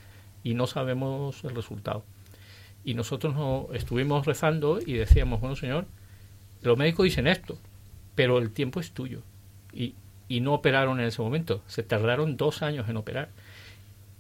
y 0.43 0.55
no 0.55 0.67
sabemos 0.67 1.45
el 1.45 1.55
resultado. 1.55 2.07
Y 2.87 2.95
nosotros 2.95 3.35
no, 3.35 3.69
estuvimos 3.75 4.25
rezando 4.25 4.79
y 4.81 4.95
decíamos, 4.95 5.43
bueno, 5.43 5.57
Señor, 5.57 5.85
los 6.63 6.79
médicos 6.79 7.05
dicen 7.05 7.27
esto, 7.27 7.59
pero 8.15 8.39
el 8.39 8.51
tiempo 8.51 8.81
es 8.81 8.93
tuyo. 8.93 9.21
Y, 9.75 9.93
y 10.27 10.41
no 10.41 10.55
operaron 10.55 11.01
en 11.01 11.07
ese 11.09 11.21
momento, 11.21 11.61
se 11.67 11.83
tardaron 11.83 12.39
dos 12.39 12.63
años 12.63 12.89
en 12.89 12.97
operar. 12.97 13.29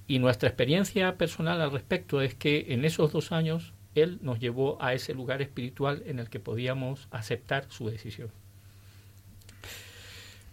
Y 0.06 0.18
nuestra 0.18 0.48
experiencia 0.48 1.16
personal 1.16 1.60
al 1.60 1.72
respecto 1.72 2.20
es 2.20 2.34
que 2.34 2.66
en 2.68 2.84
esos 2.84 3.12
dos 3.12 3.32
años 3.32 3.72
Él 3.94 4.18
nos 4.22 4.38
llevó 4.38 4.80
a 4.82 4.92
ese 4.92 5.14
lugar 5.14 5.40
espiritual 5.40 6.02
en 6.06 6.18
el 6.18 6.28
que 6.28 6.40
podíamos 6.40 7.08
aceptar 7.10 7.66
su 7.70 7.88
decisión. 7.88 8.30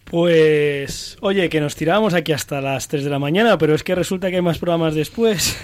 Pues, 0.05 1.17
oye, 1.21 1.49
que 1.49 1.61
nos 1.61 1.75
tirábamos 1.75 2.13
aquí 2.13 2.33
hasta 2.33 2.59
las 2.59 2.89
3 2.89 3.05
de 3.05 3.09
la 3.09 3.19
mañana, 3.19 3.57
pero 3.57 3.73
es 3.73 3.83
que 3.83 3.95
resulta 3.95 4.29
que 4.29 4.35
hay 4.35 4.41
más 4.41 4.59
programas 4.59 4.93
después. 4.93 5.57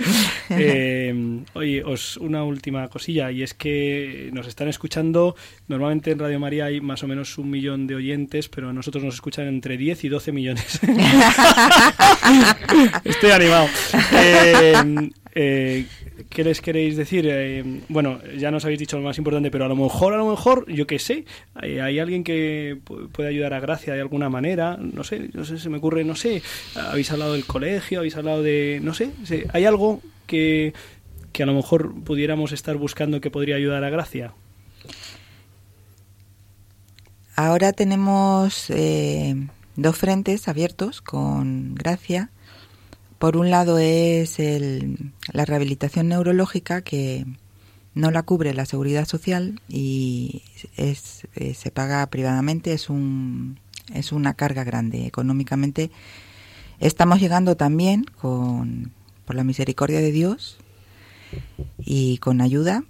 eh, 0.50 1.42
oye, 1.54 1.82
os 1.82 2.16
una 2.18 2.44
última 2.44 2.86
cosilla, 2.88 3.32
y 3.32 3.42
es 3.42 3.54
que 3.54 4.30
nos 4.32 4.46
están 4.46 4.68
escuchando, 4.68 5.34
normalmente 5.66 6.12
en 6.12 6.20
Radio 6.20 6.38
María 6.38 6.66
hay 6.66 6.80
más 6.80 7.02
o 7.02 7.08
menos 7.08 7.38
un 7.38 7.50
millón 7.50 7.88
de 7.88 7.96
oyentes, 7.96 8.48
pero 8.48 8.68
a 8.68 8.72
nosotros 8.72 9.02
nos 9.02 9.14
escuchan 9.14 9.48
entre 9.48 9.76
10 9.76 10.04
y 10.04 10.08
12 10.08 10.32
millones. 10.32 10.80
Estoy 13.04 13.30
animado. 13.30 13.66
Eh, 14.12 15.10
eh, 15.34 15.84
¿Qué 16.28 16.42
les 16.42 16.60
queréis 16.60 16.96
decir? 16.96 17.26
Eh, 17.28 17.82
bueno, 17.88 18.20
ya 18.36 18.50
nos 18.50 18.64
habéis 18.64 18.80
dicho 18.80 18.96
lo 18.96 19.02
más 19.02 19.18
importante, 19.18 19.50
pero 19.50 19.64
a 19.64 19.68
lo 19.68 19.76
mejor, 19.76 20.14
a 20.14 20.16
lo 20.16 20.28
mejor, 20.28 20.70
yo 20.70 20.86
qué 20.86 20.98
sé, 20.98 21.24
hay, 21.54 21.98
alguien 21.98 22.24
que 22.24 22.78
puede 23.12 23.28
ayudar 23.28 23.54
a 23.54 23.60
Gracia 23.60 23.94
de 23.94 24.00
alguna 24.00 24.28
manera, 24.28 24.76
no 24.76 25.04
sé, 25.04 25.30
no 25.32 25.44
sé, 25.44 25.58
se 25.58 25.68
me 25.68 25.78
ocurre, 25.78 26.04
no 26.04 26.16
sé, 26.16 26.42
habéis 26.74 27.10
hablado 27.12 27.34
del 27.34 27.44
colegio, 27.44 28.00
habéis 28.00 28.16
hablado 28.16 28.42
de, 28.42 28.80
no 28.82 28.94
sé, 28.94 29.12
hay 29.52 29.64
algo 29.64 30.00
que, 30.26 30.72
que 31.32 31.42
a 31.44 31.46
lo 31.46 31.54
mejor 31.54 31.94
pudiéramos 32.02 32.52
estar 32.52 32.76
buscando 32.76 33.20
que 33.20 33.30
podría 33.30 33.56
ayudar 33.56 33.84
a 33.84 33.90
Gracia. 33.90 34.32
Ahora 37.36 37.72
tenemos 37.72 38.68
eh, 38.70 39.36
dos 39.76 39.96
frentes 39.96 40.48
abiertos 40.48 41.00
con 41.00 41.76
Gracia 41.76 42.30
por 43.18 43.36
un 43.36 43.50
lado 43.50 43.78
es 43.78 44.38
el, 44.38 45.12
la 45.32 45.44
rehabilitación 45.44 46.08
neurológica 46.08 46.82
que 46.82 47.26
no 47.94 48.10
la 48.12 48.22
cubre 48.22 48.54
la 48.54 48.64
seguridad 48.64 49.06
social 49.06 49.60
y 49.68 50.42
es, 50.76 51.26
eh, 51.34 51.54
se 51.54 51.70
paga 51.72 52.06
privadamente, 52.06 52.72
es, 52.72 52.88
un, 52.88 53.58
es 53.92 54.12
una 54.12 54.34
carga 54.34 54.62
grande 54.62 55.06
económicamente. 55.06 55.90
Estamos 56.78 57.18
llegando 57.18 57.56
también 57.56 58.04
con, 58.04 58.92
por 59.24 59.34
la 59.34 59.42
misericordia 59.42 59.98
de 59.98 60.12
Dios 60.12 60.58
y 61.78 62.18
con 62.18 62.40
ayuda 62.40 62.84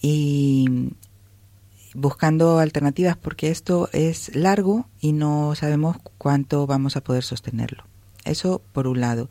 y 0.00 0.94
buscando 1.92 2.60
alternativas 2.60 3.18
porque 3.18 3.50
esto 3.50 3.90
es 3.92 4.34
largo 4.34 4.86
y 5.00 5.12
no 5.12 5.54
sabemos 5.54 5.98
cuánto 6.16 6.66
vamos 6.66 6.96
a 6.96 7.02
poder 7.02 7.24
sostenerlo. 7.24 7.89
Eso 8.24 8.62
por 8.72 8.86
un 8.86 9.00
lado. 9.00 9.28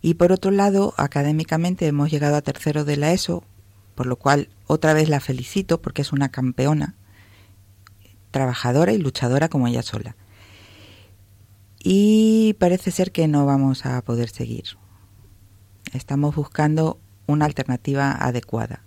Y 0.00 0.14
por 0.14 0.32
otro 0.32 0.50
lado, 0.50 0.94
académicamente 0.96 1.86
hemos 1.86 2.10
llegado 2.10 2.36
a 2.36 2.42
tercero 2.42 2.84
de 2.84 2.96
la 2.96 3.12
ESO, 3.12 3.44
por 3.94 4.06
lo 4.06 4.16
cual 4.16 4.48
otra 4.66 4.92
vez 4.92 5.08
la 5.08 5.20
felicito 5.20 5.80
porque 5.82 6.02
es 6.02 6.12
una 6.12 6.28
campeona, 6.28 6.94
trabajadora 8.30 8.92
y 8.92 8.98
luchadora 8.98 9.48
como 9.48 9.66
ella 9.66 9.82
sola. 9.82 10.16
Y 11.80 12.54
parece 12.58 12.90
ser 12.90 13.12
que 13.12 13.28
no 13.28 13.46
vamos 13.46 13.86
a 13.86 14.00
poder 14.02 14.28
seguir. 14.28 14.64
Estamos 15.92 16.34
buscando 16.34 16.98
una 17.26 17.44
alternativa 17.44 18.12
adecuada 18.12 18.82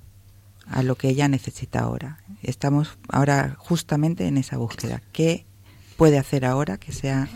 a 0.67 0.84
lo 0.84 0.95
que 0.95 1.10
ella 1.10 1.27
necesita 1.27 1.80
ahora. 1.80 2.19
Estamos 2.41 2.97
ahora 3.10 3.56
justamente 3.60 4.27
en 4.27 4.38
esa 4.38 4.58
búsqueda. 4.58 5.01
¿Qué 5.12 5.45
puede 5.97 6.17
hacer 6.17 6.45
ahora 6.45 6.77
que 6.77 6.91
sea 6.91 7.27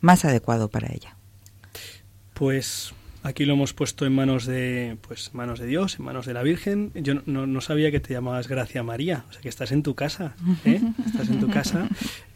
más 0.00 0.24
adecuado 0.24 0.68
para 0.68 0.92
ella? 0.92 1.15
Pues 2.36 2.92
aquí 3.22 3.46
lo 3.46 3.54
hemos 3.54 3.72
puesto 3.72 4.04
en 4.04 4.12
manos 4.12 4.44
de 4.44 4.98
pues 5.00 5.32
manos 5.32 5.58
de 5.58 5.64
Dios, 5.64 5.98
en 5.98 6.04
manos 6.04 6.26
de 6.26 6.34
la 6.34 6.42
Virgen. 6.42 6.92
Yo 6.94 7.14
no, 7.24 7.60
sabía 7.62 7.90
que 7.90 7.98
te 7.98 8.12
llamabas 8.12 8.46
Gracia 8.46 8.82
María, 8.82 9.24
o 9.30 9.32
sea 9.32 9.40
que 9.40 9.48
estás 9.48 9.72
en 9.72 9.82
tu 9.82 9.94
casa, 9.94 10.36
¿eh? 10.66 10.82
estás 11.06 11.30
en 11.30 11.40
tu 11.40 11.48
casa. 11.48 11.88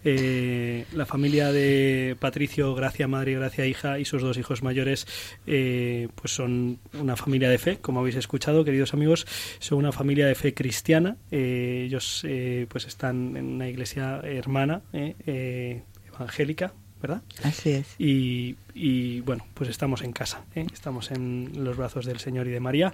Eh, 0.02 0.86
la 0.94 1.04
familia 1.04 1.52
de 1.52 2.16
Patricio, 2.18 2.74
Gracia 2.74 3.08
Madre 3.08 3.32
y 3.32 3.34
Gracia 3.34 3.66
Hija 3.66 3.98
y 3.98 4.06
sus 4.06 4.22
dos 4.22 4.38
hijos 4.38 4.62
mayores, 4.62 5.06
eh, 5.46 6.08
pues 6.14 6.34
son 6.34 6.78
una 6.98 7.16
familia 7.16 7.50
de 7.50 7.58
fe, 7.58 7.76
como 7.76 8.00
habéis 8.00 8.16
escuchado, 8.16 8.64
queridos 8.64 8.94
amigos, 8.94 9.26
son 9.58 9.76
una 9.76 9.92
familia 9.92 10.26
de 10.26 10.34
fe 10.34 10.54
cristiana. 10.54 11.18
ellos 11.30 12.24
pues 12.68 12.86
están 12.86 13.36
en 13.36 13.44
una 13.44 13.68
iglesia 13.68 14.22
hermana 14.24 14.80
evangélica, 14.94 16.72
¿verdad? 17.00 17.22
Así 17.42 17.70
es. 17.70 17.94
Y, 17.98 19.20
bueno, 19.20 19.44
pues 19.54 19.70
estamos 19.70 20.02
en 20.02 20.12
casa, 20.12 20.42
¿eh? 20.54 20.66
estamos 20.72 21.10
en 21.10 21.50
los 21.56 21.76
brazos 21.76 22.04
del 22.04 22.18
Señor 22.18 22.46
y 22.46 22.50
de 22.50 22.60
María. 22.60 22.92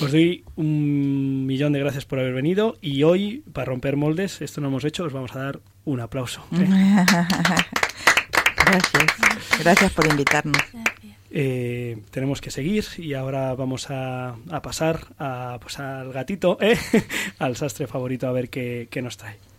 Os 0.00 0.12
doy 0.12 0.44
un 0.56 1.46
millón 1.46 1.72
de 1.72 1.80
gracias 1.80 2.04
por 2.04 2.18
haber 2.18 2.34
venido 2.34 2.76
y 2.80 3.02
hoy, 3.02 3.42
para 3.52 3.66
romper 3.66 3.96
moldes, 3.96 4.40
esto 4.40 4.60
no 4.60 4.68
hemos 4.68 4.84
hecho, 4.84 5.04
os 5.04 5.12
vamos 5.12 5.34
a 5.34 5.38
dar 5.40 5.60
un 5.84 6.00
aplauso. 6.00 6.44
¿eh? 6.52 6.66
gracias, 8.66 9.04
gracias 9.58 9.92
por 9.92 10.06
invitarnos. 10.06 10.62
Eh, 11.36 11.98
tenemos 12.10 12.40
que 12.40 12.50
seguir 12.50 12.84
y 12.96 13.14
ahora 13.14 13.54
vamos 13.54 13.88
a, 13.90 14.36
pasar 14.62 15.06
a, 15.18 15.58
pues, 15.60 15.78
al 15.80 16.12
gatito, 16.12 16.58
al 17.38 17.56
sastre 17.56 17.86
favorito, 17.86 18.28
a 18.28 18.32
ver 18.32 18.48
qué 18.50 19.00
nos 19.02 19.16
trae. 19.16 19.53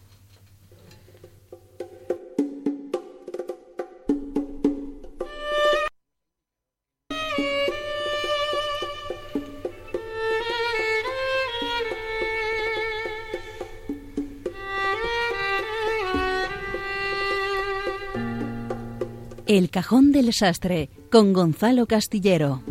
El 19.47 19.69
Cajón 19.69 20.11
del 20.11 20.33
Sastre 20.33 20.89
con 21.11 21.31
Gonzalo 21.31 21.85
Castillero. 21.85 22.63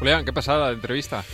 Julián, 0.00 0.24
¿qué 0.24 0.32
pasada 0.32 0.66
la 0.66 0.72
entrevista? 0.72 1.24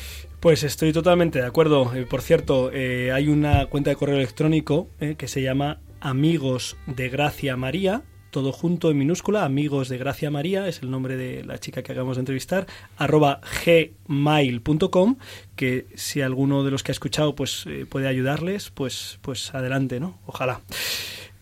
Pues 0.40 0.62
estoy 0.62 0.92
totalmente 0.92 1.38
de 1.38 1.46
acuerdo. 1.46 1.94
Eh, 1.94 2.04
por 2.04 2.20
cierto, 2.20 2.70
eh, 2.70 3.12
hay 3.12 3.28
una 3.28 3.64
cuenta 3.66 3.88
de 3.88 3.96
correo 3.96 4.16
electrónico 4.16 4.90
eh, 5.00 5.14
que 5.16 5.26
se 5.26 5.40
llama 5.40 5.80
Amigos 6.00 6.76
de 6.86 7.08
Gracia 7.08 7.56
María, 7.56 8.02
todo 8.30 8.52
junto 8.52 8.90
en 8.90 8.98
minúscula, 8.98 9.46
Amigos 9.46 9.88
de 9.88 9.96
Gracia 9.96 10.30
María, 10.30 10.68
es 10.68 10.82
el 10.82 10.90
nombre 10.90 11.16
de 11.16 11.44
la 11.44 11.56
chica 11.58 11.82
que 11.82 11.92
acabamos 11.92 12.18
de 12.18 12.20
entrevistar, 12.20 12.66
arroba 12.98 13.40
gmail.com, 13.64 15.16
que 15.54 15.86
si 15.94 16.20
alguno 16.20 16.62
de 16.62 16.72
los 16.72 16.82
que 16.82 16.90
ha 16.90 16.92
escuchado 16.92 17.34
pues 17.34 17.64
puede 17.88 18.06
ayudarles, 18.06 18.70
pues, 18.70 19.18
pues 19.22 19.54
adelante, 19.54 19.98
¿no? 19.98 20.18
Ojalá. 20.26 20.60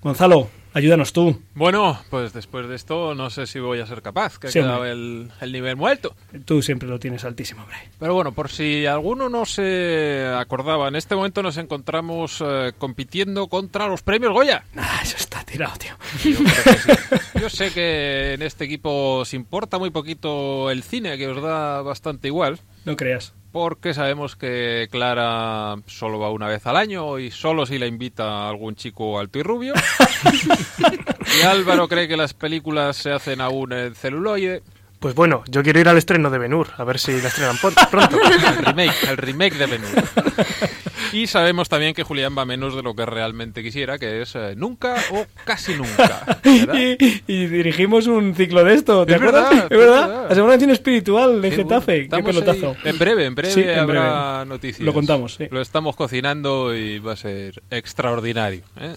Gonzalo, 0.01 0.49
Ayúdanos 0.74 1.12
tú. 1.12 1.40
Bueno, 1.54 2.00
pues 2.10 2.32
después 2.32 2.66
de 2.66 2.74
esto 2.74 3.14
no 3.14 3.30
sé 3.30 3.46
si 3.46 3.60
voy 3.60 3.78
a 3.78 3.86
ser 3.86 4.02
capaz, 4.02 4.40
que 4.40 4.48
ha 4.48 4.50
quedado 4.50 4.84
el, 4.84 5.30
nivel 5.46 5.76
muerto. 5.76 6.16
Tú 6.44 6.62
siempre 6.62 6.88
lo 6.88 6.98
tienes 6.98 7.24
altísimo, 7.24 7.62
hombre. 7.62 7.76
Pero 8.00 8.14
bueno, 8.14 8.32
por 8.32 8.50
si 8.50 8.84
alguno 8.84 9.28
no 9.28 9.46
se 9.46 10.26
acordaba, 10.36 10.88
en 10.88 10.96
este 10.96 11.14
momento 11.14 11.44
nos 11.44 11.58
encontramos 11.58 12.42
eh, 12.44 12.72
compitiendo 12.76 13.46
contra 13.46 13.86
los 13.86 14.02
premios 14.02 14.32
Goya. 14.32 14.64
Ah, 14.76 14.98
eso 15.00 15.16
está 15.16 15.44
tirado, 15.44 15.74
tío. 15.78 15.94
Yo, 16.24 16.38
Yo 17.40 17.48
sé 17.48 17.70
que 17.70 18.34
en 18.34 18.42
este 18.42 18.64
equipo 18.64 19.18
os 19.18 19.32
importa 19.32 19.78
muy 19.78 19.90
poquito 19.90 20.72
el 20.72 20.82
cine, 20.82 21.16
que 21.16 21.28
os 21.28 21.40
da 21.40 21.82
bastante 21.82 22.26
igual. 22.26 22.58
No 22.84 22.96
creas 22.96 23.32
porque 23.55 23.94
sabemos 23.94 24.34
que 24.34 24.88
Clara 24.90 25.76
solo 25.86 26.18
va 26.18 26.32
una 26.32 26.48
vez 26.48 26.66
al 26.66 26.76
año 26.76 27.20
y 27.20 27.30
solo 27.30 27.66
si 27.66 27.78
la 27.78 27.86
invita 27.86 28.24
a 28.24 28.48
algún 28.48 28.74
chico 28.74 29.20
alto 29.20 29.38
y 29.38 29.44
rubio. 29.44 29.74
y 31.40 31.42
Álvaro 31.42 31.86
cree 31.86 32.09
que 32.09 32.16
las 32.16 32.34
películas 32.34 32.96
se 32.96 33.12
hacen 33.12 33.40
aún 33.40 33.72
en 33.72 33.94
celuloide. 33.94 34.64
Pues 34.98 35.14
bueno, 35.14 35.44
yo 35.46 35.62
quiero 35.62 35.78
ir 35.78 35.88
al 35.88 35.98
estreno 35.98 36.30
de 36.30 36.38
Benur, 36.38 36.66
a 36.76 36.82
ver 36.82 36.98
si 36.98 37.12
la 37.22 37.28
estrenan 37.28 37.57
pronto. 37.59 37.80
el 38.20 38.57
remake, 38.57 39.05
el 39.09 39.16
remake 39.18 39.55
de 39.55 39.66
Benur. 39.66 39.88
Y 41.14 41.28
sabemos 41.28 41.68
también 41.68 41.94
que 41.94 42.02
Julián 42.02 42.34
va 42.36 42.44
menos 42.44 42.74
de 42.74 42.82
lo 42.82 42.94
que 42.94 43.06
realmente 43.06 43.62
quisiera, 43.62 43.98
que 43.98 44.22
es 44.22 44.34
eh, 44.34 44.54
nunca 44.56 44.96
o 45.12 45.24
casi 45.44 45.74
nunca. 45.74 46.40
Y, 47.26 47.46
dirigimos 47.46 48.06
un 48.06 48.34
ciclo 48.34 48.64
de 48.64 48.74
esto, 48.74 49.06
¿te 49.06 49.14
acuerdas? 49.14 49.50
Verdad, 49.50 49.66
¿Es 49.70 49.78
verdad? 49.78 50.26
La 50.28 50.34
semana 50.34 50.72
espiritual 50.72 51.40
de 51.40 51.50
Getafe. 51.50 52.08
Qué 52.08 52.22
pelotazo. 52.22 52.76
En 52.84 52.98
breve, 52.98 53.24
en 53.26 53.34
breve 53.34 53.74
habrá 53.76 54.44
noticias. 54.44 54.80
Lo 54.80 54.92
contamos, 54.92 55.38
Lo 55.50 55.60
estamos 55.60 55.96
cocinando 55.96 56.74
y 56.74 56.98
va 56.98 57.12
a 57.12 57.16
ser 57.16 57.62
extraordinario. 57.70 58.62
¿eh? 58.80 58.94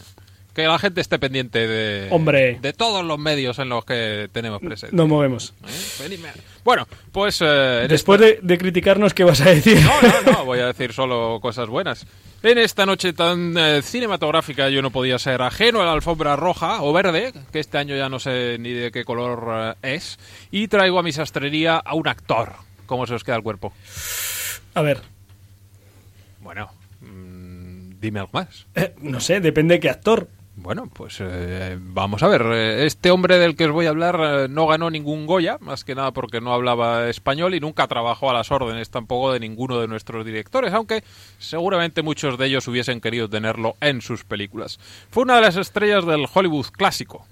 Que 0.58 0.64
la 0.64 0.80
gente 0.80 1.02
esté 1.02 1.20
pendiente 1.20 1.68
de, 1.68 2.08
Hombre. 2.10 2.58
de 2.60 2.74
todos 2.74 3.06
los 3.06 3.20
medios 3.20 3.60
en 3.60 3.70
los 3.70 3.86
que 3.86 4.28
tenemos 4.32 4.60
presente. 4.60 4.96
Nos 4.96 5.08
movemos. 5.08 5.54
¿Eh? 6.02 6.18
Bueno, 6.64 6.88
pues... 7.12 7.44
Eh, 7.46 7.86
Después 7.88 8.20
de, 8.20 8.58
criticarnos, 8.58 9.14
¿qué 9.14 9.24
vas 9.24 9.40
a 9.42 9.52
decir? 9.52 9.80
No, 9.80 10.02
no, 10.02 10.32
no, 10.32 10.46
voy 10.46 10.58
a 10.58 10.66
decir 10.66 10.94
solo 10.94 11.38
cosas 11.44 11.70
buenas. 11.70 12.08
En 12.42 12.58
esta 12.58 12.88
noche 12.88 13.14
tan 13.14 13.56
eh, 13.56 13.84
cinematográfica 13.84 14.68
yo 14.70 14.82
no 14.82 14.90
podía 14.90 15.20
ser 15.20 15.44
ajeno 15.44 15.80
a 15.80 15.86
la 15.86 15.92
alfombra 15.92 16.36
roja 16.36 16.82
o 16.82 16.92
verde, 16.92 17.34
que 17.52 17.60
este 17.60 17.78
año 17.78 17.96
ya 17.96 18.10
no 18.10 18.18
sé 18.18 18.58
ni 18.60 18.72
de 18.72 18.90
qué 18.92 19.06
color 19.06 19.78
es, 19.84 20.18
y 20.50 20.70
traigo 20.70 20.98
a 20.98 21.04
mi 21.04 21.12
sastrería 21.12 21.78
a 21.78 21.94
un 21.94 22.08
actor. 22.08 22.54
¿Cómo 22.88 23.06
se 23.06 23.14
os 23.14 23.24
queda 23.24 23.36
el 23.36 23.44
cuerpo? 23.44 23.74
A 24.74 24.82
ver. 24.82 25.02
Bueno, 26.42 26.72
mm, 27.02 28.00
dime 28.00 28.22
algo 28.22 28.32
más. 28.34 28.66
no 29.02 29.20
sé, 29.20 29.40
depende 29.40 29.76
de 29.76 29.80
qué 29.82 29.92
actor. 29.92 30.28
Bueno, 30.60 30.90
pues 30.92 31.20
eh, 31.22 31.78
vamos 31.80 32.24
a 32.24 32.28
ver. 32.28 32.42
Este 32.84 33.12
hombre 33.12 33.38
del 33.38 33.56
que 33.56 33.66
os 33.66 33.72
voy 33.72 33.86
a 33.86 33.90
hablar 33.90 34.20
eh, 34.20 34.48
no 34.50 34.66
ganó 34.66 34.90
ningún 34.90 35.28
Goya, 35.28 35.60
más 35.62 35.84
que 35.84 35.94
nada 35.94 36.12
porque 36.12 36.42
no 36.42 36.52
hablaba 36.52 37.10
español 37.10 37.54
y 37.54 37.60
nunca 37.60 37.88
trabajó 37.88 38.32
a 38.32 38.34
las 38.34 38.52
órdenes 38.52 38.90
tampoco 38.90 39.32
de 39.32 39.40
ninguno 39.40 39.80
de 39.80 39.88
nuestros 39.88 40.26
directores, 40.26 40.74
aunque 40.74 41.04
seguramente 41.38 42.02
muchos 42.02 42.40
de 42.40 42.48
ellos 42.48 42.68
hubiesen 42.68 43.02
querido 43.02 43.30
tenerlo 43.30 43.76
en 43.82 44.02
sus 44.02 44.24
películas. 44.24 44.80
Fue 45.12 45.22
una 45.24 45.36
de 45.36 45.42
las 45.42 45.58
estrellas 45.58 46.08
del 46.08 46.26
Hollywood 46.34 46.66
clásico, 46.72 47.28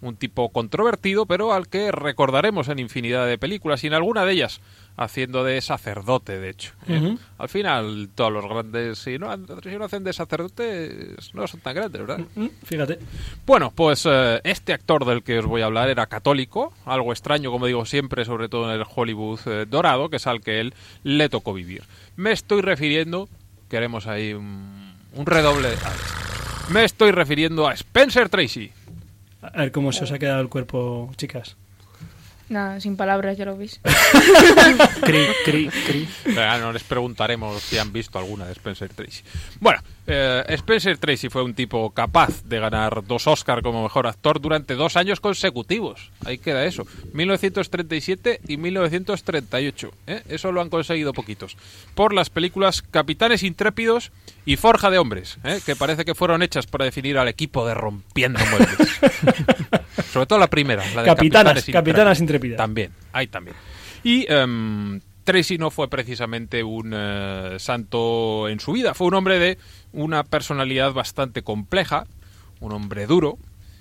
un 0.00 0.16
tipo 0.16 0.48
controvertido, 0.48 1.26
pero 1.26 1.52
al 1.52 1.68
que 1.68 1.92
recordaremos 1.92 2.68
en 2.68 2.80
infinidad 2.80 3.24
de 3.28 3.38
películas 3.38 3.84
y 3.84 3.86
en 3.86 3.94
alguna 3.94 4.24
de 4.24 4.32
ellas 4.32 4.60
haciendo 4.96 5.42
de 5.44 5.60
sacerdote, 5.60 6.38
de 6.38 6.50
hecho. 6.50 6.72
¿eh? 6.88 7.16
Al 7.38 7.48
final, 7.48 8.10
todos 8.14 8.32
los 8.32 8.44
grandes, 8.44 8.98
si 8.98 9.18
no, 9.18 9.34
si 9.62 9.70
no 9.70 9.84
hacen 9.84 10.04
de 10.04 10.12
sacerdotes, 10.12 11.34
no 11.34 11.46
son 11.46 11.60
tan 11.60 11.74
grandes, 11.74 12.00
¿verdad? 12.06 12.24
Fíjate. 12.64 12.98
Bueno, 13.46 13.72
pues 13.74 14.06
eh, 14.08 14.40
este 14.44 14.72
actor 14.72 15.04
del 15.04 15.22
que 15.22 15.40
os 15.40 15.46
voy 15.46 15.62
a 15.62 15.66
hablar 15.66 15.88
era 15.88 16.06
católico, 16.06 16.72
algo 16.84 17.12
extraño, 17.12 17.50
como 17.50 17.66
digo 17.66 17.84
siempre, 17.86 18.24
sobre 18.24 18.48
todo 18.48 18.72
en 18.72 18.80
el 18.80 18.86
Hollywood 18.94 19.40
eh, 19.46 19.66
dorado, 19.68 20.08
que 20.10 20.16
es 20.16 20.26
al 20.26 20.40
que 20.40 20.60
él 20.60 20.74
le 21.02 21.28
tocó 21.28 21.52
vivir. 21.52 21.82
Me 22.16 22.32
estoy 22.32 22.62
refiriendo, 22.62 23.28
queremos 23.68 24.06
ahí 24.06 24.32
un, 24.32 24.94
un 25.14 25.26
redoble 25.26 25.70
de... 25.70 25.76
Me 26.70 26.84
estoy 26.84 27.10
refiriendo 27.10 27.68
a 27.68 27.74
Spencer 27.74 28.28
Tracy. 28.28 28.70
A 29.42 29.60
ver 29.60 29.72
cómo 29.72 29.92
se 29.92 30.04
os 30.04 30.12
ha 30.12 30.18
quedado 30.18 30.40
el 30.40 30.48
cuerpo, 30.48 31.12
chicas. 31.16 31.56
Nada, 32.48 32.80
sin 32.80 32.96
palabras, 32.96 33.38
ya 33.38 33.44
lo 33.46 33.56
veis. 33.56 33.80
cri, 35.00 35.26
cri, 35.44 35.68
cri. 35.68 36.08
no 36.34 36.72
les 36.72 36.82
preguntaremos 36.82 37.62
si 37.62 37.78
han 37.78 37.92
visto 37.92 38.18
alguna 38.18 38.46
de 38.46 38.52
Spencer 38.52 38.92
Tracy. 38.92 39.22
Bueno, 39.60 39.80
eh, 40.06 40.44
Spencer 40.48 40.98
Tracy 40.98 41.28
fue 41.28 41.42
un 41.42 41.54
tipo 41.54 41.90
capaz 41.90 42.44
de 42.44 42.58
ganar 42.58 43.04
dos 43.06 43.26
Oscars 43.26 43.62
como 43.62 43.82
mejor 43.82 44.06
actor 44.06 44.40
durante 44.40 44.74
dos 44.74 44.96
años 44.96 45.20
consecutivos. 45.20 46.10
Ahí 46.24 46.38
queda 46.38 46.64
eso. 46.64 46.86
1937 47.12 48.40
y 48.46 48.56
1938. 48.58 49.90
¿eh? 50.06 50.22
Eso 50.28 50.52
lo 50.52 50.60
han 50.60 50.68
conseguido 50.68 51.12
poquitos. 51.12 51.56
Por 51.94 52.12
las 52.12 52.28
películas 52.28 52.82
Capitanes 52.82 53.42
Intrépidos 53.42 54.12
y 54.44 54.56
Forja 54.56 54.90
de 54.90 54.98
Hombres, 54.98 55.38
¿eh? 55.42 55.60
que 55.64 55.74
parece 55.74 56.04
que 56.04 56.14
fueron 56.14 56.42
hechas 56.42 56.66
para 56.66 56.84
definir 56.84 57.16
al 57.16 57.28
equipo 57.28 57.66
de 57.66 57.74
Rompiendo 57.74 58.40
Muebles. 58.50 59.00
Sobre 60.12 60.26
todo 60.26 60.38
la 60.38 60.48
primera, 60.48 60.84
la 60.94 61.02
de 61.02 61.08
Capitanas, 61.08 61.64
Capitanas 61.64 62.20
Intrépidas. 62.20 62.58
También, 62.58 62.92
ahí 63.12 63.26
también. 63.26 63.56
Y 64.02 64.30
em, 64.30 65.00
Tracy 65.24 65.58
no 65.58 65.70
fue 65.70 65.88
precisamente 65.88 66.62
un 66.62 66.92
eh, 66.94 67.56
santo 67.58 68.48
en 68.48 68.60
su 68.60 68.72
vida, 68.72 68.94
fue 68.94 69.06
un 69.06 69.14
hombre 69.14 69.38
de 69.38 69.58
una 69.92 70.22
personalidad 70.22 70.92
bastante 70.92 71.42
compleja, 71.42 72.06
un 72.60 72.72
hombre 72.72 73.06
duro 73.06 73.38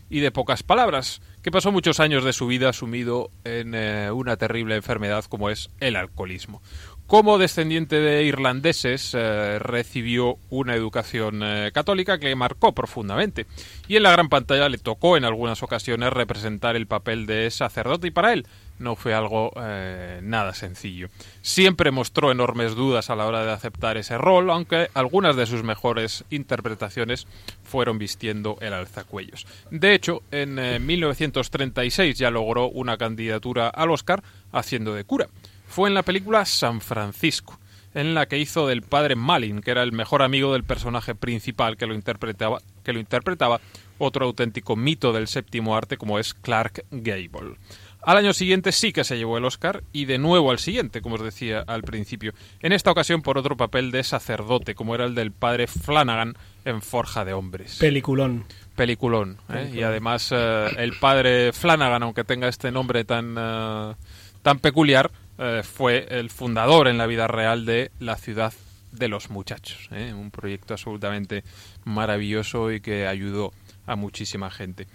y 0.10 0.22
de 0.22 0.32
pocas 0.32 0.64
palabras, 0.64 1.22
que 1.42 1.52
pasó 1.52 1.72
muchos 1.72 2.00
años 2.00 2.24
de 2.24 2.34
su 2.34 2.48
vida 2.48 2.72
sumido 2.72 3.30
en 3.44 3.74
eh, 3.76 4.12
una 4.12 4.38
terrible 4.38 4.76
enfermedad 4.76 5.26
como 5.26 5.50
es 5.50 5.70
el 5.80 5.96
alcoholismo. 5.98 6.62
Como 7.08 7.38
descendiente 7.38 8.00
de 8.00 8.24
irlandeses, 8.24 9.14
eh, 9.14 9.60
recibió 9.60 10.38
una 10.50 10.74
educación 10.74 11.42
eh, 11.44 11.72
católica 11.74 12.18
que 12.18 12.28
le 12.28 12.36
marcó 12.36 12.74
profundamente. 12.74 13.46
Y 13.88 13.98
en 13.98 14.04
la 14.04 14.12
gran 14.12 14.30
pantalla 14.30 14.70
le 14.70 14.78
tocó 14.78 15.18
en 15.18 15.26
algunas 15.26 15.62
ocasiones 15.64 16.12
representar 16.12 16.76
el 16.76 16.88
papel 16.88 17.26
de 17.26 17.52
sacerdote 17.52 18.08
y 18.08 18.12
para 18.12 18.34
él 18.34 18.48
no 18.80 18.96
fue 18.96 19.14
algo 19.14 19.52
eh, 19.58 20.22
nada 20.24 20.54
sencillo. 20.54 21.10
Siempre 21.42 21.92
mostró 21.92 22.32
enormes 22.32 22.74
dudas 22.74 23.10
a 23.10 23.16
la 23.16 23.28
hora 23.28 23.46
de 23.46 23.52
aceptar 23.52 23.98
ese 23.98 24.18
rol, 24.18 24.50
aunque 24.50 24.90
algunas 24.94 25.36
de 25.36 25.46
sus 25.46 25.62
mejores 25.62 26.24
interpretaciones 26.30 27.28
fueron 27.64 28.00
vistiendo 28.00 28.58
el 28.62 28.74
alzacuellos. 28.74 29.46
De 29.70 29.94
hecho, 29.94 30.24
en 30.32 30.56
1936 30.86 32.18
ya 32.18 32.32
logró 32.32 32.70
una 32.70 32.98
candidatura 32.98 33.68
al 33.68 33.92
Oscar 33.92 34.24
haciendo 34.52 34.94
de 34.96 35.04
cura 35.04 35.28
fue 35.74 35.90
en 35.90 35.96
la 35.96 36.04
película 36.04 36.46
San 36.46 36.82
Francisco, 36.82 37.60
en 37.96 38.14
la 38.14 38.28
que 38.28 38.38
hizo 38.38 38.68
del 38.68 38.84
padre 38.84 39.16
Malin, 39.16 39.60
que 39.60 39.72
era 39.72 39.82
el 39.82 39.92
mejor 39.92 40.22
amigo 40.22 40.54
del 40.54 40.64
personaje 40.64 41.16
principal 41.16 41.78
que 41.78 41.88
lo 41.88 41.96
interpretaba, 41.96 42.60
que 42.84 42.94
lo 42.94 43.00
interpretaba 43.00 43.60
otro 43.98 44.28
auténtico 44.28 44.76
mito 44.76 45.14
del 45.14 45.28
séptimo 45.28 45.76
arte 45.76 45.98
como 45.98 46.20
es 46.20 46.36
Clark 46.36 46.86
Gable. 46.92 47.56
Al 48.04 48.18
año 48.18 48.34
siguiente 48.34 48.72
sí 48.72 48.94
que 48.94 49.04
se 49.04 49.18
llevó 49.18 49.40
el 49.40 49.46
Oscar 49.46 49.82
y 49.92 50.06
de 50.06 50.20
nuevo 50.20 50.52
al 50.52 50.60
siguiente, 50.60 51.02
como 51.02 51.16
os 51.16 51.24
decía 51.24 51.64
al 51.66 51.82
principio. 51.82 52.34
En 52.60 52.72
esta 52.72 52.92
ocasión 52.92 53.24
por 53.24 53.40
otro 53.40 53.58
papel 53.58 53.90
de 53.90 54.04
sacerdote, 54.04 54.76
como 54.76 54.94
era 54.94 55.06
el 55.06 55.16
del 55.16 55.32
padre 55.32 55.66
Flanagan 55.66 56.36
en 56.66 56.84
Forja 56.84 57.26
de 57.26 57.34
Hombres. 57.34 57.78
Peliculón. 57.80 58.46
Peliculón. 58.76 59.38
¿eh? 59.50 59.72
Y 59.74 59.82
además 59.82 60.30
eh, 60.32 60.68
el 60.78 60.94
padre 61.00 61.52
Flanagan, 61.52 62.04
aunque 62.04 62.24
tenga 62.24 62.48
este 62.48 62.72
nombre 62.72 63.06
tan, 63.06 63.36
eh, 63.40 63.96
tan 64.44 64.60
peculiar, 64.60 65.10
eh, 65.38 65.62
fue 65.64 66.06
el 66.10 66.30
fundador 66.30 66.88
en 66.88 66.98
la 66.98 67.08
vida 67.08 67.28
real 67.28 67.66
de 67.66 67.92
la 68.00 68.16
ciudad 68.18 68.54
de 68.92 69.08
los 69.08 69.30
muchachos. 69.30 69.90
¿eh? 69.92 70.14
Un 70.14 70.30
proyecto 70.30 70.74
absolutamente 70.74 71.44
maravilloso 71.86 72.72
y 72.72 72.82
que 72.82 73.08
ayudó 73.08 73.52
a 73.88 73.96
muchísima 73.96 74.52
gente. 74.52 74.88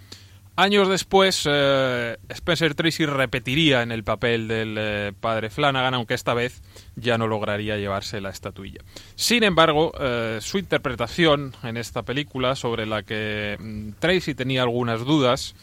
Años 0.55 0.89
después, 0.89 1.47
eh, 1.49 2.17
Spencer 2.27 2.75
Tracy 2.75 3.05
repetiría 3.05 3.81
en 3.81 3.93
el 3.93 4.03
papel 4.03 4.49
del 4.49 5.13
padre 5.13 5.49
Flanagan, 5.49 5.93
aunque 5.93 6.15
esta 6.15 6.33
vez 6.33 6.61
ya 6.95 7.17
no 7.17 7.27
lograría 7.27 7.77
llevarse 7.77 8.19
la 8.19 8.29
estatuilla. 8.29 8.81
Sin 9.15 9.43
embargo, 9.43 9.93
su 10.41 10.57
interpretación 10.57 11.55
en 11.63 11.77
esta 11.77 12.03
película, 12.03 12.57
sobre 12.57 12.85
la 12.85 13.03
que 13.03 13.55
mm, 13.57 13.91
Tracy 13.99 14.35
tenía 14.35 14.63
algunas 14.63 15.05
dudas, 15.05 15.55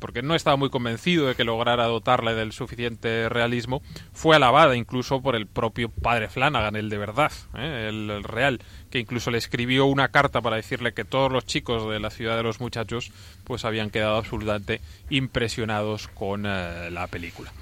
porque 0.00 0.22
no 0.22 0.34
estaba 0.34 0.56
muy 0.56 0.70
convencido 0.70 1.26
de 1.26 1.34
que 1.34 1.44
lograra 1.44 1.86
dotarle 1.86 2.34
del 2.34 2.52
suficiente 2.52 3.28
realismo, 3.28 3.82
fue 4.12 4.36
alabada 4.36 4.76
incluso 4.76 5.22
por 5.22 5.36
el 5.36 5.46
propio 5.46 5.88
padre 5.88 6.28
Flanagan, 6.28 6.76
el 6.76 6.88
de 6.88 6.98
verdad, 6.98 7.32
¿eh? 7.56 7.86
el, 7.88 8.10
el 8.10 8.24
real, 8.24 8.60
que 8.90 8.98
incluso 8.98 9.30
le 9.30 9.38
escribió 9.38 9.86
una 9.86 10.08
carta 10.08 10.40
para 10.40 10.56
decirle 10.56 10.94
que 10.94 11.04
todos 11.04 11.30
los 11.30 11.46
chicos 11.46 11.88
de 11.90 12.00
la 12.00 12.10
ciudad 12.10 12.36
de 12.36 12.42
los 12.42 12.60
muchachos 12.60 13.12
pues 13.44 13.64
habían 13.64 13.90
quedado 13.90 14.16
absolutamente 14.16 14.80
impresionados 15.10 16.08
con 16.08 16.44
eh, 16.46 16.90
la 16.90 17.06
película. 17.06 17.52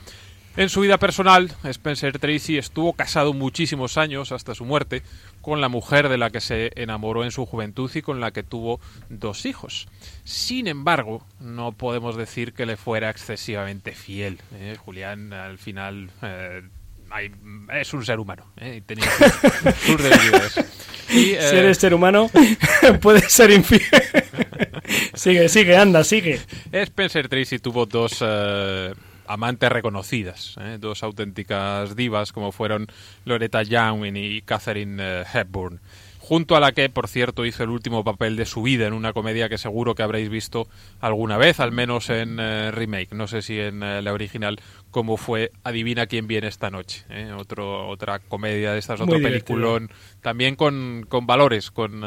En 0.57 0.71
su 0.71 0.81
vida 0.81 0.97
personal, 0.97 1.53
Spencer 1.65 2.19
Tracy 2.19 2.57
estuvo 2.57 2.95
casado 2.95 3.35
muchísimos 3.35 3.99
años 3.99 4.33
hasta 4.33 4.55
su 4.55 4.65
muerte 4.65 5.03
con 5.47 5.61
la 5.61 5.69
mujer 5.69 6.09
de 6.09 6.19
la 6.19 6.31
que 6.31 6.41
se 6.41 6.73
enamoró 6.75 7.23
en 7.23 7.31
su 7.31 7.47
juventud 7.47 7.89
y 7.95 8.03
con 8.03 8.19
la 8.21 8.33
que 8.33 8.43
tuvo 8.43 8.81
dos 9.09 9.47
hijos. 9.47 9.87
Sin 10.25 10.67
embargo, 10.67 11.25
no 11.39 11.71
podemos 11.71 12.17
decir 12.17 12.53
que 12.53 12.67
le 12.67 12.77
fuera 12.77 13.11
excesivamente 13.11 13.93
fiel. 13.93 14.41
¿eh? 14.57 14.77
Julián, 14.85 15.33
al 15.33 15.59
final, 15.59 16.11
eh, 16.21 16.63
hay- 17.11 17.31
es 17.75 17.95
un 17.95 18.05
ser 18.05 18.19
humano 18.19 18.45
¿eh? 18.57 18.83
tenía 18.85 19.07
sus-. 19.87 20.65
Y, 21.11 21.35
eh, 21.35 21.39
Si 21.49 21.57
eres 21.57 21.79
ser 21.79 21.95
humano, 21.95 22.29
puedes 23.01 23.31
ser 23.33 23.53
infiel. 23.53 23.83
sigue, 25.15 25.49
sigue, 25.49 25.77
anda, 25.77 26.03
sigue. 26.03 26.41
Spencer 26.73 27.29
Tracy 27.29 27.61
tuvo 27.61 27.87
dos 27.87 28.17
eh, 28.21 28.93
amantes 29.29 29.71
reconocidas, 29.71 30.57
¿eh? 30.61 30.79
dos 30.81 31.03
auténticas 31.03 31.97
divas 31.97 32.33
como 32.33 32.53
fueron 32.53 32.87
Loretta 33.25 33.63
Young 33.63 34.17
y 34.17 34.43
Catherine 34.43 34.97
eh, 35.03 35.25
Hepburn, 35.33 35.81
junto 36.19 36.57
a 36.57 36.61
la 36.61 36.73
que, 36.73 36.89
por 36.89 37.07
cierto, 37.09 37.45
hizo 37.45 37.63
el 37.63 37.71
último 37.71 38.03
papel 38.03 38.35
de 38.37 38.47
su 38.47 38.63
vida 38.63 38.87
en 38.87 38.93
una 38.95 39.13
comedia 39.13 39.49
que 39.49 39.59
seguro 39.59 39.95
que 39.95 40.03
habréis 40.03 40.29
visto 40.29 40.67
alguna 41.01 41.37
vez, 41.37 41.61
al 41.61 41.71
menos 41.73 42.11
en 42.11 42.39
eh, 42.41 42.71
remake, 42.73 43.13
no 43.13 43.29
sé 43.29 43.43
si 43.43 43.61
en 43.61 43.83
eh, 43.83 44.03
la 44.03 44.13
original, 44.13 44.59
como 44.91 45.17
fue 45.19 45.53
Adivina 45.63 46.07
quién 46.07 46.27
viene 46.27 46.49
esta 46.49 46.71
noche, 46.71 47.05
¿eh? 47.11 47.33
Otro, 47.33 47.89
otra 47.89 48.19
comedia 48.19 48.73
de 48.73 48.79
estas, 48.79 48.99
Muy 48.99 49.05
otro 49.05 49.19
divertido. 49.19 49.45
peliculón, 49.47 49.91
también 50.21 50.57
con, 50.57 51.07
con 51.09 51.27
valores, 51.27 51.71
con 51.71 52.01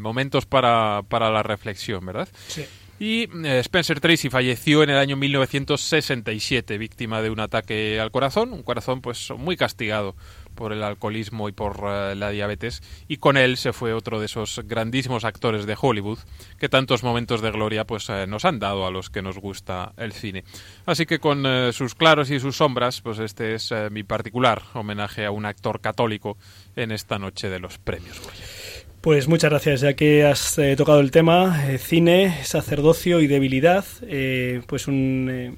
momentos 0.00 0.46
para, 0.46 1.02
para 1.08 1.30
la 1.30 1.42
reflexión, 1.42 2.06
¿verdad? 2.06 2.28
Sí. 2.46 2.64
Y 3.02 3.30
eh, 3.46 3.60
Spencer 3.60 3.98
Tracy 3.98 4.28
falleció 4.28 4.82
en 4.82 4.90
el 4.90 4.98
año 4.98 5.16
1967, 5.16 6.76
víctima 6.76 7.22
de 7.22 7.30
un 7.30 7.40
ataque 7.40 7.98
al 7.98 8.10
corazón, 8.10 8.52
un 8.52 8.62
corazón 8.62 9.00
pues 9.00 9.30
muy 9.38 9.56
castigado 9.56 10.14
por 10.54 10.74
el 10.74 10.82
alcoholismo 10.82 11.48
y 11.48 11.52
por 11.52 11.80
eh, 11.82 12.14
la 12.14 12.28
diabetes, 12.28 12.82
y 13.08 13.16
con 13.16 13.38
él 13.38 13.56
se 13.56 13.72
fue 13.72 13.94
otro 13.94 14.20
de 14.20 14.26
esos 14.26 14.60
grandísimos 14.66 15.24
actores 15.24 15.64
de 15.64 15.78
Hollywood 15.80 16.18
que 16.58 16.68
tantos 16.68 17.02
momentos 17.02 17.40
de 17.40 17.50
gloria 17.50 17.86
pues 17.86 18.06
eh, 18.10 18.26
nos 18.26 18.44
han 18.44 18.58
dado 18.58 18.86
a 18.86 18.90
los 18.90 19.08
que 19.08 19.22
nos 19.22 19.38
gusta 19.38 19.94
el 19.96 20.12
cine. 20.12 20.44
Así 20.84 21.06
que 21.06 21.20
con 21.20 21.72
sus 21.72 21.94
claros 21.94 22.30
y 22.30 22.38
sus 22.38 22.56
sombras, 22.56 23.00
pues 23.00 23.18
este 23.18 23.54
es 23.54 23.72
mi 23.90 24.02
particular 24.02 24.60
homenaje 24.74 25.24
a 25.24 25.30
un 25.30 25.46
actor 25.46 25.80
católico 25.80 26.36
en 26.76 26.92
esta 26.92 27.18
noche 27.18 27.48
de 27.48 27.60
los 27.60 27.78
premios 27.78 28.20
Goya. 28.20 28.59
Pues 29.00 29.28
muchas 29.28 29.48
gracias, 29.48 29.80
ya 29.80 29.94
que 29.94 30.26
has 30.26 30.58
eh, 30.58 30.76
tocado 30.76 31.00
el 31.00 31.10
tema 31.10 31.64
eh, 31.70 31.78
cine, 31.78 32.44
sacerdocio 32.44 33.20
y 33.22 33.26
debilidad, 33.28 33.86
eh, 34.02 34.60
pues 34.66 34.88
un, 34.88 35.28
eh, 35.32 35.54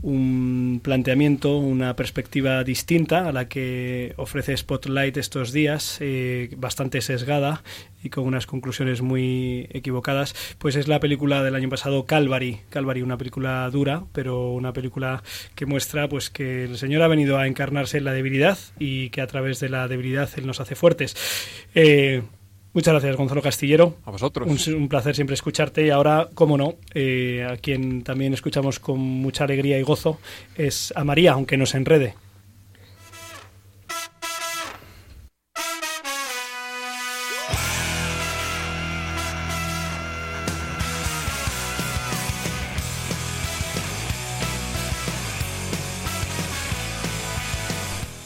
un 0.00 0.80
planteamiento, 0.82 1.58
una 1.58 1.96
perspectiva 1.96 2.62
distinta 2.62 3.28
a 3.28 3.32
la 3.32 3.48
que 3.48 4.14
ofrece 4.16 4.56
Spotlight 4.56 5.16
estos 5.16 5.52
días, 5.52 5.98
eh, 6.00 6.50
bastante 6.56 7.00
sesgada 7.00 7.62
y 8.02 8.10
con 8.10 8.24
unas 8.24 8.46
conclusiones 8.46 9.02
muy 9.02 9.68
equivocadas, 9.70 10.34
pues 10.58 10.76
es 10.76 10.86
la 10.86 11.00
película 11.00 11.42
del 11.42 11.56
año 11.56 11.68
pasado 11.68 12.06
Calvary, 12.06 12.60
Calvary, 12.70 13.02
una 13.02 13.18
película 13.18 13.68
dura, 13.70 14.04
pero 14.12 14.52
una 14.52 14.72
película 14.72 15.22
que 15.56 15.66
muestra 15.66 16.08
pues 16.08 16.30
que 16.30 16.64
el 16.64 16.78
Señor 16.78 17.02
ha 17.02 17.08
venido 17.08 17.38
a 17.38 17.48
encarnarse 17.48 17.98
en 17.98 18.04
la 18.04 18.12
debilidad 18.12 18.58
y 18.78 19.10
que 19.10 19.20
a 19.20 19.26
través 19.26 19.58
de 19.58 19.68
la 19.68 19.88
debilidad 19.88 20.30
Él 20.36 20.46
nos 20.46 20.60
hace 20.60 20.76
fuertes. 20.76 21.16
Eh, 21.74 22.22
Muchas 22.74 22.92
gracias, 22.92 23.16
Gonzalo 23.16 23.42
Castillero. 23.42 23.96
A 24.04 24.10
vosotros. 24.10 24.66
Un, 24.68 24.74
un 24.74 24.88
placer 24.88 25.14
siempre 25.14 25.34
escucharte. 25.34 25.86
Y 25.86 25.90
ahora, 25.90 26.28
cómo 26.34 26.56
no, 26.56 26.74
eh, 26.94 27.46
a 27.48 27.56
quien 27.56 28.02
también 28.02 28.34
escuchamos 28.34 28.78
con 28.78 29.00
mucha 29.00 29.44
alegría 29.44 29.78
y 29.78 29.82
gozo 29.82 30.18
es 30.56 30.92
a 30.94 31.04
María, 31.04 31.32
aunque 31.32 31.56
nos 31.56 31.74
enrede. 31.74 32.14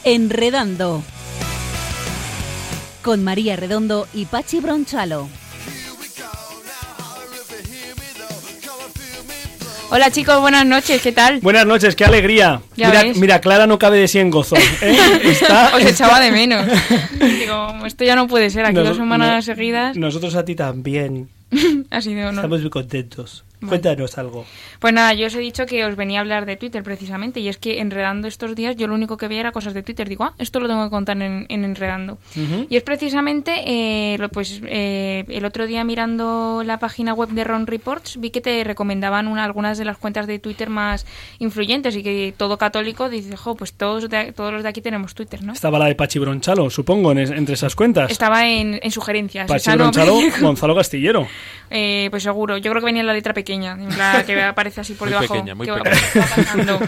Enredando. 0.05 1.01
Con 3.03 3.23
María 3.23 3.55
Redondo 3.55 4.07
y 4.13 4.25
Pachi 4.25 4.59
Bronchalo. 4.59 5.27
Hola 9.89 10.09
chicos, 10.09 10.39
buenas 10.41 10.65
noches, 10.65 11.01
¿qué 11.03 11.11
tal? 11.11 11.39
Buenas 11.41 11.67
noches, 11.67 11.95
qué 11.95 12.03
alegría. 12.05 12.61
Mira, 13.15 13.41
Clara 13.41 13.67
no 13.67 13.77
cabe 13.77 13.99
de 13.99 14.07
sí 14.07 14.17
en 14.19 14.31
gozo. 14.31 14.55
¿eh? 14.55 14.97
Está- 15.23 15.75
Os 15.75 15.83
echaba 15.85 16.19
de 16.19 16.31
menos. 16.31 16.65
Digo, 17.19 17.85
esto 17.85 18.03
ya 18.03 18.15
no 18.15 18.27
puede 18.27 18.49
ser, 18.49 18.65
aquí 18.65 18.75
Nos- 18.75 18.87
dos 18.87 18.97
semanas 18.97 19.35
no- 19.47 19.53
seguidas 19.53 19.95
Nosotros 19.97 20.33
a 20.35 20.45
ti 20.45 20.55
también. 20.55 21.29
ha 21.91 22.01
sido 22.01 22.31
no. 22.31 22.39
Estamos 22.39 22.61
muy 22.61 22.69
contentos. 22.71 23.43
Vale. 23.65 23.81
Cuéntanos 23.81 24.17
algo. 24.17 24.45
Pues 24.79 24.93
nada, 24.93 25.13
yo 25.13 25.27
os 25.27 25.35
he 25.35 25.39
dicho 25.39 25.65
que 25.65 25.85
os 25.85 25.95
venía 25.95 26.19
a 26.19 26.21
hablar 26.21 26.45
de 26.45 26.55
Twitter 26.57 26.83
precisamente 26.83 27.39
y 27.39 27.47
es 27.49 27.57
que 27.57 27.79
enredando 27.79 28.27
estos 28.27 28.55
días 28.55 28.75
yo 28.75 28.87
lo 28.87 28.95
único 28.95 29.17
que 29.17 29.27
veía 29.27 29.41
era 29.41 29.51
cosas 29.51 29.73
de 29.73 29.83
Twitter. 29.83 30.07
Digo, 30.09 30.25
ah, 30.25 30.33
esto 30.37 30.59
lo 30.59 30.67
tengo 30.67 30.83
que 30.83 30.89
contar 30.89 31.21
en, 31.21 31.45
en 31.49 31.63
enredando. 31.63 32.17
Y 32.69 32.75
es 32.75 32.83
precisamente, 32.83 33.61
eh, 33.65 34.17
lo- 34.19 34.29
pues 34.29 34.61
eh, 34.65 35.23
el 35.29 35.45
otro 35.45 35.65
día 35.67 35.83
mirando 35.83 36.63
la 36.65 36.79
página 36.79 37.13
web 37.13 37.29
de 37.29 37.43
Ron 37.43 37.67
Reports 37.67 38.19
vi 38.19 38.29
que 38.29 38.41
te 38.41 38.63
recomendaban 38.63 39.27
una, 39.27 39.43
algunas 39.43 39.77
de 39.77 39.85
las 39.85 39.97
cuentas 39.97 40.27
de 40.27 40.39
Twitter 40.39 40.69
más 40.69 41.05
influyentes 41.39 41.95
y 41.95 42.03
que 42.03 42.33
todo 42.35 42.57
católico 42.57 43.09
dice, 43.09 43.35
jo, 43.37 43.55
pues 43.55 43.73
todos, 43.73 44.09
de- 44.09 44.31
todos 44.33 44.51
los 44.53 44.63
de 44.63 44.69
aquí 44.69 44.81
tenemos 44.81 45.13
Twitter, 45.15 45.43
¿no? 45.43 45.53
Estaba 45.53 45.79
la 45.79 45.85
de 45.85 45.95
Pachi 45.95 46.19
Bronchalo, 46.19 46.69
supongo, 46.69 47.11
en 47.11 47.19
entre 47.19 47.53
esas 47.55 47.75
cuentas. 47.75 48.11
Estaba 48.11 48.47
en, 48.47 48.79
en 48.81 48.91
sugerencias. 48.91 49.47
Pachi 49.47 49.71
Bronchalo, 49.71 50.13
Gonzalo 50.41 50.75
Castillero. 50.75 51.27
Eh, 51.69 52.07
pues 52.11 52.23
seguro, 52.23 52.57
yo 52.57 52.69
creo 52.71 52.81
que 52.81 52.85
venía 52.85 53.01
en 53.01 53.07
la 53.07 53.13
letra 53.13 53.33
pequeña, 53.33 53.52
en 53.61 53.97
la 53.97 54.23
que 54.25 54.41
aparece 54.43 54.81
así 54.81 54.93
por 54.93 55.07
Muy 55.07 55.13
debajo. 55.13 55.33
pequeña, 55.33 55.53
muy 55.55 55.67
que 55.67 55.73
pequeña. 55.73 55.95
va. 56.79 56.79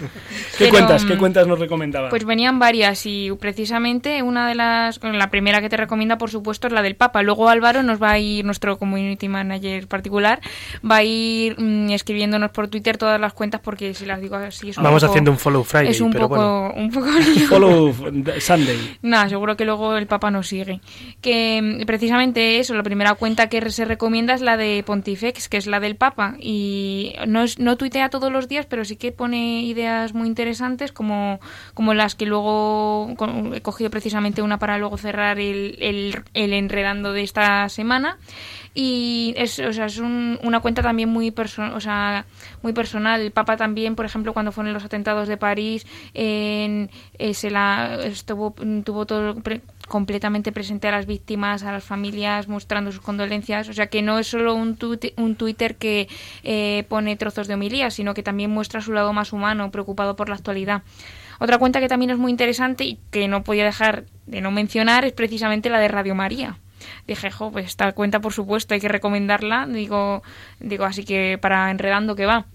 Pero, 0.58 0.70
cuentas? 0.70 1.04
¿Qué 1.04 1.14
mm, 1.14 1.18
cuentas 1.18 1.46
nos 1.46 1.58
recomendaban? 1.58 2.10
Pues 2.10 2.24
venían 2.24 2.58
varias 2.58 3.04
y 3.06 3.30
precisamente 3.38 4.22
una 4.22 4.48
de 4.48 4.54
las, 4.54 5.00
la 5.02 5.30
primera 5.30 5.60
que 5.60 5.68
te 5.68 5.76
recomienda 5.76 6.18
por 6.18 6.30
supuesto 6.30 6.66
es 6.66 6.72
la 6.72 6.82
del 6.82 6.96
Papa. 6.96 7.22
Luego 7.22 7.48
Álvaro 7.48 7.82
nos 7.82 8.02
va 8.02 8.12
a 8.12 8.18
ir, 8.18 8.44
nuestro 8.44 8.78
community 8.78 9.28
manager 9.28 9.86
particular, 9.86 10.40
va 10.88 10.96
a 10.96 11.02
ir 11.04 11.60
mm, 11.60 11.90
escribiéndonos 11.90 12.50
por 12.50 12.68
Twitter 12.68 12.96
todas 12.98 13.20
las 13.20 13.32
cuentas 13.32 13.60
porque 13.62 13.94
si 13.94 14.06
las 14.06 14.20
digo 14.20 14.36
así 14.36 14.70
es 14.70 14.78
un 14.78 14.84
Vamos 14.84 15.02
poco- 15.02 15.12
haciendo 15.12 15.30
un 15.30 15.38
follow 15.38 15.62
Friday, 15.64 15.90
Es 15.90 16.00
un 16.00 16.10
pero 16.12 16.28
poco, 16.28 16.36
bueno. 16.70 16.74
un 16.76 16.90
poco 16.90 17.06
lío. 17.10 17.46
Follow 17.48 17.94
Sunday. 18.40 18.96
Nada, 19.02 19.28
seguro 19.28 19.56
que 19.56 19.64
luego 19.64 19.96
el 19.96 20.06
Papa 20.06 20.30
nos 20.30 20.48
sigue. 20.48 20.80
Que 21.20 21.60
mm, 21.62 21.84
precisamente 21.86 22.58
eso, 22.58 22.74
la 22.74 22.82
primera 22.82 23.14
cuenta 23.14 23.48
que 23.48 23.70
se 23.70 23.84
recomienda 23.84 24.34
es 24.34 24.40
la 24.40 24.56
de 24.56 24.82
Pontifex, 24.86 25.48
que 25.48 25.56
es 25.58 25.66
la 25.66 25.80
del 25.80 25.96
Papa. 25.96 26.34
Y 26.40 26.55
no, 27.26 27.42
es, 27.42 27.58
no 27.58 27.76
tuitea 27.76 28.08
todos 28.10 28.30
los 28.32 28.48
días, 28.48 28.66
pero 28.66 28.84
sí 28.84 28.96
que 28.96 29.12
pone 29.12 29.62
ideas 29.62 30.14
muy 30.14 30.26
interesantes, 30.28 30.92
como, 30.92 31.40
como 31.74 31.94
las 31.94 32.14
que 32.14 32.26
luego 32.26 33.08
he 33.54 33.60
cogido 33.60 33.90
precisamente 33.90 34.42
una 34.42 34.58
para 34.58 34.78
luego 34.78 34.96
cerrar 34.98 35.38
el, 35.38 35.76
el, 35.80 36.52
enredando 36.52 37.12
de 37.12 37.22
esta 37.22 37.68
semana. 37.68 38.18
Y 38.74 39.32
es, 39.38 39.58
o 39.58 39.72
sea, 39.72 39.86
es 39.86 39.98
un- 39.98 40.38
una 40.42 40.60
cuenta 40.60 40.82
también 40.82 41.08
muy, 41.08 41.30
perso- 41.30 41.74
o 41.74 41.80
sea, 41.80 42.26
muy 42.66 42.72
personal. 42.72 43.20
El 43.20 43.30
Papa 43.30 43.56
también, 43.56 43.94
por 43.94 44.06
ejemplo, 44.06 44.32
cuando 44.32 44.50
fueron 44.50 44.74
los 44.74 44.84
atentados 44.84 45.28
de 45.28 45.36
París, 45.36 45.86
en, 46.14 46.90
eh, 47.18 47.32
se 47.32 47.48
la, 47.50 48.00
estuvo, 48.02 48.54
tuvo 48.84 49.06
todo 49.06 49.36
pre- 49.36 49.60
completamente 49.86 50.50
presente 50.50 50.88
a 50.88 50.90
las 50.90 51.06
víctimas, 51.06 51.62
a 51.62 51.70
las 51.70 51.84
familias, 51.84 52.48
mostrando 52.48 52.90
sus 52.90 53.00
condolencias. 53.00 53.68
O 53.68 53.72
sea, 53.72 53.86
que 53.86 54.02
no 54.02 54.18
es 54.18 54.26
solo 54.26 54.54
un, 54.54 54.76
un 55.16 55.36
Twitter 55.36 55.76
que 55.76 56.08
eh, 56.42 56.84
pone 56.88 57.14
trozos 57.16 57.46
de 57.46 57.54
homilías, 57.54 57.94
sino 57.94 58.14
que 58.14 58.24
también 58.24 58.50
muestra 58.50 58.80
su 58.80 58.92
lado 58.92 59.12
más 59.12 59.32
humano, 59.32 59.70
preocupado 59.70 60.16
por 60.16 60.28
la 60.28 60.34
actualidad. 60.34 60.82
Otra 61.38 61.58
cuenta 61.58 61.78
que 61.78 61.88
también 61.88 62.10
es 62.10 62.18
muy 62.18 62.32
interesante 62.32 62.82
y 62.84 62.98
que 63.12 63.28
no 63.28 63.44
podía 63.44 63.64
dejar 63.64 64.06
de 64.26 64.40
no 64.40 64.50
mencionar 64.50 65.04
es 65.04 65.12
precisamente 65.12 65.70
la 65.70 65.78
de 65.78 65.88
Radio 65.88 66.16
María. 66.16 66.56
dije, 67.06 67.30
jo, 67.30 67.50
pues 67.52 67.66
esta 67.66 67.92
cuenta 67.92 68.20
por 68.20 68.32
supuesto 68.32 68.74
hay 68.74 68.80
que 68.80 68.88
recomendarla, 68.88 69.66
digo, 69.66 70.22
digo, 70.60 70.84
así 70.84 71.04
que 71.04 71.38
para 71.40 71.70
enredando 71.70 72.16
que 72.16 72.26
va. 72.26 72.46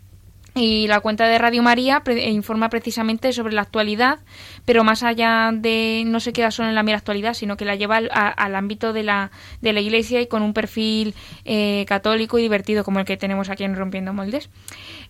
Y 0.53 0.87
la 0.87 0.99
cuenta 0.99 1.27
de 1.27 1.37
Radio 1.37 1.63
María 1.63 2.01
pre- 2.01 2.29
informa 2.29 2.67
precisamente 2.67 3.31
sobre 3.31 3.53
la 3.53 3.61
actualidad, 3.61 4.19
pero 4.65 4.83
más 4.83 5.01
allá 5.01 5.51
de 5.53 6.03
no 6.05 6.19
se 6.19 6.33
queda 6.33 6.51
solo 6.51 6.67
en 6.67 6.75
la 6.75 6.83
mera 6.83 6.97
actualidad, 6.97 7.35
sino 7.35 7.55
que 7.55 7.63
la 7.63 7.75
lleva 7.75 7.95
al, 7.95 8.09
al 8.11 8.55
ámbito 8.55 8.91
de 8.91 9.03
la, 9.03 9.31
de 9.61 9.71
la 9.71 9.79
Iglesia 9.79 10.19
y 10.19 10.27
con 10.27 10.41
un 10.41 10.53
perfil 10.53 11.15
eh, 11.45 11.85
católico 11.87 12.37
y 12.37 12.41
divertido 12.41 12.83
como 12.83 12.99
el 12.99 13.05
que 13.05 13.15
tenemos 13.15 13.49
aquí 13.49 13.63
en 13.63 13.77
Rompiendo 13.77 14.11
Moldes. 14.11 14.49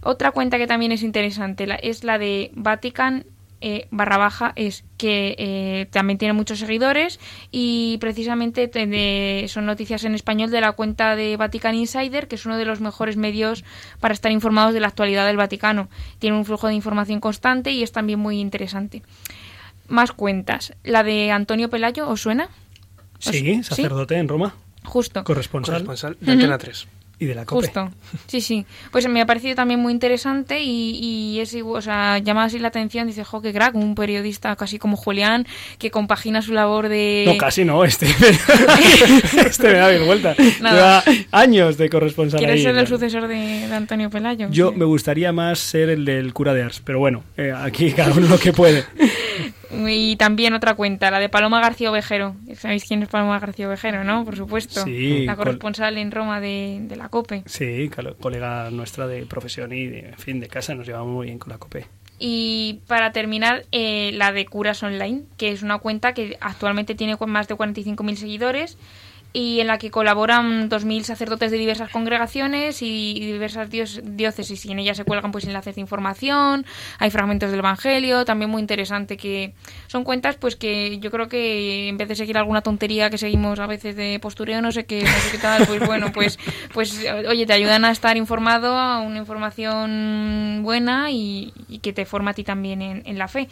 Otra 0.04 0.30
cuenta 0.30 0.60
que 0.60 0.68
también 0.68 0.92
es 0.92 1.02
interesante 1.02 1.66
la- 1.66 1.76
es 1.76 2.04
la 2.04 2.20
de 2.20 2.52
Vatican 2.54 3.26
eh, 3.62 3.88
barra 3.92 4.18
baja 4.18 4.54
es 4.56 4.84
que 4.98 5.36
eh, 5.38 5.88
también 5.92 6.18
tiene 6.18 6.34
muchos 6.34 6.60
seguidores 6.60 7.20
y 7.52 7.98
precisamente 8.00 8.68
te- 8.68 8.88
de- 8.88 9.46
son 9.48 9.66
noticias 9.66 10.04
en 10.04 10.16
español 10.16 10.52
de 10.52 10.62
la 10.62 10.72
cuenta 10.74 11.16
de 11.16 11.38
Vatican 11.38 11.76
Insider, 11.76 12.28
que 12.28 12.36
es 12.36 12.46
uno 12.46 12.58
de 12.58 12.66
los 12.66 12.82
mejores 12.82 13.18
medios 13.18 13.64
para 14.00 14.14
estar 14.14 14.32
informados 14.32 14.74
de 14.74 14.80
la 14.80 14.88
actualidad 14.88 15.26
del 15.28 15.38
Vaticano. 15.38 15.90
Tiene 16.20 16.38
un 16.38 16.46
flujo 16.46 16.68
de 16.68 16.74
información 16.74 17.20
constante 17.20 17.72
y 17.72 17.84
es 17.84 17.92
también 17.92 18.20
muy 18.20 18.40
interesante. 18.40 19.04
Más 19.88 20.12
cuentas. 20.12 20.74
La 20.84 21.04
de 21.04 21.32
Antonio 21.32 21.70
Pelayo, 21.70 22.08
¿os 22.10 22.22
suena? 22.22 22.50
Sí, 23.20 23.62
sacerdote 23.64 24.16
en 24.18 24.28
Roma. 24.28 24.56
Justo. 24.84 25.24
Corresponsal. 25.24 25.76
Corresponsal 25.86 26.18
de 26.20 26.32
Antena 26.32 26.56
Ujú. 26.56 26.64
3. 26.66 26.88
Y 27.22 27.28
de 27.28 27.36
la 27.36 27.46
COPE. 27.46 27.68
Justo, 27.68 27.92
sí, 28.26 28.42
sí. 28.42 28.66
Pues 28.92 29.08
me 29.08 29.22
ha 29.22 29.28
parecido 29.28 29.54
también 29.54 29.80
muy 29.80 29.94
interesante 29.94 30.60
y, 30.60 30.98
y 31.00 31.40
es 31.40 31.54
igual, 31.54 31.78
o 31.78 31.82
sea, 31.84 32.18
llama 32.18 32.46
así 32.46 32.58
la 32.58 32.70
atención, 32.70 33.06
dice, 33.06 33.24
jo, 33.24 33.44
qué 33.44 33.54
crack, 33.54 33.76
un 33.76 33.94
periodista 33.94 34.56
casi 34.56 34.80
como 34.80 34.98
Julián, 34.98 35.46
que 35.78 35.92
compagina 35.92 36.42
su 36.42 36.52
labor 36.52 36.90
de... 36.90 37.26
No, 37.28 37.38
casi 37.38 37.64
no, 37.64 37.86
este, 37.86 38.08
este 39.46 39.68
me 39.68 39.74
da 39.74 39.90
bien 39.90 40.08
vuelta. 40.08 40.36
Lleva 40.36 41.04
años 41.32 41.78
de 41.78 41.92
corresponsal 41.92 42.40
¿Quieres 42.40 42.56
ahí. 42.56 42.64
ser 42.64 42.76
el 42.76 42.88
sucesor 42.88 43.28
de, 43.28 43.68
de 43.68 43.76
Antonio 43.76 44.10
Pelayo? 44.10 44.48
Yo 44.50 44.72
me 44.72 44.86
gustaría 44.86 45.32
más 45.32 45.60
ser 45.60 45.90
el 45.90 46.06
del 46.06 46.34
cura 46.34 46.56
de 46.56 46.64
Ars, 46.64 46.82
pero 46.84 46.98
bueno, 46.98 47.24
eh, 47.38 47.54
aquí 47.56 47.92
cada 47.96 48.14
uno 48.14 48.30
lo 48.30 48.40
que 48.40 48.52
puede. 48.52 48.84
Y 49.74 50.16
también 50.18 50.54
otra 50.54 50.76
cuenta, 50.76 51.12
la 51.12 51.20
de 51.20 51.30
Paloma 51.30 51.62
García 51.62 51.92
Ovejero. 51.92 52.36
¿Sabéis 52.56 52.86
quién 52.86 53.04
es 53.04 53.10
Paloma 53.10 53.40
García 53.40 53.68
Ovejero, 53.68 54.04
no? 54.04 54.26
Por 54.26 54.36
supuesto. 54.36 54.84
Sí, 54.84 55.26
La 55.26 55.36
corresponsal 55.36 55.98
en 55.98 56.12
Roma 56.12 56.40
de, 56.40 56.80
de 56.82 56.96
la 56.96 57.10
COPE. 57.10 57.44
Sí, 57.46 57.90
colega 58.20 58.70
nuestra 58.72 59.08
de 59.08 59.26
profesión 59.26 59.72
y, 59.72 59.88
de, 59.88 60.00
en 60.10 60.18
fin, 60.18 60.40
de 60.40 60.48
casa, 60.48 60.76
nos 60.76 60.86
llevamos 60.86 61.14
muy 61.14 61.28
bien 61.28 61.40
con 61.40 61.52
la 61.52 61.58
COPE. 61.58 61.86
Y 62.20 62.82
para 62.86 63.12
terminar, 63.12 63.66
eh, 63.72 64.12
la 64.14 64.32
de 64.32 64.46
Curas 64.46 64.84
Online, 64.84 65.24
que 65.38 65.52
es 65.52 65.64
una 65.64 65.80
cuenta 65.80 66.14
que 66.14 66.38
actualmente 66.40 66.94
tiene 66.94 67.18
más 67.26 67.48
de 67.48 67.56
45.000 67.56 68.16
seguidores 68.16 68.78
y 69.34 69.60
en 69.60 69.68
la 69.68 69.78
que 69.78 69.92
colaboran 69.92 70.70
2.000 70.70 71.04
sacerdotes 71.04 71.52
de 71.52 71.58
diversas 71.58 71.90
congregaciones 71.90 72.82
y 72.82 73.14
diversas 73.20 73.70
diócesis 73.70 74.66
y 74.66 74.72
en 74.72 74.80
ella 74.80 74.94
se 74.94 75.06
cuelgan 75.06 75.32
pues 75.32 75.46
enlaces 75.46 75.76
de 75.76 75.82
información, 75.82 76.66
hay 77.00 77.12
fragmentos 77.12 77.50
del 77.52 77.60
Evangelio, 77.60 78.26
también 78.26 78.52
muy 78.52 78.62
interesante 78.62 79.18
que 79.18 79.54
son 79.88 80.04
cuentas 80.04 80.36
pues 80.36 80.56
que 80.56 81.00
yo 81.00 81.12
creo 81.12 81.28
que 81.28 81.88
en 81.88 81.98
vez 81.98 82.08
de 82.08 82.16
seguir 82.16 82.38
alguna 82.38 82.62
tontería 82.62 83.10
que 83.10 83.18
seguimos 83.18 83.60
a 83.60 83.68
veces 83.68 83.96
de 83.96 84.20
postureo, 84.20 84.62
no 84.62 84.72
sé 84.72 84.86
qué, 84.86 85.06
tal, 85.42 85.66
pues 85.66 85.86
bueno, 85.86 86.12
pues 86.14 86.38
pues 86.74 87.06
oye, 87.28 87.46
te 87.46 87.54
ayudan 87.54 87.86
a 87.86 87.92
estar 87.92 88.18
informado, 88.18 88.78
a 88.78 89.00
una 89.00 89.20
información 89.20 90.62
buena 90.64 91.12
y, 91.12 91.54
y 91.70 91.80
que 91.80 91.94
te 91.94 92.06
forma 92.06 92.32
a 92.32 92.34
ti 92.34 92.44
también 92.44 92.82
en, 92.82 93.04
en 93.06 93.18
la 93.18 93.28
fe. 93.28 93.48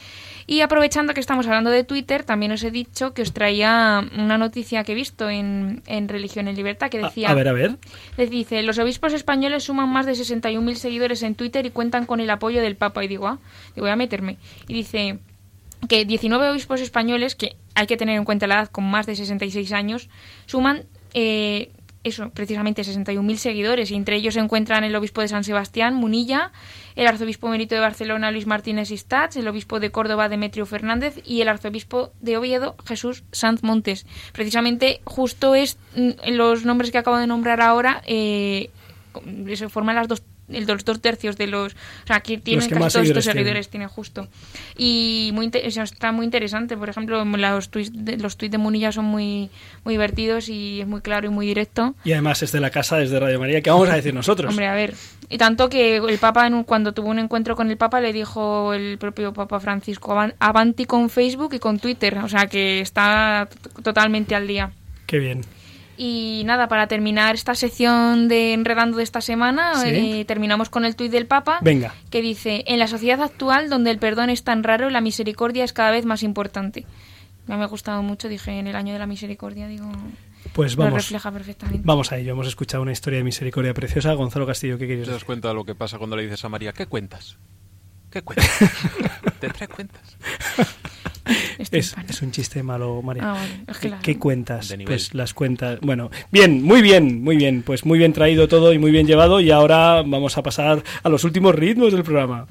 Y 0.46 0.62
aprovechando 0.62 1.14
que 1.14 1.20
estamos 1.20 1.46
hablando 1.48 1.70
de 1.70 1.84
Twitter, 1.84 2.24
también 2.24 2.52
os 2.52 2.64
he 2.64 2.72
dicho 2.72 3.14
que 3.14 3.22
os 3.22 3.34
traía 3.34 4.04
una 4.18 4.38
noticia 4.38 4.84
que 4.84 4.94
he 4.94 4.96
visto 4.96 5.30
en, 5.30 5.69
en 5.86 6.08
Religión 6.08 6.48
en 6.48 6.56
Libertad 6.56 6.90
que 6.90 7.00
decía... 7.00 7.30
A 7.30 7.34
ver, 7.34 7.48
a 7.48 7.54
ver. 7.54 7.78
Les 8.18 8.30
dice, 8.30 8.62
los 8.64 8.78
obispos 8.80 9.14
españoles 9.14 9.64
suman 9.64 9.90
más 9.90 10.06
de 10.06 10.14
61.000 10.14 10.76
seguidores 10.76 11.24
en 11.24 11.36
Twitter 11.36 11.66
y 11.66 11.72
cuentan 11.72 12.06
con 12.06 12.20
el 12.20 12.30
apoyo 12.30 12.62
del 12.62 12.76
Papa. 12.76 13.04
Y 13.04 13.08
digo, 13.08 13.28
ah, 13.28 13.40
digo, 13.76 13.86
voy 13.86 13.92
a 13.92 13.96
meterme. 13.96 14.38
Y 14.68 14.74
dice 14.74 15.20
que 15.88 16.06
19 16.06 16.50
obispos 16.50 16.82
españoles, 16.82 17.36
que 17.36 17.56
hay 17.76 17.88
que 17.88 17.98
tener 17.98 18.18
en 18.18 18.26
cuenta 18.26 18.48
la 18.48 18.56
edad 18.56 18.70
con 18.70 18.84
más 18.90 19.06
de 19.06 19.16
66 19.16 19.72
años, 19.72 20.10
suman... 20.46 20.86
eh, 21.14 21.72
eso, 22.04 22.30
precisamente 22.30 22.82
61.000 22.82 23.36
seguidores, 23.36 23.92
y 23.92 23.96
entre 23.96 24.16
ellos 24.16 24.36
se 24.36 24.40
encuentran 24.40 24.84
el 24.84 24.96
obispo 24.96 25.22
de 25.22 25.28
San 25.28 25.44
Sebastián, 25.44 25.96
Munilla, 25.96 26.52
el 26.96 27.08
arzobispo 27.08 27.48
emérito 27.48 27.76
de 27.76 27.82
Barcelona, 27.82 28.32
Luis 28.32 28.48
Martínez 28.48 28.92
Istats, 28.92 29.36
el 29.36 29.48
obispo 29.48 29.80
de 29.80 29.92
Córdoba, 29.92 30.30
Demetrio 30.30 30.66
Fernández, 30.66 31.20
y 31.26 31.42
el 31.42 31.50
arzobispo 31.50 32.12
de 32.22 32.38
Oviedo, 32.38 32.76
Jesús 32.86 33.24
Sanz 33.32 33.64
Montes. 33.64 34.06
Precisamente, 34.32 35.02
justo 35.04 35.56
es 35.56 35.78
mm, 35.96 36.32
los 36.32 36.66
nombres 36.66 36.92
que 36.92 36.98
acabo 36.98 37.18
de 37.18 37.28
nombrar 37.28 37.62
ahora, 37.62 38.02
eh, 38.06 38.70
se 39.54 39.70
forman 39.70 39.96
las 39.96 40.08
dos 40.08 40.22
el 40.52 40.66
dos, 40.66 40.84
dos 40.86 41.00
tercios 41.02 41.38
de 41.38 41.48
los 41.48 41.74
o 41.74 42.08
sea 42.08 42.20
que 42.22 42.38
tienen 42.38 42.68
que 42.68 42.76
casi 42.76 42.94
todos 42.94 43.08
estos 43.08 43.24
seguidores 43.24 43.26
seguidores 43.26 43.70
tiene 43.70 43.88
justo 43.88 44.28
y 44.78 45.32
muy 45.34 45.52
o 45.66 45.72
sea, 45.72 45.84
está 45.84 46.12
muy 46.12 46.26
interesante 46.26 46.76
por 46.78 46.90
ejemplo 46.90 47.24
los 47.26 47.70
tweets 47.70 47.92
de, 47.94 48.18
los 48.18 48.38
tweets 48.38 48.52
de 48.52 48.58
Munilla 48.58 48.92
son 48.92 49.06
muy 49.06 49.50
muy 49.84 49.94
divertidos 49.94 50.50
y 50.50 50.82
es 50.82 50.88
muy 50.88 51.02
claro 51.02 51.28
y 51.28 51.30
muy 51.30 51.46
directo 51.48 51.96
Y 52.04 52.12
además 52.14 52.42
es 52.44 52.52
de 52.52 52.60
la 52.60 52.70
casa, 52.70 53.02
es 53.02 53.10
de 53.12 53.20
Radio 53.20 53.40
María, 53.40 53.62
¿qué 53.62 53.70
vamos 53.70 53.90
a 53.90 53.96
decir 53.96 54.14
nosotros? 54.14 54.50
Hombre, 54.50 54.68
a 54.68 54.74
ver. 54.74 54.94
Y 55.30 55.38
tanto 55.38 55.70
que 55.70 55.98
el 55.98 56.18
Papa, 56.18 56.48
en 56.48 56.54
un- 56.56 56.64
cuando 56.64 56.92
tuvo 56.94 57.10
un 57.10 57.20
encuentro 57.20 57.56
con 57.56 57.70
el 57.70 57.78
Papa, 57.78 58.02
le 58.02 58.12
dijo 58.14 58.74
el 58.74 58.98
propio 58.98 59.32
Papa 59.34 59.60
Francisco, 59.60 60.12
"Avan- 60.14 60.34
avanti 60.40 60.86
con 60.86 61.10
Facebook 61.10 61.54
y 61.54 61.60
con 61.60 61.78
Twitter. 61.80 62.18
O 62.20 62.28
sea 62.30 62.48
que 62.48 62.82
está 62.82 63.48
totalmente 63.84 64.34
al 64.36 64.48
día. 64.48 64.72
Qué 65.06 65.20
bien. 65.20 65.42
Y 66.02 66.44
nada, 66.46 66.70
para 66.70 66.88
terminar 66.88 67.36
esta 67.36 67.56
sección 67.56 68.30
de 68.30 68.54
Enredando 68.54 68.96
de 68.98 69.04
esta 69.04 69.20
semana, 69.20 69.76
Sí. 69.76 69.90
eh, 69.90 70.26
terminamos 70.26 70.70
con 70.70 70.86
el 70.86 70.96
tuit 70.96 71.12
del 71.12 71.26
Papa, 71.26 71.60
Venga. 71.62 71.94
que 72.10 72.22
dice, 72.22 72.64
en 72.68 72.80
la 72.80 72.88
sociedad 72.88 73.22
actual, 73.22 73.70
donde 73.70 73.92
el 73.92 74.00
perdón 74.00 74.30
es 74.30 74.44
tan 74.46 74.64
raro, 74.64 74.90
la 74.90 75.02
misericordia 75.02 75.66
es 75.66 75.74
cada 75.74 75.92
vez 75.92 76.06
más 76.06 76.24
importante. 76.24 76.86
Me 77.48 77.56
ha 77.56 77.66
gustado 77.66 78.02
mucho, 78.02 78.30
dije, 78.30 78.52
en 78.60 78.68
el 78.68 78.78
año 78.78 78.94
de 78.94 79.00
la 79.00 79.08
misericordia, 79.08 79.68
digo... 79.68 79.92
Pues 80.54 80.78
lo 80.78 80.84
vamos. 80.86 81.04
refleja 81.04 81.32
perfectamente. 81.34 81.82
Vamos 81.84 82.14
a 82.14 82.18
ello. 82.18 82.32
Hemos 82.32 82.48
escuchado 82.48 82.82
una 82.82 82.94
historia 82.94 83.18
de 83.20 83.26
misericordia 83.26 83.74
preciosa. 83.74 84.14
Gonzalo 84.14 84.48
Castillo, 84.48 84.78
¿qué 84.78 84.88
querías 84.88 85.06
¿Te 85.08 85.12
das 85.12 85.16
decir? 85.18 85.26
cuenta 85.26 85.50
de 85.50 85.54
lo 85.56 85.66
que 85.66 85.76
pasa 85.76 85.98
cuando 85.98 86.16
le 86.16 86.24
dices 86.24 86.46
a 86.46 86.50
María, 86.50 86.72
¿qué 86.72 86.86
cuentas? 86.86 87.38
¿Qué 88.10 88.22
cuentas? 88.22 88.48
¿Te 89.42 89.50
trae 89.50 89.68
cuentas? 89.68 90.16
Es, 91.72 91.96
es 92.08 92.22
un 92.22 92.32
chiste 92.32 92.64
malo, 92.64 93.02
María. 93.02 93.24
Ah, 93.32 93.34
vale, 93.34 93.50
es 93.68 93.78
que 93.78 93.82
¿Qué, 93.82 93.90
la- 93.90 94.00
qué 94.00 94.18
cuentas? 94.18 94.76
Pues 94.86 95.14
las 95.14 95.34
cuentas. 95.34 95.80
Bueno, 95.82 96.10
bien, 96.32 96.64
muy 96.64 96.82
bien, 96.82 97.24
muy 97.24 97.38
bien. 97.38 97.62
Pues 97.64 97.86
muy 97.86 98.00
bien 98.00 98.14
traído 98.14 98.48
todo 98.48 98.74
y 98.74 98.80
muy 98.80 98.92
bien 98.92 99.06
llevado. 99.08 99.40
Y 99.40 99.52
ahora 99.52 100.02
vamos 100.06 100.38
a 100.38 100.44
pasar 100.44 100.84
a 101.04 101.10
los 101.10 101.24
últimos 101.24 101.54
ritmos 101.56 101.94
del 101.94 102.04
programa. 102.04 102.48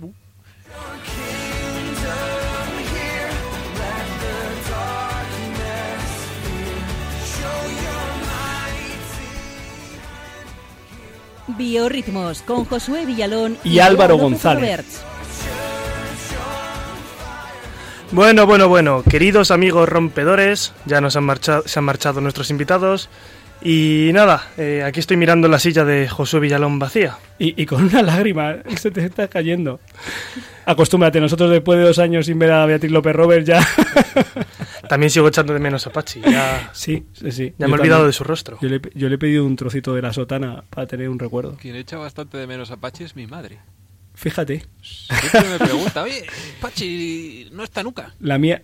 Biorritmos 11.57 12.43
con 12.43 12.65
Josué 12.67 13.07
Villalón 13.07 13.57
Y 13.65 13.79
Álvaro 13.79 14.15
López 14.15 14.23
González. 14.23 14.63
Roberts. 14.63 15.03
Bueno, 18.11 18.47
bueno, 18.47 18.69
bueno, 18.69 19.03
queridos 19.09 19.51
amigos 19.51 19.89
rompedores, 19.89 20.73
ya 20.87 21.01
nos 21.01 21.17
han 21.17 21.25
marchado, 21.25 21.63
se 21.67 21.79
han 21.79 21.85
marchado 21.85 22.21
nuestros 22.21 22.51
invitados. 22.51 23.09
Y 23.61 24.11
nada, 24.15 24.47
eh, 24.57 24.85
aquí 24.87 25.01
estoy 25.01 25.17
mirando 25.17 25.49
la 25.49 25.59
silla 25.59 25.85
de 25.85 26.09
Josué 26.09 26.39
Villalón 26.41 26.79
vacía. 26.79 27.19
Y, 27.41 27.61
y 27.61 27.67
con 27.67 27.83
una 27.85 28.03
lágrima 28.03 28.57
se 28.77 28.91
te 28.93 29.05
está 29.05 29.27
cayendo. 29.29 29.81
Acostúmbrate, 30.65 31.21
nosotros 31.21 31.51
después 31.51 31.79
de 31.79 31.85
dos 31.87 31.99
años 31.99 32.27
sin 32.27 32.39
ver 32.39 32.53
a 32.53 32.65
Beatriz 32.67 32.93
López 32.93 33.15
Robert 33.17 33.45
ya. 33.45 33.67
También 34.89 35.11
sigo 35.11 35.29
echando 35.29 35.53
de 35.53 35.59
menos 35.59 35.87
a 35.87 35.91
Pachi. 35.91 36.21
Ya, 36.21 36.71
Sí, 36.73 37.05
sí, 37.13 37.31
sí. 37.33 37.55
ya 37.59 37.67
Yo 37.67 37.69
me 37.69 37.77
he 37.77 37.81
olvidado 37.81 38.01
también. 38.03 38.07
de 38.07 38.13
su 38.13 38.25
rostro. 38.25 38.59
Yo 38.63 38.69
le, 38.69 38.81
yo 38.95 39.09
le 39.09 39.17
he 39.17 39.19
pedido 39.19 39.45
un 39.45 39.57
trocito 39.57 39.93
de 39.93 40.01
la 40.03 40.13
sotana 40.13 40.63
para 40.71 40.87
tener 40.87 41.09
un 41.09 41.19
recuerdo. 41.19 41.57
Quien 41.61 41.75
echa 41.77 41.99
bastante 41.99 42.39
de 42.39 42.47
menos 42.47 42.71
a 42.71 42.77
Pachi 42.79 43.05
es 43.05 43.17
mi 43.17 43.27
madre. 43.27 43.59
Fíjate, 44.19 44.67
Siempre 44.83 45.49
me 45.49 45.59
pregunta, 45.59 46.03
oye, 46.03 46.27
Pachi 46.61 47.49
no 47.53 47.63
está 47.63 47.83
nunca. 47.85 48.13
la 48.21 48.37
mía. 48.37 48.61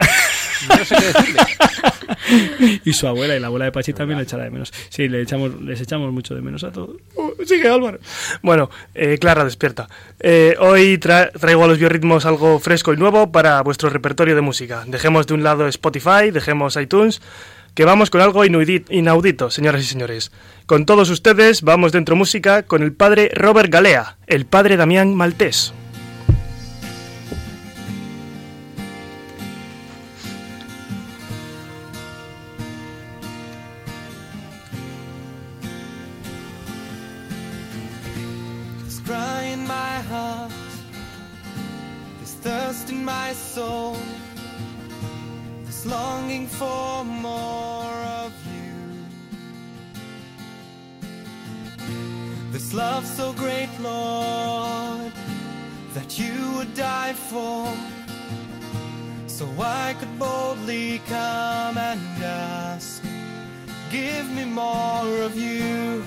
No 0.68 0.84
sé 0.84 0.96
qué 0.96 1.04
decirle. 1.06 2.80
y 2.84 2.92
su 2.92 3.06
abuela 3.06 3.36
y 3.36 3.40
la 3.40 3.46
abuela 3.48 3.66
de 3.66 3.72
Pachi 3.72 3.92
también 3.92 4.18
le 4.18 4.24
echará 4.24 4.44
de 4.44 4.50
menos. 4.50 4.72
Sí, 4.88 5.08
le 5.08 5.20
echamos, 5.22 5.60
les 5.62 5.80
echamos 5.80 6.12
mucho 6.12 6.34
de 6.34 6.40
menos 6.40 6.64
a 6.64 6.72
todos. 6.72 6.96
Oh, 7.16 7.32
sigue 7.46 7.68
Álvaro. 7.68 7.98
Bueno, 8.42 8.68
eh, 8.94 9.18
Clara, 9.20 9.44
despierta. 9.44 9.88
Eh, 10.20 10.56
hoy 10.58 10.98
tra- 10.98 11.30
traigo 11.38 11.62
a 11.64 11.68
los 11.68 11.78
biorritmos 11.78 12.24
algo 12.26 12.58
fresco 12.58 12.92
y 12.92 12.96
nuevo 12.96 13.30
para 13.30 13.60
vuestro 13.62 13.90
repertorio 13.90 14.34
de 14.34 14.40
música. 14.40 14.84
Dejemos 14.88 15.26
de 15.28 15.34
un 15.34 15.44
lado 15.44 15.68
Spotify, 15.68 16.30
dejemos 16.32 16.76
iTunes, 16.76 17.20
que 17.74 17.84
vamos 17.84 18.10
con 18.10 18.20
algo 18.20 18.44
inaudito, 18.44 19.50
señoras 19.50 19.82
y 19.82 19.86
señores. 19.86 20.32
Con 20.66 20.86
todos 20.86 21.10
ustedes 21.10 21.62
vamos 21.62 21.92
dentro 21.92 22.16
música 22.16 22.62
con 22.62 22.82
el 22.82 22.92
padre 22.92 23.30
Robert 23.34 23.70
Galea, 23.70 24.16
el 24.26 24.46
padre 24.46 24.76
Damián 24.76 25.14
Maltés. 25.14 25.74
my 43.04 43.32
soul 43.34 44.13
longing 45.86 46.46
for 46.46 47.04
more 47.04 47.96
of 48.22 48.32
you. 48.46 48.74
This 52.50 52.72
love 52.72 53.06
so 53.06 53.32
great, 53.32 53.68
Lord, 53.80 55.12
that 55.94 56.18
you 56.18 56.52
would 56.56 56.74
die 56.74 57.12
for, 57.12 57.66
so 59.26 59.46
I 59.58 59.94
could 59.98 60.18
boldly 60.18 61.00
come 61.08 61.78
and 61.78 62.00
ask, 62.22 63.02
Give 63.90 64.28
me 64.30 64.44
more 64.44 65.22
of 65.22 65.36
you, 65.36 66.04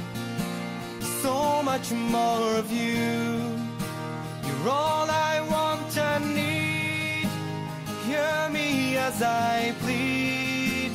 so 1.21 1.61
much 1.63 1.91
more 1.91 2.55
of 2.55 2.71
you. 2.71 3.55
You're 4.45 4.69
all 4.69 5.09
I. 5.09 5.26
Hear 8.17 8.49
me 8.49 8.97
as 8.97 9.21
I 9.21 9.73
plead. 9.83 10.91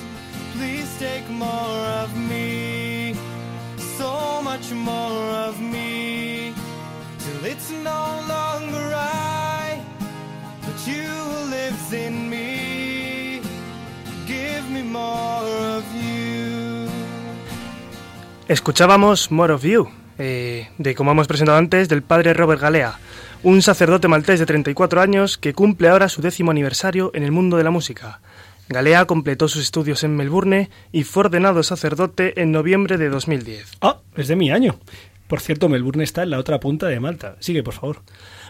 Please 0.54 0.90
take 0.98 1.28
more 1.30 1.82
of 2.02 2.10
me, 2.16 3.14
so 3.96 4.42
much 4.42 4.72
more 4.72 5.26
of 5.46 5.60
me, 5.60 6.52
till 7.22 7.44
it's 7.52 7.70
no 7.70 8.02
longer 8.26 8.86
I, 8.94 9.80
but 10.62 10.76
you 10.84 11.06
who 11.06 11.50
lives 11.50 11.92
in 11.92 12.28
me. 12.28 13.40
Give 14.26 14.68
me 14.68 14.82
more 14.82 15.46
of 15.78 15.84
you. 15.94 16.88
Escuchábamos 18.48 19.30
More 19.30 19.52
of 19.52 19.62
You, 19.62 19.88
eh, 20.18 20.68
de 20.76 20.94
como 20.96 21.12
hemos 21.12 21.28
presentado 21.28 21.58
antes, 21.58 21.88
del 21.88 22.02
padre 22.02 22.34
Robert 22.34 22.60
Galea, 22.60 22.98
un 23.42 23.60
sacerdote 23.62 24.08
maltés 24.08 24.38
de 24.38 24.46
34 24.46 25.00
años 25.00 25.38
que 25.38 25.52
cumple 25.52 25.88
ahora 25.88 26.08
su 26.08 26.22
décimo 26.22 26.50
aniversario 26.50 27.10
en 27.14 27.22
el 27.22 27.32
mundo 27.32 27.56
de 27.56 27.64
la 27.64 27.70
música. 27.70 28.20
Galea 28.68 29.04
completó 29.06 29.48
sus 29.48 29.62
estudios 29.62 30.04
en 30.04 30.16
Melbourne 30.16 30.70
y 30.92 31.02
fue 31.04 31.22
ordenado 31.24 31.62
sacerdote 31.62 32.40
en 32.40 32.52
noviembre 32.52 32.96
de 32.98 33.08
2010. 33.08 33.72
Ah, 33.80 33.98
es 34.16 34.28
de 34.28 34.36
mi 34.36 34.50
año. 34.50 34.78
Por 35.26 35.40
cierto, 35.40 35.68
Melbourne 35.68 36.04
está 36.04 36.22
en 36.22 36.30
la 36.30 36.38
otra 36.38 36.60
punta 36.60 36.86
de 36.86 37.00
Malta. 37.00 37.36
Sigue, 37.40 37.62
por 37.62 37.74
favor. 37.74 38.02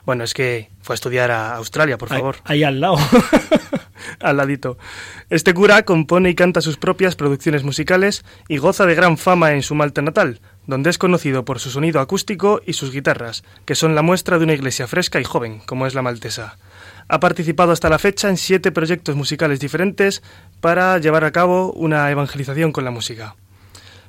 Bueno, 0.05 0.25
es 0.25 0.35
que 0.35 0.69
fue 0.81 0.95
a 0.95 0.97
estudiar 0.97 1.31
a 1.31 1.55
Australia, 1.55 1.97
por 1.97 2.13
Ahí- 2.13 2.19
favor. 2.19 2.37
Ahí, 2.45 2.63
al 2.65 2.81
lado. 2.81 2.97
al 4.21 4.37
ladito. 4.37 4.79
Este 5.31 5.55
cura 5.55 5.85
compone 5.85 6.31
y 6.31 6.35
canta 6.35 6.61
sus 6.61 6.77
propias 6.77 7.15
producciones 7.15 7.63
musicales 7.63 8.25
y 8.49 8.59
goza 8.59 8.85
de 8.85 8.97
gran 8.97 9.17
fama 9.17 9.53
en 9.53 9.63
su 9.63 9.75
Malta 9.77 10.03
natal, 10.03 10.41
donde 10.67 10.91
es 10.91 10.99
conocido 10.99 11.45
por 11.45 11.59
su 11.59 11.71
sonido 11.71 12.01
acústico 12.01 12.61
y 12.65 12.75
sus 12.75 12.93
guitarras, 12.93 13.43
que 13.65 13.75
son 13.75 13.95
la 13.95 14.03
muestra 14.03 14.39
de 14.39 14.45
una 14.45 14.53
iglesia 14.55 14.87
fresca 14.87 15.21
y 15.21 15.25
joven, 15.25 15.61
como 15.67 15.87
es 15.87 15.95
la 15.95 16.03
maltesa. 16.03 16.57
Ha 17.09 17.21
participado 17.21 17.73
hasta 17.73 17.89
la 17.91 17.99
fecha 17.99 18.29
en 18.29 18.37
siete 18.37 18.71
proyectos 18.73 19.17
musicales 19.17 19.61
diferentes 19.61 20.23
para 20.61 20.97
llevar 20.99 21.25
a 21.25 21.33
cabo 21.33 21.73
una 21.73 22.11
evangelización 22.11 22.73
con 22.73 22.85
la 22.85 22.91
música. 22.91 23.35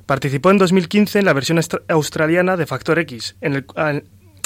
Participó 0.06 0.50
en 0.50 0.58
2015 0.58 1.18
en 1.18 1.24
la 1.24 1.32
versión 1.32 1.58
austra- 1.58 1.82
australiana 1.88 2.56
de 2.56 2.66
Factor 2.66 2.98
X, 3.00 3.36
en, 3.40 3.64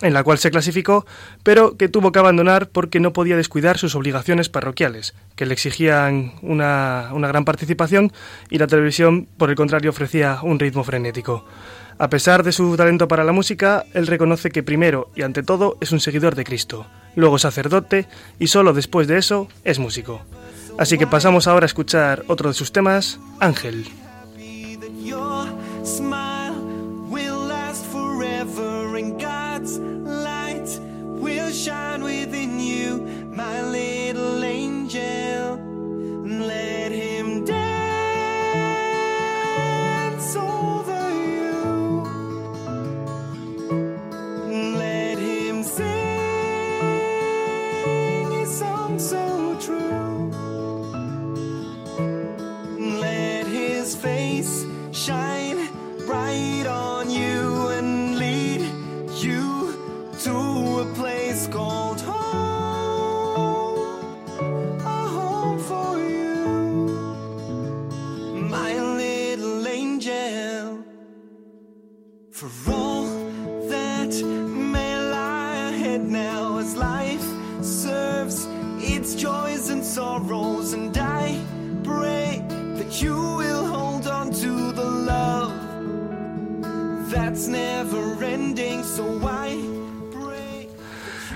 la 0.00 0.22
cual 0.22 0.38
se 0.38 0.50
clasificó, 0.50 1.04
pero 1.42 1.76
que 1.76 1.88
tuvo 1.88 2.12
que 2.12 2.20
abandonar 2.20 2.68
porque 2.68 3.00
no 3.00 3.12
podía 3.12 3.36
descuidar 3.36 3.76
sus 3.76 3.94
obligaciones 3.96 4.48
parroquiales, 4.48 5.14
que 5.34 5.44
le 5.46 5.54
exigían 5.54 6.34
una 6.42 7.10
gran 7.12 7.44
participación 7.44 8.12
y 8.50 8.58
la 8.58 8.68
televisión, 8.68 9.28
por 9.36 9.50
el 9.50 9.56
contrario, 9.56 9.90
ofrecía 9.90 10.38
un 10.42 10.58
ritmo 10.60 10.84
frenético. 10.84 11.44
A 11.98 12.08
pesar 12.08 12.44
de 12.44 12.52
su 12.52 12.76
talento 12.76 13.08
para 13.08 13.24
la 13.24 13.32
música, 13.32 13.84
él 13.92 14.06
reconoce 14.06 14.50
que 14.50 14.62
primero 14.62 15.10
y 15.16 15.22
ante 15.22 15.42
todo 15.42 15.76
es 15.80 15.90
un 15.90 15.98
seguidor 15.98 16.36
de 16.36 16.44
Cristo, 16.44 16.86
luego 17.16 17.38
sacerdote 17.38 18.06
y 18.38 18.46
solo 18.46 18.72
después 18.72 19.08
de 19.08 19.18
eso 19.18 19.48
es 19.64 19.80
músico. 19.80 20.22
Así 20.78 20.96
que 20.96 21.08
pasamos 21.08 21.48
ahora 21.48 21.64
a 21.64 21.66
escuchar 21.66 22.24
otro 22.28 22.50
de 22.50 22.54
sus 22.54 22.70
temas, 22.70 23.18
Ángel. 23.40 23.84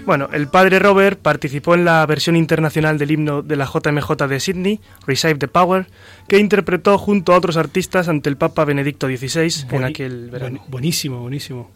Bueno, 0.04 0.28
el 0.32 0.48
padre 0.48 0.80
Robert 0.80 1.20
participó 1.20 1.74
en 1.74 1.84
la 1.84 2.04
versión 2.06 2.34
internacional 2.34 2.98
del 2.98 3.12
himno 3.12 3.42
de 3.42 3.54
la 3.56 3.66
JMJ 3.66 4.26
de 4.28 4.40
Sydney, 4.40 4.80
Receive 5.06 5.38
the 5.38 5.46
Power, 5.48 5.86
que 6.28 6.38
interpretó 6.38 6.98
junto 6.98 7.32
a 7.32 7.36
otros 7.36 7.56
artistas 7.56 8.08
ante 8.08 8.28
el 8.28 8.36
Papa 8.36 8.64
Benedicto 8.64 9.06
XVI 9.06 9.66
en 9.70 9.84
aquel 9.84 10.30
verano. 10.30 10.58
buen- 10.58 10.70
buenísimo, 10.70 11.20
buenísimo. 11.20 11.70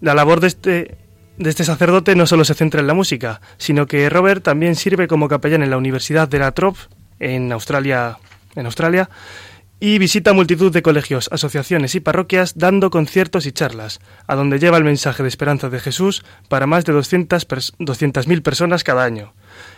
La 0.00 0.14
labor 0.14 0.40
de 0.40 0.46
este, 0.46 0.96
de 1.36 1.50
este 1.50 1.64
sacerdote 1.64 2.14
no 2.14 2.26
solo 2.26 2.44
se 2.44 2.54
centra 2.54 2.80
en 2.80 2.86
la 2.86 2.94
música, 2.94 3.42
sino 3.58 3.86
que 3.86 4.08
Robert 4.08 4.42
también 4.42 4.74
sirve 4.74 5.06
como 5.06 5.28
capellán 5.28 5.62
en 5.62 5.70
la 5.70 5.76
Universidad 5.76 6.28
de 6.28 6.38
La 6.38 6.52
Trobe, 6.52 6.78
en 7.20 7.52
Australia, 7.52 8.16
en 8.56 8.64
Australia 8.64 9.10
y 9.80 9.98
visita 9.98 10.32
multitud 10.32 10.72
de 10.72 10.82
colegios, 10.82 11.28
asociaciones 11.32 11.94
y 11.94 12.00
parroquias 12.00 12.58
dando 12.58 12.90
conciertos 12.90 13.46
y 13.46 13.52
charlas, 13.52 14.00
a 14.26 14.34
donde 14.34 14.58
lleva 14.58 14.76
el 14.76 14.84
mensaje 14.84 15.22
de 15.22 15.28
esperanza 15.28 15.68
de 15.68 15.78
Jesús 15.78 16.24
para 16.48 16.66
más 16.66 16.84
de 16.84 16.92
200 16.92 17.46
pers- 17.46 17.74
200.000 17.78 18.42
personas 18.42 18.82
cada 18.82 19.04
año. 19.04 19.34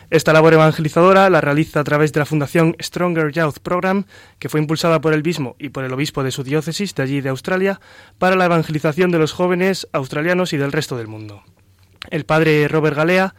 Esta 0.09 0.33
labor 0.33 0.55
evangelizadora 0.55 1.29
la 1.31 1.41
realiza 1.41 1.81
a 1.81 1.85
través 1.85 2.13
de 2.13 2.21
la 2.21 2.27
Fundación 2.27 2.77
Stronger 2.81 3.31
Youth 3.31 3.59
Program, 3.63 4.05
que 4.39 4.49
fue 4.49 4.61
impulsada 4.61 5.01
por 5.01 5.13
él 5.13 5.23
mismo 5.23 5.55
y 5.59 5.69
por 5.69 5.85
el 5.85 5.93
obispo 5.93 6.25
de 6.25 6.33
su 6.33 6.45
diócesis 6.45 6.95
de 6.95 7.03
allí 7.03 7.21
de 7.21 7.29
Australia, 7.29 7.81
para 8.19 8.37
la 8.37 8.47
evangelización 8.47 9.11
de 9.11 9.19
los 9.19 9.33
jóvenes 9.33 9.87
australianos 9.93 10.53
y 10.53 10.57
del 10.57 10.73
resto 10.73 10.97
del 10.97 11.09
mundo. 11.09 11.43
El 12.11 12.25
padre 12.25 12.67
Robert 12.69 12.97
Galea 12.97 13.35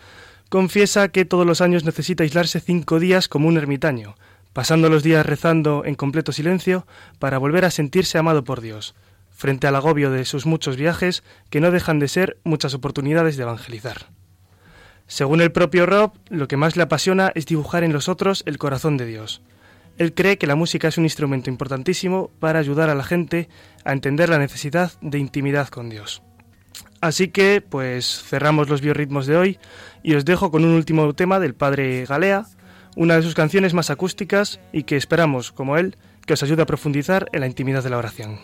confiesa 0.49 1.07
que 1.07 1.25
todos 1.25 1.45
los 1.45 1.61
años 1.61 1.83
necesita 1.85 2.23
aislarse 2.23 2.59
cinco 2.59 2.99
días 2.99 3.27
como 3.27 3.47
un 3.47 3.57
ermitaño, 3.57 4.15
pasando 4.53 4.89
los 4.89 5.03
días 5.03 5.25
rezando 5.25 5.83
en 5.85 5.95
completo 5.95 6.31
silencio 6.31 6.85
para 7.19 7.37
volver 7.37 7.65
a 7.65 7.71
sentirse 7.71 8.17
amado 8.17 8.43
por 8.43 8.61
Dios, 8.61 8.95
frente 9.29 9.67
al 9.67 9.75
agobio 9.75 10.11
de 10.11 10.25
sus 10.25 10.45
muchos 10.45 10.77
viajes 10.77 11.23
que 11.49 11.61
no 11.61 11.71
dejan 11.71 11.99
de 11.99 12.07
ser 12.07 12.37
muchas 12.43 12.73
oportunidades 12.73 13.37
de 13.37 13.43
evangelizar. 13.43 14.07
Según 15.07 15.41
el 15.41 15.51
propio 15.51 15.85
Rob, 15.85 16.13
lo 16.29 16.47
que 16.47 16.57
más 16.57 16.77
le 16.77 16.83
apasiona 16.83 17.31
es 17.35 17.45
dibujar 17.45 17.83
en 17.83 17.91
los 17.91 18.07
otros 18.07 18.43
el 18.45 18.57
corazón 18.57 18.97
de 18.97 19.05
Dios. 19.05 19.41
Él 19.97 20.13
cree 20.13 20.37
que 20.37 20.47
la 20.47 20.55
música 20.55 20.87
es 20.87 20.97
un 20.97 21.03
instrumento 21.03 21.49
importantísimo 21.49 22.31
para 22.39 22.59
ayudar 22.59 22.89
a 22.89 22.95
la 22.95 23.03
gente 23.03 23.49
a 23.83 23.91
entender 23.91 24.29
la 24.29 24.39
necesidad 24.39 24.91
de 25.01 25.19
intimidad 25.19 25.67
con 25.67 25.89
Dios. 25.89 26.21
Así 27.01 27.27
que, 27.27 27.61
pues 27.61 28.23
cerramos 28.23 28.69
los 28.69 28.79
biorritmos 28.79 29.25
de 29.25 29.35
hoy 29.35 29.59
y 30.03 30.13
os 30.13 30.23
dejo 30.23 30.51
con 30.51 30.63
un 30.63 30.71
último 30.71 31.13
tema 31.13 31.39
del 31.39 31.55
padre 31.55 32.05
Galea, 32.05 32.45
una 32.95 33.15
de 33.15 33.21
sus 33.21 33.33
canciones 33.33 33.73
más 33.73 33.89
acústicas 33.89 34.59
y 34.71 34.83
que 34.83 34.97
esperamos, 34.97 35.51
como 35.51 35.77
él, 35.77 35.95
que 36.25 36.33
os 36.33 36.43
ayude 36.43 36.61
a 36.61 36.65
profundizar 36.65 37.27
en 37.31 37.41
la 37.41 37.47
intimidad 37.47 37.83
de 37.83 37.89
la 37.89 37.97
oración. 37.97 38.39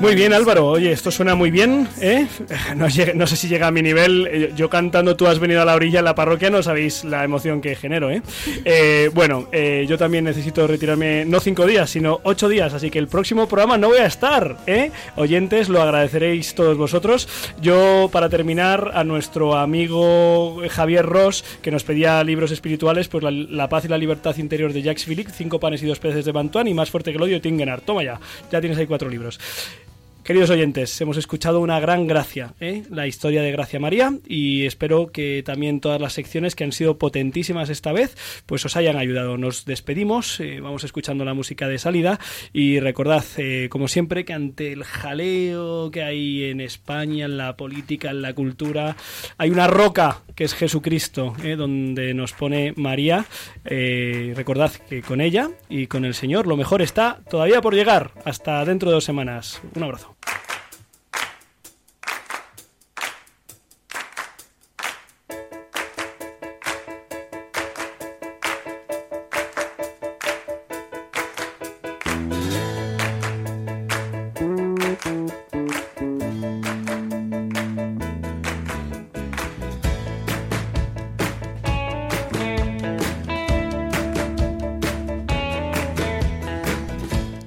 Muy 0.00 0.14
bien, 0.14 0.34
Álvaro. 0.34 0.66
Oye, 0.66 0.92
esto 0.92 1.10
suena 1.10 1.34
muy 1.34 1.50
bien, 1.50 1.88
¿eh? 2.00 2.26
No, 2.76 2.90
sé 3.26 3.36
si 3.36 3.48
llega 3.48 3.68
a 3.68 3.70
mi 3.70 3.80
nivel. 3.80 4.28
Eh, 4.30 4.52
Yo 4.54 4.68
cantando 4.68 5.16
Tú 5.16 5.26
has 5.26 5.38
venido 5.38 5.62
a 5.62 5.64
la 5.64 5.74
orilla 5.74 6.00
en 6.00 6.04
la 6.04 6.14
parroquia, 6.14 6.50
no 6.50 6.62
sabéis 6.62 7.04
la 7.04 7.24
emoción 7.24 7.60
que 7.60 7.74
genero, 7.74 8.10
¿eh? 8.10 8.20
Eh, 8.64 9.10
bueno, 9.14 9.48
eh, 9.52 9.86
yo 9.88 9.96
también 9.96 10.24
necesito 10.24 10.66
retirarme 10.66 11.24
no 11.24 11.40
cinco 11.40 11.66
días, 11.66 11.88
sino 11.90 12.20
ocho 12.24 12.48
días, 12.48 12.74
así 12.74 12.90
que 12.90 12.98
el 12.98 13.08
próximo 13.08 13.48
programa 13.48 13.78
no 13.78 13.88
voy 13.88 13.98
a 13.98 14.06
estar, 14.06 14.58
¿eh? 14.66 14.90
Oyentes, 15.16 15.68
lo 15.68 15.80
agradeceréis 15.80 16.54
todos 16.54 16.76
vosotros. 16.76 17.28
Yo, 17.60 18.08
para 18.12 18.28
terminar, 18.28 18.90
a 18.94 19.04
nuestro 19.04 19.56
amigo 19.56 20.60
Javier 20.68 21.06
Ross, 21.06 21.44
que 21.62 21.70
nos 21.70 21.84
pedía 21.84 22.22
libros 22.24 22.50
espirituales, 22.50 23.08
pues 23.08 23.24
la, 23.24 23.68
paz 23.68 23.84
y 23.84 23.88
la 23.88 23.98
libertad 23.98 24.36
interior 24.36 24.72
de 24.72 24.82
Jacques 24.82 25.04
Philippe, 25.04 25.32
Cinco 25.32 25.58
panes 25.60 25.82
y 25.82 25.86
dos 25.86 25.98
peces 25.98 26.24
de 26.24 26.32
Bantuan 26.32 26.68
y 26.68 26.74
Más 26.74 26.90
fuerte 26.90 27.10
que 27.10 27.16
el 27.16 27.22
odio 27.22 27.40
Tingenar. 27.40 27.80
Toma 27.80 28.02
ya, 28.02 28.20
ya 28.50 28.60
tienes 28.60 28.78
ahí 28.78 28.86
cuatro 28.86 29.08
libros. 29.08 29.38
Queridos 30.24 30.48
oyentes, 30.48 30.98
hemos 31.02 31.18
escuchado 31.18 31.60
una 31.60 31.78
gran 31.80 32.06
gracia, 32.06 32.54
¿eh? 32.58 32.84
la 32.88 33.06
historia 33.06 33.42
de 33.42 33.52
Gracia 33.52 33.78
María, 33.78 34.10
y 34.26 34.64
espero 34.64 35.08
que 35.08 35.42
también 35.44 35.80
todas 35.80 36.00
las 36.00 36.14
secciones 36.14 36.56
que 36.56 36.64
han 36.64 36.72
sido 36.72 36.96
potentísimas 36.96 37.68
esta 37.68 37.92
vez, 37.92 38.16
pues 38.46 38.64
os 38.64 38.74
hayan 38.74 38.96
ayudado. 38.96 39.36
Nos 39.36 39.66
despedimos, 39.66 40.40
eh, 40.40 40.60
vamos 40.62 40.82
escuchando 40.82 41.26
la 41.26 41.34
música 41.34 41.68
de 41.68 41.78
salida, 41.78 42.18
y 42.54 42.80
recordad, 42.80 43.22
eh, 43.36 43.68
como 43.70 43.86
siempre, 43.86 44.24
que 44.24 44.32
ante 44.32 44.72
el 44.72 44.84
jaleo 44.84 45.90
que 45.90 46.02
hay 46.02 46.44
en 46.44 46.62
España, 46.62 47.26
en 47.26 47.36
la 47.36 47.58
política, 47.58 48.08
en 48.08 48.22
la 48.22 48.32
cultura, 48.32 48.96
hay 49.36 49.50
una 49.50 49.66
roca 49.66 50.22
que 50.34 50.44
es 50.44 50.54
Jesucristo, 50.54 51.34
donde 51.56 52.14
nos 52.14 52.32
pone 52.32 52.72
María. 52.76 53.26
Recordad 53.62 54.72
que 54.72 55.02
con 55.02 55.20
ella 55.20 55.50
y 55.68 55.86
con 55.86 56.04
el 56.04 56.14
Señor 56.14 56.48
lo 56.48 56.56
mejor 56.56 56.82
está 56.82 57.20
todavía 57.30 57.60
por 57.60 57.74
llegar. 57.74 58.10
Hasta 58.24 58.64
dentro 58.64 58.88
de 58.88 58.94
dos 58.94 59.04
semanas. 59.04 59.62
Un 59.76 59.84
abrazo. 59.84 60.13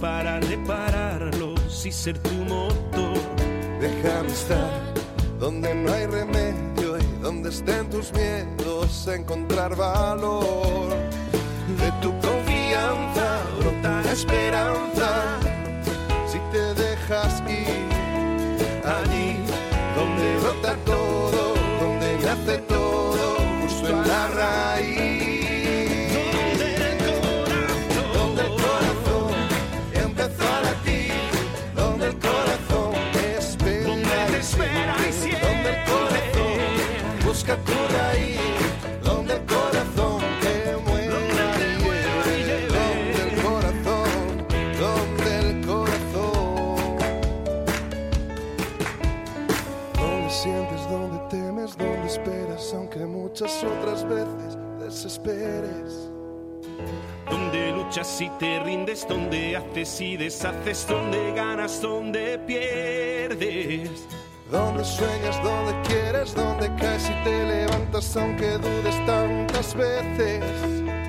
para 0.00 0.40
repararlos 0.40 1.84
y 1.84 1.92
ser 1.92 2.18
tu 2.18 2.34
motor. 2.44 3.18
Déjame 3.80 4.28
estar 4.28 4.94
donde 5.38 5.74
no 5.74 5.92
hay 5.92 6.06
remedio 6.06 6.98
y 6.98 7.22
donde 7.22 7.50
estén 7.50 7.88
tus 7.90 8.12
miedos, 8.12 9.06
encontrar 9.08 9.76
valor. 9.76 10.88
De 11.78 11.92
tu 12.02 12.10
confianza 12.20 13.40
brota 13.58 14.02
la 14.02 14.12
esperanza. 14.12 15.49
Otras 53.64 54.08
veces 54.08 54.58
desesperes. 54.78 56.10
Donde 57.28 57.72
luchas 57.72 58.20
y 58.20 58.28
te 58.38 58.60
rindes, 58.60 59.06
donde 59.08 59.56
haces 59.56 60.00
y 60.00 60.16
deshaces, 60.16 60.86
donde 60.88 61.32
ganas, 61.32 61.80
donde 61.80 62.38
pierdes. 62.38 64.06
Donde 64.50 64.84
sueñas, 64.84 65.40
donde 65.44 65.80
quieres, 65.82 66.34
donde 66.34 66.74
caes 66.74 67.08
y 67.08 67.24
te 67.24 67.46
levantas 67.46 68.16
aunque 68.16 68.58
dudes 68.58 69.06
tantas 69.06 69.74
veces. 69.74 70.42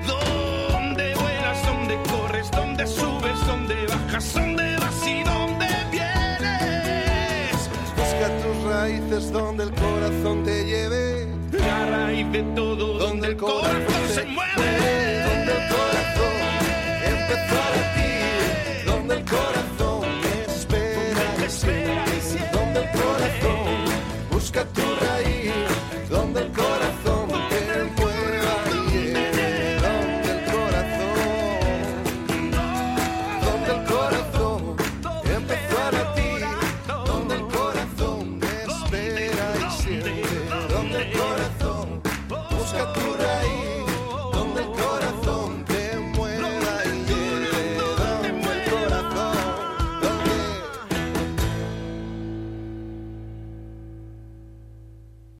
Donde 0.06 1.14
vuelas, 1.14 1.66
donde 1.66 1.98
corres, 2.08 2.48
donde 2.52 2.86
subes, 2.86 3.46
donde 3.46 3.86
bajas, 3.86 4.32
donde 4.32 4.76
vas 4.76 5.06
y 5.06 5.24
donde 5.24 5.66
vienes. 5.90 7.68
Busca 7.96 8.28
tus 8.42 8.72
raíces 8.72 9.32
donde 9.32 9.64
el 9.64 9.74
corazón 9.74 10.44
te 10.44 10.64
lleve. 10.64 11.26
La 11.52 11.86
raíz 11.86 12.30
de 12.30 12.42
todo, 12.54 12.98
donde 12.98 13.26
el 13.26 13.36
corazón 13.36 14.08
se 14.14 14.24
mueve. 14.24 15.01